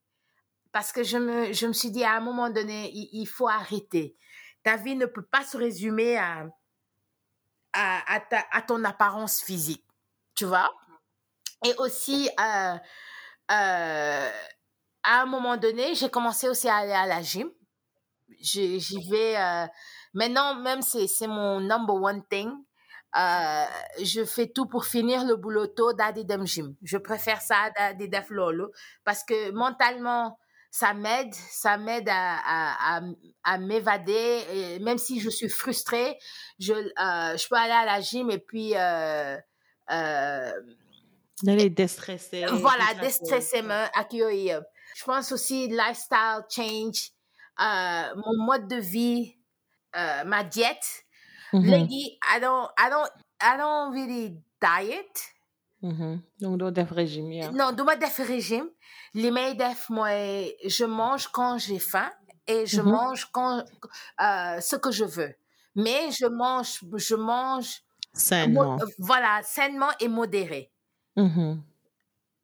parce 0.72 0.91
que 0.91 1.03
je 1.05 1.16
me, 1.18 1.53
je 1.53 1.66
me 1.66 1.72
suis 1.72 1.91
dit 1.91 2.03
à 2.05 2.14
un 2.16 2.20
moment 2.20 2.51
donné, 2.51 2.91
il, 2.93 3.09
il 3.12 3.26
faut 3.26 3.47
arrêter. 3.49 4.16
Ta 4.64 4.76
vie 4.76 4.97
ne 4.97 5.07
peut 5.07 5.22
pas 5.24 5.45
se 5.45 5.57
résumer 5.57 6.16
à, 6.18 6.47
à, 7.72 8.14
à, 8.14 8.20
ta- 8.20 8.47
à 8.51 8.62
ton 8.62 8.83
apparence 8.85 9.41
physique, 9.43 9.85
tu 10.35 10.45
vois? 10.45 10.70
Et 11.64 11.72
aussi, 11.79 12.29
euh, 12.41 12.74
euh, 13.53 14.31
à 15.09 15.22
un 15.22 15.26
moment 15.26 15.56
donné, 15.56 15.94
j'ai 15.94 16.11
commencé 16.11 16.48
aussi 16.48 16.68
à 16.68 16.76
aller 16.76 16.92
à 16.92 17.06
la 17.06 17.22
gym. 17.22 17.48
J'y 18.40 18.78
vais. 19.11 19.36
euh, 19.36 19.66
maintenant, 20.12 20.54
même, 20.54 20.82
c'est 20.82 21.06
c'est 21.06 21.26
mon 21.26 21.61
number 21.61 21.94
one 21.96 22.22
thing. 22.28 22.50
Euh, 23.16 23.64
je 24.02 24.22
fais 24.24 24.48
tout 24.48 24.66
pour 24.66 24.84
finir 24.84 25.24
le 25.24 25.36
boulot 25.36 25.66
tôt 25.66 25.92
d'aller 25.94 26.24
dem 26.24 26.46
gym. 26.46 26.74
Je 26.82 26.98
préfère 26.98 27.40
ça 27.40 27.70
def 27.98 28.28
lolo 28.28 28.70
parce 29.02 29.24
que 29.24 29.50
mentalement, 29.52 30.38
ça 30.70 30.92
m'aide, 30.92 31.32
ça 31.34 31.78
m'aide 31.78 32.09
à, 32.11 32.36
à, 32.44 32.98
à, 32.98 33.00
à 33.44 33.59
m'évader. 33.59 34.78
Même 34.82 34.98
si 34.98 35.20
je 35.20 35.30
suis 35.30 35.48
frustrée, 35.48 36.18
je, 36.59 36.74
euh, 36.74 37.36
je 37.38 37.48
peux 37.48 37.56
aller 37.56 37.72
à 37.72 37.86
la 37.86 38.00
gym 38.02 38.30
et 38.30 38.38
puis 38.38 38.74
D'aller 41.42 41.70
déstresser. 41.70 42.44
voilà, 42.46 42.94
déstresser 43.00 43.62
me 43.62 43.86
yëpp. 44.32 44.64
Je 44.99 45.05
pense 45.05 45.30
aussi 45.32 45.68
lifestyle 45.68 46.42
change, 46.51 47.12
euh, 47.61 48.14
mon 48.16 48.44
mode 48.46 48.66
de 48.68 48.76
vie, 48.76 49.36
euh, 49.96 50.24
ma 50.24 50.42
diète. 50.42 51.05
Mhm, 51.53 51.62
Léegi, 51.62 52.18
I 52.34 52.40
don't, 52.40 52.68
I 52.78 52.90
don't, 52.90 53.11
I 53.40 53.57
don't 53.57 53.92
really 53.94 54.42
diet. 54.61 55.14
mhm. 55.82 56.20
Donc, 56.40 56.59
doo 56.59 56.70
def 56.72 56.90
régime, 56.90 57.32
yeah. 57.32 57.51
Non, 57.53 57.70
du 57.72 57.82
ma 57.84 57.94
def 57.96 58.16
régime. 58.18 58.68
Li 59.14 59.30
may 59.30 59.55
def 59.55 59.88
mooy 59.88 60.55
je 60.66 60.84
mange 60.84 61.28
quand 61.28 61.59
j'ai 61.59 61.78
faim 61.78 62.11
et 62.46 62.66
je 62.66 62.82
Mhm. 62.82 62.90
mange 62.90 63.26
quand 63.32 63.64
euh, 64.20 64.61
ce 64.61 64.76
que 64.76 64.90
je 64.90 65.05
veux. 65.05 65.32
Mais 65.76 66.11
je 66.11 66.26
mange, 66.26 66.80
je 66.96 67.14
mange 67.14 67.82
Sainement. 68.12 68.76
voilà, 68.99 69.40
sainement 69.44 69.90
et 70.01 70.09
modéré. 70.09 70.72
Mhm. 71.16 71.62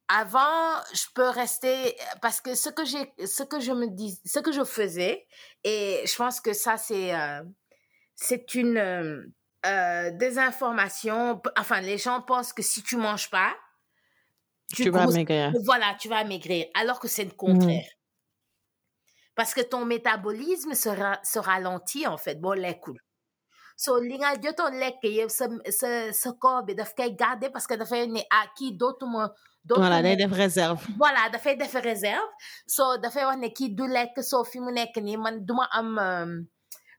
Avant, 0.09 0.82
je 0.92 1.07
peux 1.14 1.28
rester 1.28 1.96
parce 2.20 2.40
que 2.40 2.55
ce 2.55 2.68
que 2.68 2.84
j'ai, 2.84 3.12
ce 3.26 3.42
que 3.42 3.59
je 3.61 3.72
me 3.72 3.86
dis, 3.88 4.20
ce 4.24 4.38
que 4.38 4.52
je 4.52 4.62
faisais, 4.64 5.26
et 5.64 6.02
je 6.07 6.14
pense 6.16 6.40
que 6.40 6.52
ça 6.52 6.76
c'est, 6.76 7.14
euh, 7.14 7.42
c'est 8.14 8.55
une 8.55 8.76
euh, 8.76 9.24
euh, 9.66 10.11
désinformation. 10.12 11.40
Enfin, 11.57 11.80
les 11.80 11.96
gens 11.98 12.20
pensent 12.22 12.52
que 12.52 12.62
si 12.62 12.82
tu 12.82 12.96
manges 12.96 13.30
pas, 13.30 13.55
Tu 14.74 14.90
vas 14.90 15.07
maigrir. 15.07 15.52
Voilà, 15.64 15.94
tu 16.00 16.09
vas 16.09 16.24
maigrir, 16.24 16.66
alors 16.74 16.98
que 17.00 17.09
c'est 17.09 17.24
le 17.24 17.30
contraire. 17.30 17.88
Parce 19.34 19.52
que 19.55 19.61
ton 19.62 19.84
métabolisme 19.84 20.74
se, 20.74 20.88
ra- 20.88 21.20
se 21.24 21.38
ralentit 21.38 22.07
en 22.07 22.16
fait. 22.16 22.40
Bon, 22.40 22.52
les 22.52 22.78
cool. 22.78 22.98
So, 23.76 23.96
li 23.98 24.14
nga 24.22 24.36
jotoon 24.38 24.76
lekk 24.78 25.02
yëpp 25.02 25.30
sa 25.34 25.48
sa 25.74 25.88
sa 26.14 26.30
corps 26.38 26.62
bi 26.62 26.76
daf 26.78 26.92
koy 26.94 27.11
garder 27.18 27.50
parce 27.50 27.66
que 27.66 27.74
dafay 27.74 28.07
ne 28.07 28.22
ah 28.30 28.46
kii 28.57 28.76
dootuma 28.78 29.24
dootuma 29.64 29.88
Voilà, 29.88 30.02
day 30.02 30.16
def 30.16 30.32
réserve. 30.32 30.80
voilà 30.98 31.28
dafay 31.32 31.56
def 31.56 31.72
réserve 31.74 32.28
so 32.66 32.96
dafay 32.98 33.24
wax 33.24 33.38
ne 33.38 33.48
kii 33.48 33.70
du 33.74 33.86
lekk 33.88 34.22
soo 34.22 34.44
fi 34.44 34.60
mu 34.60 34.72
nekk 34.72 34.96
nii 35.02 35.16
man 35.16 35.44
am 35.72 35.98
euh, 35.98 36.42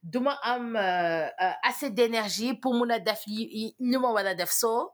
du 0.02 0.18
ma 0.20 0.32
am 0.42 0.76
euh, 0.76 1.26
euh, 1.40 1.52
assez 1.62 1.90
d'énergie 1.90 2.54
pour 2.54 2.74
mun 2.74 2.90
a 2.90 2.98
def 2.98 3.22
li 3.26 3.74
ma 3.80 4.10
war 4.12 4.26
a 4.26 4.34
def. 4.34 4.50
Soo 4.50 4.90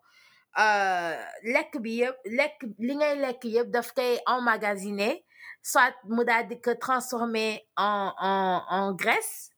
lekk 1.55 1.79
bi 1.83 1.99
yëpp 2.03 2.19
lekk 2.39 2.65
li 2.79 2.95
ngay 2.97 3.17
lekk 3.25 3.45
yëpp 3.45 3.71
daf 3.73 3.93
koy 3.97 4.19
emmagasiner 4.29 5.23
soit 5.63 5.95
mu 6.05 6.25
daal 6.25 6.47
di 6.49 6.61
ko 6.61 6.73
en 6.75 8.13
en 8.19 8.63
en 8.69 8.93
graisse 8.95 9.51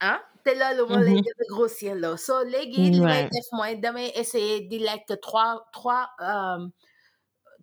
ah 0.00 0.20
te 0.44 0.54
loolu 0.54 0.86
moo 0.88 1.02
lay 1.02 1.14
Mhm. 1.16 1.24
gën 1.26 1.42
a 1.42 1.46
grossir 1.54 1.94
la 1.94 2.16
so 2.16 2.42
léegi 2.44 2.90
li 2.90 3.00
may 3.00 3.24
def 3.28 3.48
mooy 3.52 3.76
damay 3.76 4.08
essayer 4.14 4.60
di 4.68 4.78
lekk 4.78 5.08
trois 5.20 5.60
trois 5.72 6.08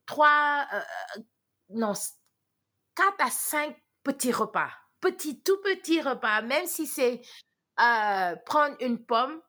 trois 0.06 0.66
euh, 0.74 0.82
non 1.70 1.94
quatre 2.96 3.22
à 3.22 3.30
cinq 3.30 3.76
petits 4.04 4.32
repas. 4.32 4.70
Petits 5.02 5.42
tout 5.44 5.58
petits 5.64 6.02
repas 6.02 6.42
même 6.42 6.66
si 6.66 6.88
c'est 6.88 7.22
euh, 7.80 8.36
prendre 8.46 8.76
une 8.80 9.06
pomme 9.06 9.42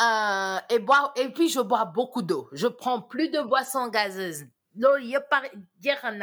euh, 0.00 0.58
et 0.68 0.78
boire 0.78 1.12
et 1.16 1.28
puis 1.30 1.48
je 1.48 1.60
bois 1.60 1.84
beaucoup 1.84 2.22
d'eau. 2.22 2.48
Je 2.52 2.66
prends 2.66 3.00
plus 3.00 3.28
de 3.28 3.40
boissons 3.40 3.88
gazeuses. 3.88 4.44
Loolu 4.78 5.06
yëpp 5.06 5.28
par 5.30 5.42
jeexal 5.80 6.18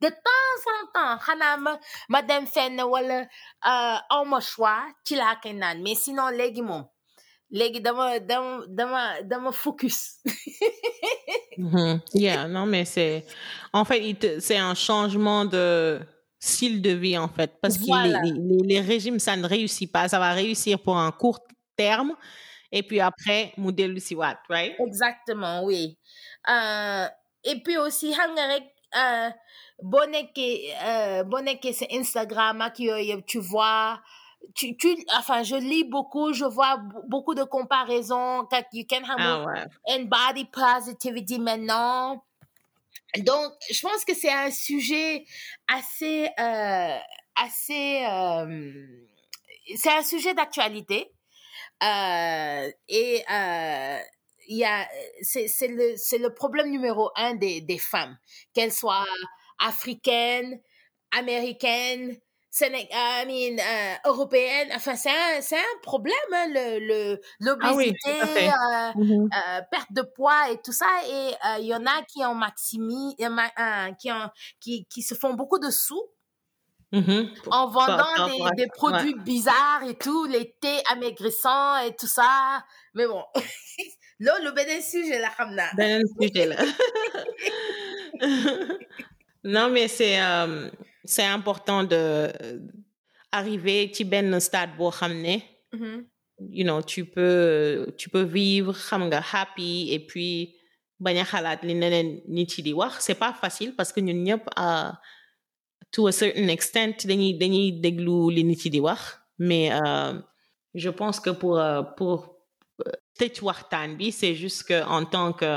de 0.00 0.08
temps 0.08 0.60
en 0.74 0.86
temps 0.94 1.18
xanaa 1.18 1.56
ma 1.56 1.78
ma 2.08 2.22
dem 2.22 2.46
fenn 2.46 2.80
wala 2.80 3.26
euh, 3.66 3.98
aw 4.10 4.40
choix 4.40 4.86
mais 5.82 5.94
sinon 5.96 6.28
léegi 6.28 6.62
moom 6.62 6.86
léegi 7.50 7.80
dama 7.80 8.18
dama 8.18 8.64
dama 8.68 9.22
dama 9.22 9.52
focus 9.52 10.20
Mhm. 11.58 12.00
Yeah, 12.14 12.46
non, 12.46 12.66
mais 12.66 12.84
c'est. 12.84 13.24
En 13.72 13.84
fait, 13.84 14.40
c'est 14.40 14.56
un 14.56 14.74
changement 14.74 15.44
de 15.44 15.98
style 16.38 16.80
de 16.80 16.90
vie, 16.90 17.18
en 17.18 17.28
fait. 17.28 17.52
Parce 17.60 17.76
que 17.78 18.64
les, 18.64 18.80
régimes, 18.80 19.18
ça 19.18 19.36
ne 19.36 19.44
réussit 19.46 19.90
pas. 19.90 20.08
Ça 20.08 20.20
va 20.20 20.32
réussir 20.32 20.78
pour 20.78 20.96
un 20.96 21.10
court 21.10 21.40
terme. 21.76 22.14
Et 22.70 22.82
puis 22.84 23.00
après, 23.00 23.52
modèle 23.56 23.96
aussi, 23.96 24.14
what, 24.14 24.38
right? 24.48 24.74
exactement 24.86 25.64
oui 25.64 25.96
Euh, 26.48 27.06
et 27.44 27.60
puis 27.62 27.76
aussi 27.76 28.12
xam 28.12 28.30
nga 28.32 28.46
rek 28.48 28.66
euh, 28.96 29.28
boo 29.82 30.04
nekkee 30.08 30.72
euh, 30.80 31.24
boo 31.28 31.42
nekkee 31.44 31.74
sa 31.76 31.84
Instagram 31.92 32.62
ak 32.64 32.78
yooyu 32.80 33.10
yëpp 33.10 33.26
tu 33.26 33.40
vois 33.40 34.00
tu, 34.54 34.76
tu 34.76 34.96
enfin 35.16 35.42
je 35.42 35.56
lis 35.56 35.84
beaucoup 35.84 36.32
je 36.32 36.44
vois 36.44 36.78
beaucoup 37.08 37.34
de 37.34 37.44
comparaisons 37.44 38.46
you 38.72 38.84
can 38.88 39.04
have 39.04 39.16
Ah 39.18 39.44
ouais. 39.44 39.64
and 39.88 40.04
body 40.08 40.44
positivity 40.46 41.38
maintenant 41.38 42.24
donc 43.18 43.52
je 43.70 43.80
pense 43.80 44.04
que 44.04 44.14
c'est 44.14 44.32
un 44.32 44.50
sujet 44.50 45.24
assez 45.68 46.28
euh, 46.38 46.98
assez 47.36 48.04
euh, 48.06 48.86
c'est 49.76 49.90
un 49.92 50.02
sujet 50.02 50.34
d'actualité 50.34 51.12
euh, 51.82 52.70
et 52.88 53.24
euh, 53.30 53.98
il 54.48 54.56
y 54.58 54.64
a 54.64 54.88
c'est 55.22 55.46
c'est 55.48 55.68
le 55.68 55.94
c'est 55.96 56.18
le 56.18 56.34
problème 56.34 56.70
numéro 56.70 57.10
un 57.16 57.34
des 57.34 57.60
des 57.60 57.78
femmes 57.78 58.18
qu'elles 58.54 58.72
soient 58.72 59.06
africaines 59.58 60.60
américaines 61.12 62.16
Séné 62.50 62.88
I 62.92 63.24
mean, 63.26 63.58
euh, 63.62 63.94
européennes 64.10 64.70
enfin 64.74 64.96
c'est 64.96 65.10
un 65.10 65.40
c'est 65.42 65.58
un 65.58 65.78
problème 65.82 66.14
hein, 66.32 66.46
le 66.48 66.78
le 66.80 67.20
Ah 67.60 67.74
oui, 67.74 67.92
l'obésité 67.92 68.20
à 68.20 68.26
fait. 68.26 68.48
euh, 68.48 68.92
euh, 68.98 69.60
perte 69.70 69.92
de 69.92 70.00
poids 70.02 70.50
et 70.50 70.58
tout 70.62 70.72
ça 70.72 70.86
et 71.06 71.34
euh, 71.46 71.58
il 71.60 71.66
y 71.66 71.74
en 71.74 71.84
a 71.84 72.02
qui 72.04 72.24
en 72.24 72.34
maximisent 72.34 73.14
qui 73.98 74.10
en 74.12 74.30
qui 74.60 74.86
qui 74.86 75.02
se 75.02 75.14
font 75.14 75.34
beaucoup 75.34 75.58
de 75.58 75.70
sous 75.70 76.02
Mhm. 76.90 77.34
Pour- 77.44 77.54
en 77.54 77.68
vendant 77.68 77.98
par 77.98 78.14
des, 78.30 78.32
rapport 78.32 78.46
à 78.46 78.50
des 78.52 78.62
ça. 78.62 78.68
Ouais. 78.86 79.00
produits 79.02 79.14
bizarres 79.14 79.82
et 79.86 79.94
tout, 79.98 80.24
les 80.24 80.54
thés 80.58 80.82
amaigrissants 80.90 81.76
et 81.80 81.94
tout 81.94 82.06
ça. 82.06 82.64
Mais 82.94 83.06
bon, 83.06 83.22
là, 84.20 84.38
le 84.42 84.52
bénin 84.52 84.80
sujet, 84.80 85.18
la 85.18 85.28
ramna. 85.28 85.64
beneen 85.76 86.00
sujet 86.18 86.46
la 86.46 86.56
non 89.44 89.68
mais 89.70 89.88
c'est 89.88 90.20
euh, 90.20 90.68
c'est 91.04 91.24
important 91.38 91.82
de 91.84 91.96
euh, 91.96 92.58
arriver 93.32 93.90
ci 93.94 94.04
benn 94.04 94.38
stade 94.40 94.76
boo 94.78 94.90
xam 94.90 95.12
ne 95.22 95.36
Mhm. 95.72 96.06
you 96.58 96.64
know 96.64 96.80
tu 96.82 97.04
peux 97.04 97.92
tu 97.98 98.08
peux 98.12 98.22
vivre 98.38 98.72
xam 98.72 99.02
nga 99.08 99.20
happy 99.32 99.92
et 99.94 100.00
puis 100.08 100.54
bañ 101.04 101.16
a 101.22 101.24
xalaat 101.24 101.60
li 101.68 101.74
neneen 101.74 102.08
nit 102.26 102.50
yi 102.56 102.62
di 102.66 102.72
wax 102.72 102.92
c'est 103.06 103.18
pas 103.24 103.32
facile 103.42 103.74
parce 103.76 103.92
que 103.92 104.00
ñun 104.00 104.20
ñëpp 104.28 104.44
à 104.56 104.68
to 105.92 106.06
a 106.06 106.12
certain 106.12 106.48
extent 106.56 106.96
dañuy 107.10 107.30
dañuy 107.42 107.72
déglu 107.84 108.30
li 108.36 108.42
nit 108.44 108.60
yi 108.64 108.70
di 108.70 108.80
wax 108.80 109.00
mais 109.38 109.66
euh, 109.72 110.14
je 110.74 110.90
pense 110.90 111.18
que 111.24 111.30
pour 111.40 111.58
euh, 111.58 111.82
pour 111.98 112.18
euh, 112.86 112.92
tëj 113.18 113.42
waxtaan 113.48 113.90
bi 113.98 114.10
c'est 114.18 114.34
juste 114.42 114.62
que 114.68 114.78
en 114.96 115.04
tant 115.14 115.32
que 115.40 115.52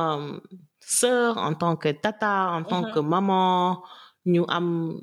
euh, 0.00 0.40
sœur 0.80 1.36
en 1.48 1.54
tant 1.62 1.76
que 1.82 1.90
tata 2.04 2.34
en 2.58 2.62
tant 2.64 2.82
Mhm. 2.86 2.92
que 2.92 3.00
maman 3.00 3.82
ñu 4.26 4.44
am 4.48 5.00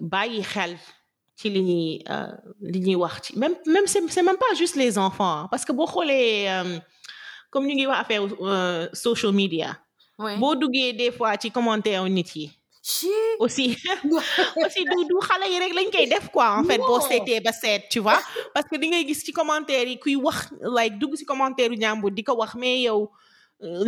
bàyyi 0.00 0.42
xel 0.42 0.76
ci 1.36 1.50
li 1.50 1.60
ñuy 1.62 2.02
euh, 2.10 2.32
li 2.60 2.80
ñuy 2.80 2.96
wax 2.96 3.14
ci 3.24 3.38
même 3.38 3.54
même 3.66 3.86
c'est 3.86 4.02
c'est 4.08 4.22
même 4.22 4.36
pas 4.36 4.52
juste 4.56 4.76
les 4.76 4.98
enfants 4.98 5.36
hein, 5.38 5.48
parce 5.50 5.64
que 5.64 5.72
boo 5.72 5.86
xoolee 5.86 6.48
euh, 6.48 6.78
comme 7.50 7.66
ñu 7.66 7.74
ngi 7.74 7.86
wax 7.86 8.00
affaire 8.00 8.22
euh, 8.40 8.88
social 8.92 9.32
media 9.32 9.78
boo 10.40 10.54
duggee 10.54 10.92
des 10.92 11.10
fois 11.12 11.34
ci 11.40 11.50
commentaire 11.50 12.04
nit 12.04 12.30
yi 12.34 12.50
aussi 13.38 13.76
aussi 14.64 14.84
du 14.84 14.98
du 15.10 15.16
xale 15.26 15.46
yi 15.52 15.58
rek 15.62 15.72
lañ 15.78 15.88
koy 15.94 16.06
def 16.06 16.28
quoi 16.30 16.48
en 16.60 16.64
fait 16.64 16.78
boo 16.78 17.00
seetee 17.00 17.40
ba 17.40 17.52
seet 17.52 17.82
tu 17.90 17.98
vois 18.00 18.20
parce 18.54 18.66
que 18.68 18.76
di 18.76 18.88
ngay 18.88 19.06
gis 19.08 19.20
ci 19.26 19.32
commentaire 19.32 19.86
yi 19.88 19.98
kuy 19.98 20.16
wax 20.16 20.38
like 20.76 20.98
dugg 20.98 21.16
ci 21.16 21.24
commentaire 21.24 21.70
yu 21.72 21.80
jàmbur 21.80 22.10
di 22.10 22.22
ko 22.22 22.34
wax 22.36 22.54
mais 22.54 22.80
yow 22.82 23.10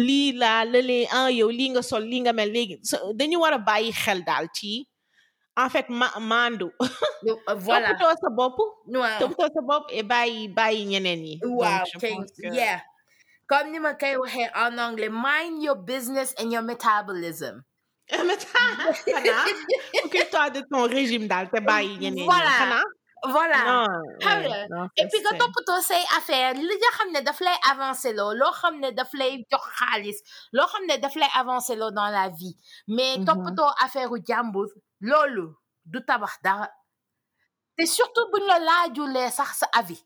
lii 0.07 0.33
laa 0.43 0.65
lëlee 0.65 1.07
ah 1.13 1.29
yow 1.31 1.51
lii 1.59 1.71
nga 1.77 1.83
sol 1.83 2.03
lii 2.11 2.21
nga 2.25 2.33
mel 2.33 2.51
léegi 2.57 2.77
so- 2.91 3.13
dañu 3.19 3.37
war 3.43 3.53
a 3.55 3.59
bàyyi 3.59 3.93
xel 3.93 4.21
daal 4.25 4.49
ci 4.57 4.89
en 5.57 5.69
fait 5.69 5.87
ma 5.89 6.09
maandu 6.21 6.69
euh, 6.83 6.89
Voilà. 7.67 7.89
toppatoo 7.95 8.15
sa 8.23 8.29
bopp 8.39 8.57
toppatoo 9.21 9.49
sa 9.55 9.61
bopp 9.69 9.85
et 9.93 10.03
bàyyi 10.03 10.49
bàyyi 10.49 10.85
ñeneen 10.93 11.23
yi 11.27 11.35
Yeah. 12.57 12.81
Comme 13.49 13.71
ni 13.71 13.79
ma 13.79 13.95
koy 13.95 14.17
waxee 14.17 14.51
en 14.55 14.79
anglais, 14.79 15.09
mind 15.09 15.63
your 15.63 15.77
business 15.77 16.35
and 16.39 16.51
your 16.53 16.63
metabolism. 16.63 17.63
xanaa 18.11 19.45
occupe-toi 20.05 20.51
de 20.51 20.61
ton 20.71 20.87
régime 20.89 21.27
daal 21.29 21.47
te 21.51 21.61
bàyyi 21.61 21.97
ñeneen 22.03 22.27
xanaa 22.59 22.85
Voilà. 23.25 23.89
Xam 24.21 24.41
nga. 24.43 24.89
et 24.97 25.07
puis 25.09 25.21
nga 25.23 25.31
sain. 25.31 25.39
toppatoo 25.39 25.81
say 25.81 26.03
affaire 26.17 26.55
li 26.55 26.75
nga 26.83 26.91
xam 26.97 27.11
ne 27.13 27.21
daf 27.21 27.41
lay 27.41 27.57
avancer 27.71 28.13
loo 28.13 28.33
loo 28.35 28.53
xam 28.53 28.79
ne 28.81 28.91
daf 28.93 29.11
lay 29.15 29.45
jox 29.51 29.65
xaalis 29.79 30.19
loo 30.53 30.67
xam 30.67 30.85
ne 30.87 30.97
daf 30.99 31.15
lay 31.17 31.29
avancer 31.35 31.77
loo 31.77 31.91
dans 31.91 32.09
la 32.11 32.29
vie 32.29 32.57
mais 32.89 33.17
toppatoo 33.27 33.71
affaire 33.85 34.13
u 34.13 34.19
jàmbur 34.29 34.69
loolu 35.01 35.49
du 35.87 36.05
tabax 36.05 36.35
dara 36.43 36.69
te 37.77 37.85
surtout 37.87 38.29
buñ 38.33 38.45
la 38.47 38.59
laajulee 38.59 39.31
sax 39.31 39.59
sa 39.61 39.67
avis 39.73 40.03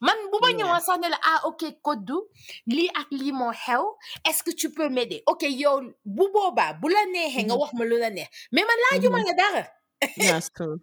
man 0.00 0.16
bu 0.30 0.38
ma 0.42 0.48
Yeah. 0.50 0.58
ñëwoon 0.58 0.80
sax 0.80 0.98
ne 1.00 1.08
la 1.08 1.18
ah 1.32 1.40
ok 1.48 1.62
koddu 1.82 2.18
lii 2.66 2.90
ak 3.00 3.08
lii 3.10 3.32
moo 3.32 3.52
xew 3.52 3.82
est-ce 4.28 4.42
que 4.42 4.50
tu 4.54 4.70
peux 4.72 4.88
m'aider? 4.88 5.22
Ok 5.26 5.42
yow 5.48 5.80
bu 6.04 6.24
boobaa 6.32 6.74
bu 6.74 6.88
la 6.88 7.04
neexee 7.12 7.44
nga 7.44 7.54
Mhm. 7.54 7.60
wax 7.60 7.72
ma 7.74 7.84
lu 7.84 7.98
la 7.98 8.10
neex 8.10 8.28
mais 8.52 8.62
man 8.68 8.78
laajuma 8.90 9.18
Mhm. 9.18 9.36
dara 9.36 9.64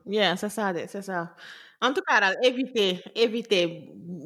Yes, 0.05 0.39
c'est 0.41 0.49
ça, 0.49 0.71
de- 0.73 0.85
c'est 0.87 1.01
ça. 1.01 1.33
En 1.81 1.93
tout 1.93 2.01
cas, 2.07 2.19
daal, 2.19 2.35
éviter, 2.43 3.03
éviter, 3.15 3.67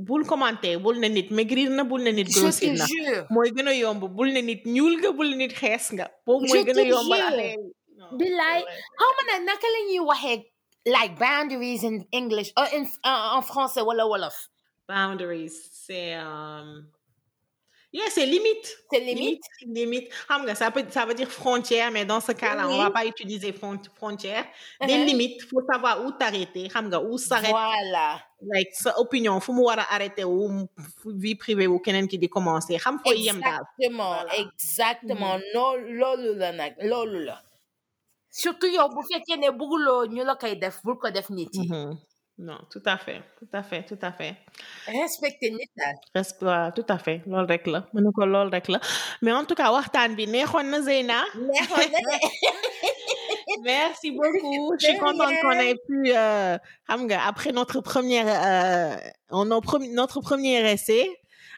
bul 0.07 0.25
commenter, 0.25 0.77
bul 0.77 0.99
ne 0.99 1.07
nit 1.07 1.29
maigrir 1.31 1.69
na, 1.69 1.83
bul 1.83 2.01
ne 2.03 2.11
nit 2.11 2.29
grossir 2.31 2.73
na. 2.77 2.85
Mooy 3.29 3.51
gën 3.51 3.67
a 3.67 3.73
yomb, 3.75 4.05
bul 4.15 4.31
ne 4.31 4.41
nit 4.41 4.63
ñuul 4.65 4.95
nga, 5.01 5.11
bul 5.11 5.29
ne 5.31 5.35
nit 5.35 5.53
xees 5.53 5.91
nga. 5.93 6.07
Boobu 6.25 6.47
mooy 6.47 6.63
gën 6.63 6.79
a 6.79 6.85
yombal 6.87 7.21
affaire. 7.21 7.57
Billaay. 8.19 8.59
xaw 8.99 9.11
ma 9.17 9.23
ne 9.27 9.35
naka 9.45 9.67
la 9.75 9.81
ñuy 9.89 9.99
waxee 10.09 10.39
like 10.85 11.19
boundaries 11.19 11.83
in 11.83 12.05
English 12.11 12.49
or 12.57 12.65
in 12.73 12.85
en 13.03 13.37
en 13.37 13.41
français 13.41 13.81
wala 13.83 14.07
wolof 14.07 14.47
Boundaries, 14.87 15.53
c'est 15.71 16.15
euh... 16.15 16.81
Yeah, 17.93 18.09
c'est 18.09 18.25
limite. 18.25 18.77
c'est 18.89 19.01
limite? 19.01 19.43
Limite. 19.65 20.09
Xam 20.27 20.45
nga, 20.45 20.55
ça 20.55 20.71
peut, 20.71 20.85
ça 20.89 21.05
veut 21.05 21.13
dire 21.13 21.29
frontière, 21.29 21.91
mais 21.91 22.05
dans 22.05 22.21
ce 22.21 22.31
cas-là, 22.31 22.67
on 22.69 22.71
Oui. 22.71 22.77
va 22.83 22.89
pas 22.89 23.05
utiliser 23.05 23.51
front- 23.51 23.83
frontière. 23.95 24.45
Des 24.87 24.97
Mhm. 24.97 25.05
limites, 25.07 25.41
faut 25.49 25.61
savoir 25.69 26.03
où 26.05 26.11
t'arrêter. 26.11 26.69
Nga, 26.69 27.01
où 27.01 27.17
s'arrête 27.17 27.51
voilà 27.51 28.21
like 28.43 28.69
sa 28.73 28.97
opinion 28.99 29.37
a 29.37 29.93
arrêté 29.93 30.23
wu 30.23 30.47
mu- 30.49 30.65
fu- 31.01 31.13
vie 31.15 31.35
privée 31.35 31.67
wu 31.67 31.79
keneen 31.79 32.07
ki 32.07 32.17
di 32.17 32.27
commencer 32.27 32.73
exactement 32.75 34.15
Voilà. 34.15 34.33
exactement 34.39 35.37
non 35.53 35.75
nag 36.51 36.73
loolu 36.81 37.25
la 37.25 37.37
surtout 38.31 38.67
yow 38.67 38.87
bu 38.89 39.01
fekkee 39.11 39.37
ne 39.37 39.51
bëgguloo 39.51 40.07
ñu 40.07 40.23
la 40.23 40.35
koy 40.35 40.55
def 40.57 40.81
bul 40.83 40.97
ko 40.97 41.11
def 41.11 41.29
nit 41.29 41.49
yi 41.53 41.67
Mhm. 41.69 41.97
Non 42.47 42.59
tout 42.71 42.85
à 42.85 42.97
fait 42.97 43.21
tout 43.39 43.51
à 43.53 43.61
fait 43.69 43.83
tout 43.91 44.01
à 44.01 44.11
fait. 44.11 44.35
Respecter 44.87 45.49
nit 45.51 45.69
daal 45.77 45.95
waaw, 46.41 46.71
tout 46.77 46.89
à 46.95 46.97
fait 47.05 47.19
loolu 47.29 47.47
rek 47.53 47.65
la 47.73 47.79
mën 47.93 48.01
na 48.05 48.09
ko 48.15 48.25
loolu 48.25 48.51
rek 48.55 48.67
la. 48.73 48.79
Mais 49.21 49.31
en 49.39 49.45
tout 49.45 49.55
cas 49.61 49.69
waxtaan 49.75 50.11
bi 50.17 50.25
neexoon 50.33 50.67
na 50.73 50.79
Zeyna. 50.87 51.19
Neexoon 51.47 51.89
na 51.93 51.99
de. 52.07 52.15
Merci 53.63 54.11
beaucoup. 54.11 54.73
Je 54.79 54.85
suis 54.87 54.97
contente 54.97 55.33
qu'on 55.41 55.51
ait 55.51 55.75
pu, 55.87 56.11
euh, 56.15 56.57
après 56.87 57.51
notre 57.51 57.81
première, 57.81 58.27
euh, 58.27 58.95
notre 59.93 60.21
premier 60.21 60.57
essai, 60.71 61.07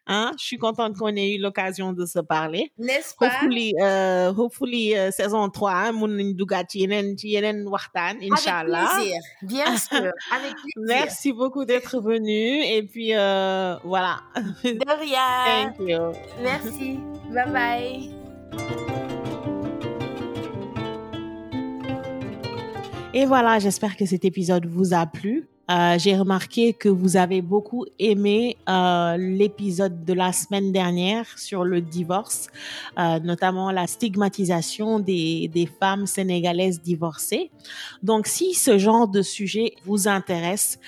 Hein? 0.05 0.31
Je 0.37 0.43
suis 0.43 0.57
contente 0.57 0.97
qu'on 0.97 1.15
ait 1.15 1.35
eu 1.35 1.39
l'occasion 1.39 1.93
de 1.93 2.05
se 2.05 2.19
parler. 2.19 2.71
N'est-ce 2.77 3.15
pas? 3.15 3.27
Hopefully, 3.27 3.73
uh, 3.79 4.33
hopefully 4.37 4.93
uh, 4.95 5.11
saison 5.11 5.49
3, 5.49 5.91
mun 5.93 6.09
nañ 6.17 6.33
dugaat 6.35 6.65
ci 6.69 6.79
yeneen 6.81 7.17
ci 7.17 7.29
yeneen 7.29 7.65
waxtaan, 7.67 8.17
Inch'Allah. 8.21 8.83
Avec 8.83 8.95
plaisir, 8.95 9.21
bien 9.41 9.77
sûr. 9.87 10.11
Avec 10.35 10.55
plaisir. 10.55 10.83
Merci 10.87 11.31
beaucoup 11.31 11.63
d'être 11.65 12.01
venu. 12.01 12.63
Et 12.65 12.83
puis, 12.83 13.15
euh, 13.15 13.77
voilà. 13.83 14.19
De 14.63 14.99
rien. 14.99 15.73
Thank 15.77 15.89
you. 15.89 16.11
Merci. 16.41 16.99
Bye 17.31 17.51
bye. 17.51 18.09
Et 23.13 23.25
voilà, 23.25 23.59
j'espère 23.59 23.95
que 23.95 24.05
cet 24.05 24.25
épisode 24.25 24.65
vous 24.65 24.93
a 24.93 25.05
plu. 25.05 25.47
Euh, 25.71 25.97
j'ai 25.97 26.17
remarqué 26.17 26.73
que 26.73 26.89
vous 26.89 27.15
avez 27.15 27.41
beaucoup 27.41 27.85
aimé 27.97 28.57
euh, 28.67 29.15
l'épisode 29.17 30.03
de 30.03 30.11
la 30.11 30.33
semaine 30.33 30.73
dernière 30.73 31.25
sur 31.37 31.63
le 31.63 31.79
divorce, 31.79 32.47
euh, 32.99 33.19
notamment 33.19 33.71
la 33.71 33.87
stigmatisation 33.87 34.99
des, 34.99 35.69
femmes 35.79 36.05
sénégalaises 36.05 36.81
divorcées. 36.81 37.49
Donc, 38.01 38.27
si 38.27 38.53
ce 38.53 38.77
genre 38.77 39.07
de 39.07 39.21
sujet 39.21 39.73
vous 39.85 40.07
intéresse, 40.07 40.79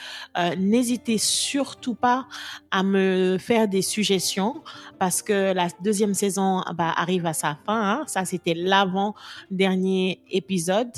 n'hésitez 0.57 1.17
surtout 1.17 1.95
pas 1.95 2.27
à 2.71 2.83
me 2.83 3.37
faire 3.39 3.69
des 3.69 3.81
suggestions 3.81 4.61
parce 4.97 5.21
que 5.21 5.53
la 5.53 5.67
deuxième 5.83 6.13
saison 6.13 6.61
bah, 6.75 6.93
arrive 6.95 7.25
à 7.25 7.33
sa 7.33 7.57
fin. 7.65 7.99
Hein. 7.99 8.03
Ça, 8.07 8.25
c'était 8.25 8.53
l'avant-dernier 8.53 10.21
épisode. 10.31 10.91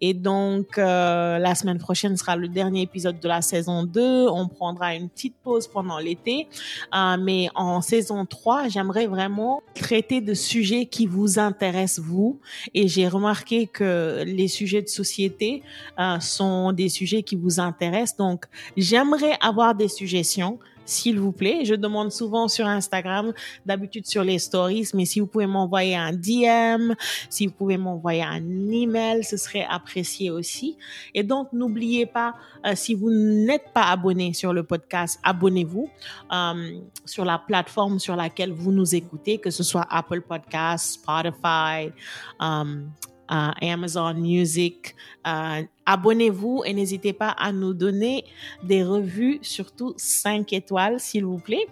Et 0.00 0.14
donc, 0.14 0.78
euh, 0.78 1.38
la 1.38 1.54
semaine 1.54 1.78
prochaine 1.78 2.16
sera 2.16 2.36
le 2.36 2.48
dernier 2.48 2.82
épisode 2.82 3.20
de 3.20 3.28
la 3.28 3.42
saison 3.42 3.84
2. 3.84 4.28
On 4.28 4.48
prendra 4.48 4.94
une 4.94 5.08
petite 5.08 5.36
pause 5.42 5.68
pendant 5.68 5.98
l'été. 5.98 6.48
Euh, 6.94 7.16
mais 7.18 7.48
en 7.54 7.80
saison 7.80 8.24
3, 8.24 8.68
j'aimerais 8.68 9.06
vraiment 9.06 9.62
traiter 9.74 10.20
de 10.20 10.34
sujets 10.34 10.86
qui 10.86 11.06
vous 11.06 11.38
intéressent, 11.38 12.04
vous. 12.04 12.40
Et 12.74 12.88
j'ai 12.88 13.08
remarqué 13.08 13.66
que 13.66 14.22
les 14.26 14.48
sujets 14.48 14.82
de 14.82 14.88
société 14.88 15.62
euh, 15.98 16.18
sont 16.20 16.72
des 16.72 16.88
sujets 16.88 17.22
qui 17.22 17.36
vous 17.36 17.60
intéressent. 17.60 18.16
Donc, 18.16 18.46
j'aimerais 18.76 19.36
avoir 19.40 19.74
des 19.74 19.88
suggestions 19.88 20.58
s'il 20.90 21.18
vous 21.18 21.32
plaît. 21.32 21.64
Je 21.64 21.74
demande 21.74 22.12
souvent 22.12 22.48
sur 22.48 22.66
Instagram, 22.66 23.32
d'habitude 23.64 24.06
sur 24.06 24.24
les 24.24 24.38
stories, 24.38 24.88
mais 24.94 25.04
si 25.04 25.20
vous 25.20 25.26
pouvez 25.26 25.46
m'envoyer 25.46 25.96
un 25.96 26.12
DM, 26.12 26.92
si 27.28 27.46
vous 27.46 27.52
pouvez 27.52 27.76
m'envoyer 27.76 28.22
un 28.22 28.70
email, 28.70 29.24
ce 29.24 29.36
serait 29.36 29.66
apprécié 29.68 30.30
aussi. 30.30 30.76
Et 31.14 31.22
donc, 31.22 31.52
n'oubliez 31.52 32.06
pas, 32.06 32.34
euh, 32.66 32.72
si 32.74 32.94
vous 32.94 33.10
n'êtes 33.10 33.72
pas 33.72 33.84
abonné 33.84 34.32
sur 34.32 34.52
le 34.52 34.62
podcast, 34.62 35.18
abonnez-vous 35.22 35.88
euh, 36.32 36.80
sur 37.04 37.24
la 37.24 37.38
plateforme 37.38 37.98
sur 37.98 38.16
laquelle 38.16 38.52
vous 38.52 38.72
nous 38.72 38.94
écoutez, 38.94 39.38
que 39.38 39.50
ce 39.50 39.62
soit 39.62 39.86
Apple 39.90 40.22
Podcasts, 40.22 40.94
Spotify, 40.94 41.92
euh, 42.42 42.82
Amazon 43.30 44.14
Music. 44.14 44.94
Uh, 45.26 45.66
abonnez-vous 45.86 46.62
et 46.64 46.72
n'hésitez 46.72 47.12
pas 47.12 47.30
à 47.30 47.52
nous 47.52 47.74
donner 47.74 48.24
des 48.62 48.82
revues, 48.82 49.38
surtout 49.42 49.92
5 49.96 50.52
étoiles, 50.52 51.00
s'il 51.00 51.24
vous 51.24 51.38
plaît. 51.38 51.66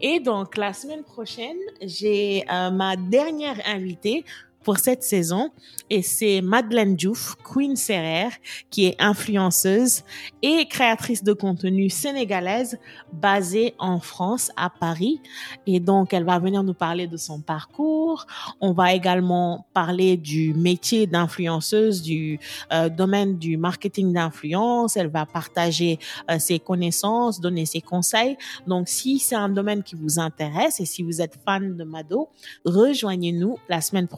Et 0.00 0.20
donc, 0.20 0.56
la 0.56 0.72
semaine 0.72 1.02
prochaine, 1.02 1.56
j'ai 1.80 2.44
euh, 2.50 2.70
ma 2.70 2.96
dernière 2.96 3.60
invitée 3.66 4.24
pour 4.64 4.78
cette 4.78 5.02
saison 5.02 5.50
et 5.90 6.02
c'est 6.02 6.40
Madeleine 6.40 6.96
Diouf, 6.96 7.36
Queen 7.44 7.76
Serrer, 7.76 8.30
qui 8.70 8.86
est 8.86 8.96
influenceuse 8.98 10.02
et 10.42 10.66
créatrice 10.66 11.22
de 11.22 11.34
contenu 11.34 11.90
sénégalaise 11.90 12.78
basée 13.12 13.74
en 13.78 14.00
France, 14.00 14.50
à 14.56 14.70
Paris. 14.70 15.20
Et 15.66 15.80
donc, 15.80 16.14
elle 16.14 16.24
va 16.24 16.38
venir 16.38 16.62
nous 16.62 16.74
parler 16.74 17.06
de 17.06 17.18
son 17.18 17.40
parcours. 17.40 18.26
On 18.60 18.72
va 18.72 18.94
également 18.94 19.66
parler 19.74 20.16
du 20.16 20.54
métier 20.54 21.06
d'influenceuse, 21.06 22.02
du 22.02 22.40
euh, 22.72 22.88
domaine 22.88 23.36
du 23.36 23.58
marketing 23.58 24.12
d'influence. 24.12 24.96
Elle 24.96 25.08
va 25.08 25.26
partager 25.26 25.98
euh, 26.30 26.38
ses 26.38 26.58
connaissances, 26.58 27.40
donner 27.40 27.66
ses 27.66 27.82
conseils. 27.82 28.38
Donc, 28.66 28.88
si 28.88 29.18
c'est 29.18 29.34
un 29.34 29.50
domaine 29.50 29.82
qui 29.82 29.96
vous 29.96 30.18
intéresse 30.18 30.80
et 30.80 30.86
si 30.86 31.02
vous 31.02 31.20
êtes 31.20 31.38
fan 31.44 31.76
de 31.76 31.84
Mado, 31.84 32.30
rejoignez-nous 32.64 33.58
la 33.68 33.82
semaine 33.82 34.08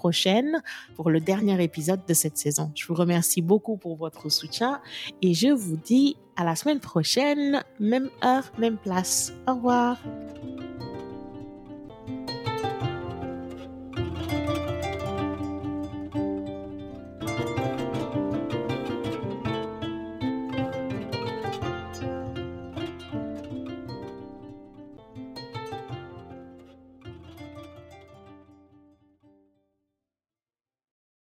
pour 0.94 1.10
le 1.10 1.20
dernier 1.20 1.62
épisode 1.62 2.00
de 2.06 2.14
cette 2.14 2.36
saison. 2.36 2.72
Je 2.74 2.86
vous 2.86 2.94
remercie 2.94 3.42
beaucoup 3.42 3.76
pour 3.76 3.96
votre 3.96 4.30
soutien 4.30 4.80
et 5.22 5.34
je 5.34 5.48
vous 5.48 5.76
dis 5.76 6.16
à 6.36 6.44
la 6.44 6.56
semaine 6.56 6.80
prochaine, 6.80 7.62
même 7.80 8.10
heure, 8.24 8.52
même 8.58 8.76
place. 8.76 9.32
Au 9.46 9.54
revoir. 9.54 9.98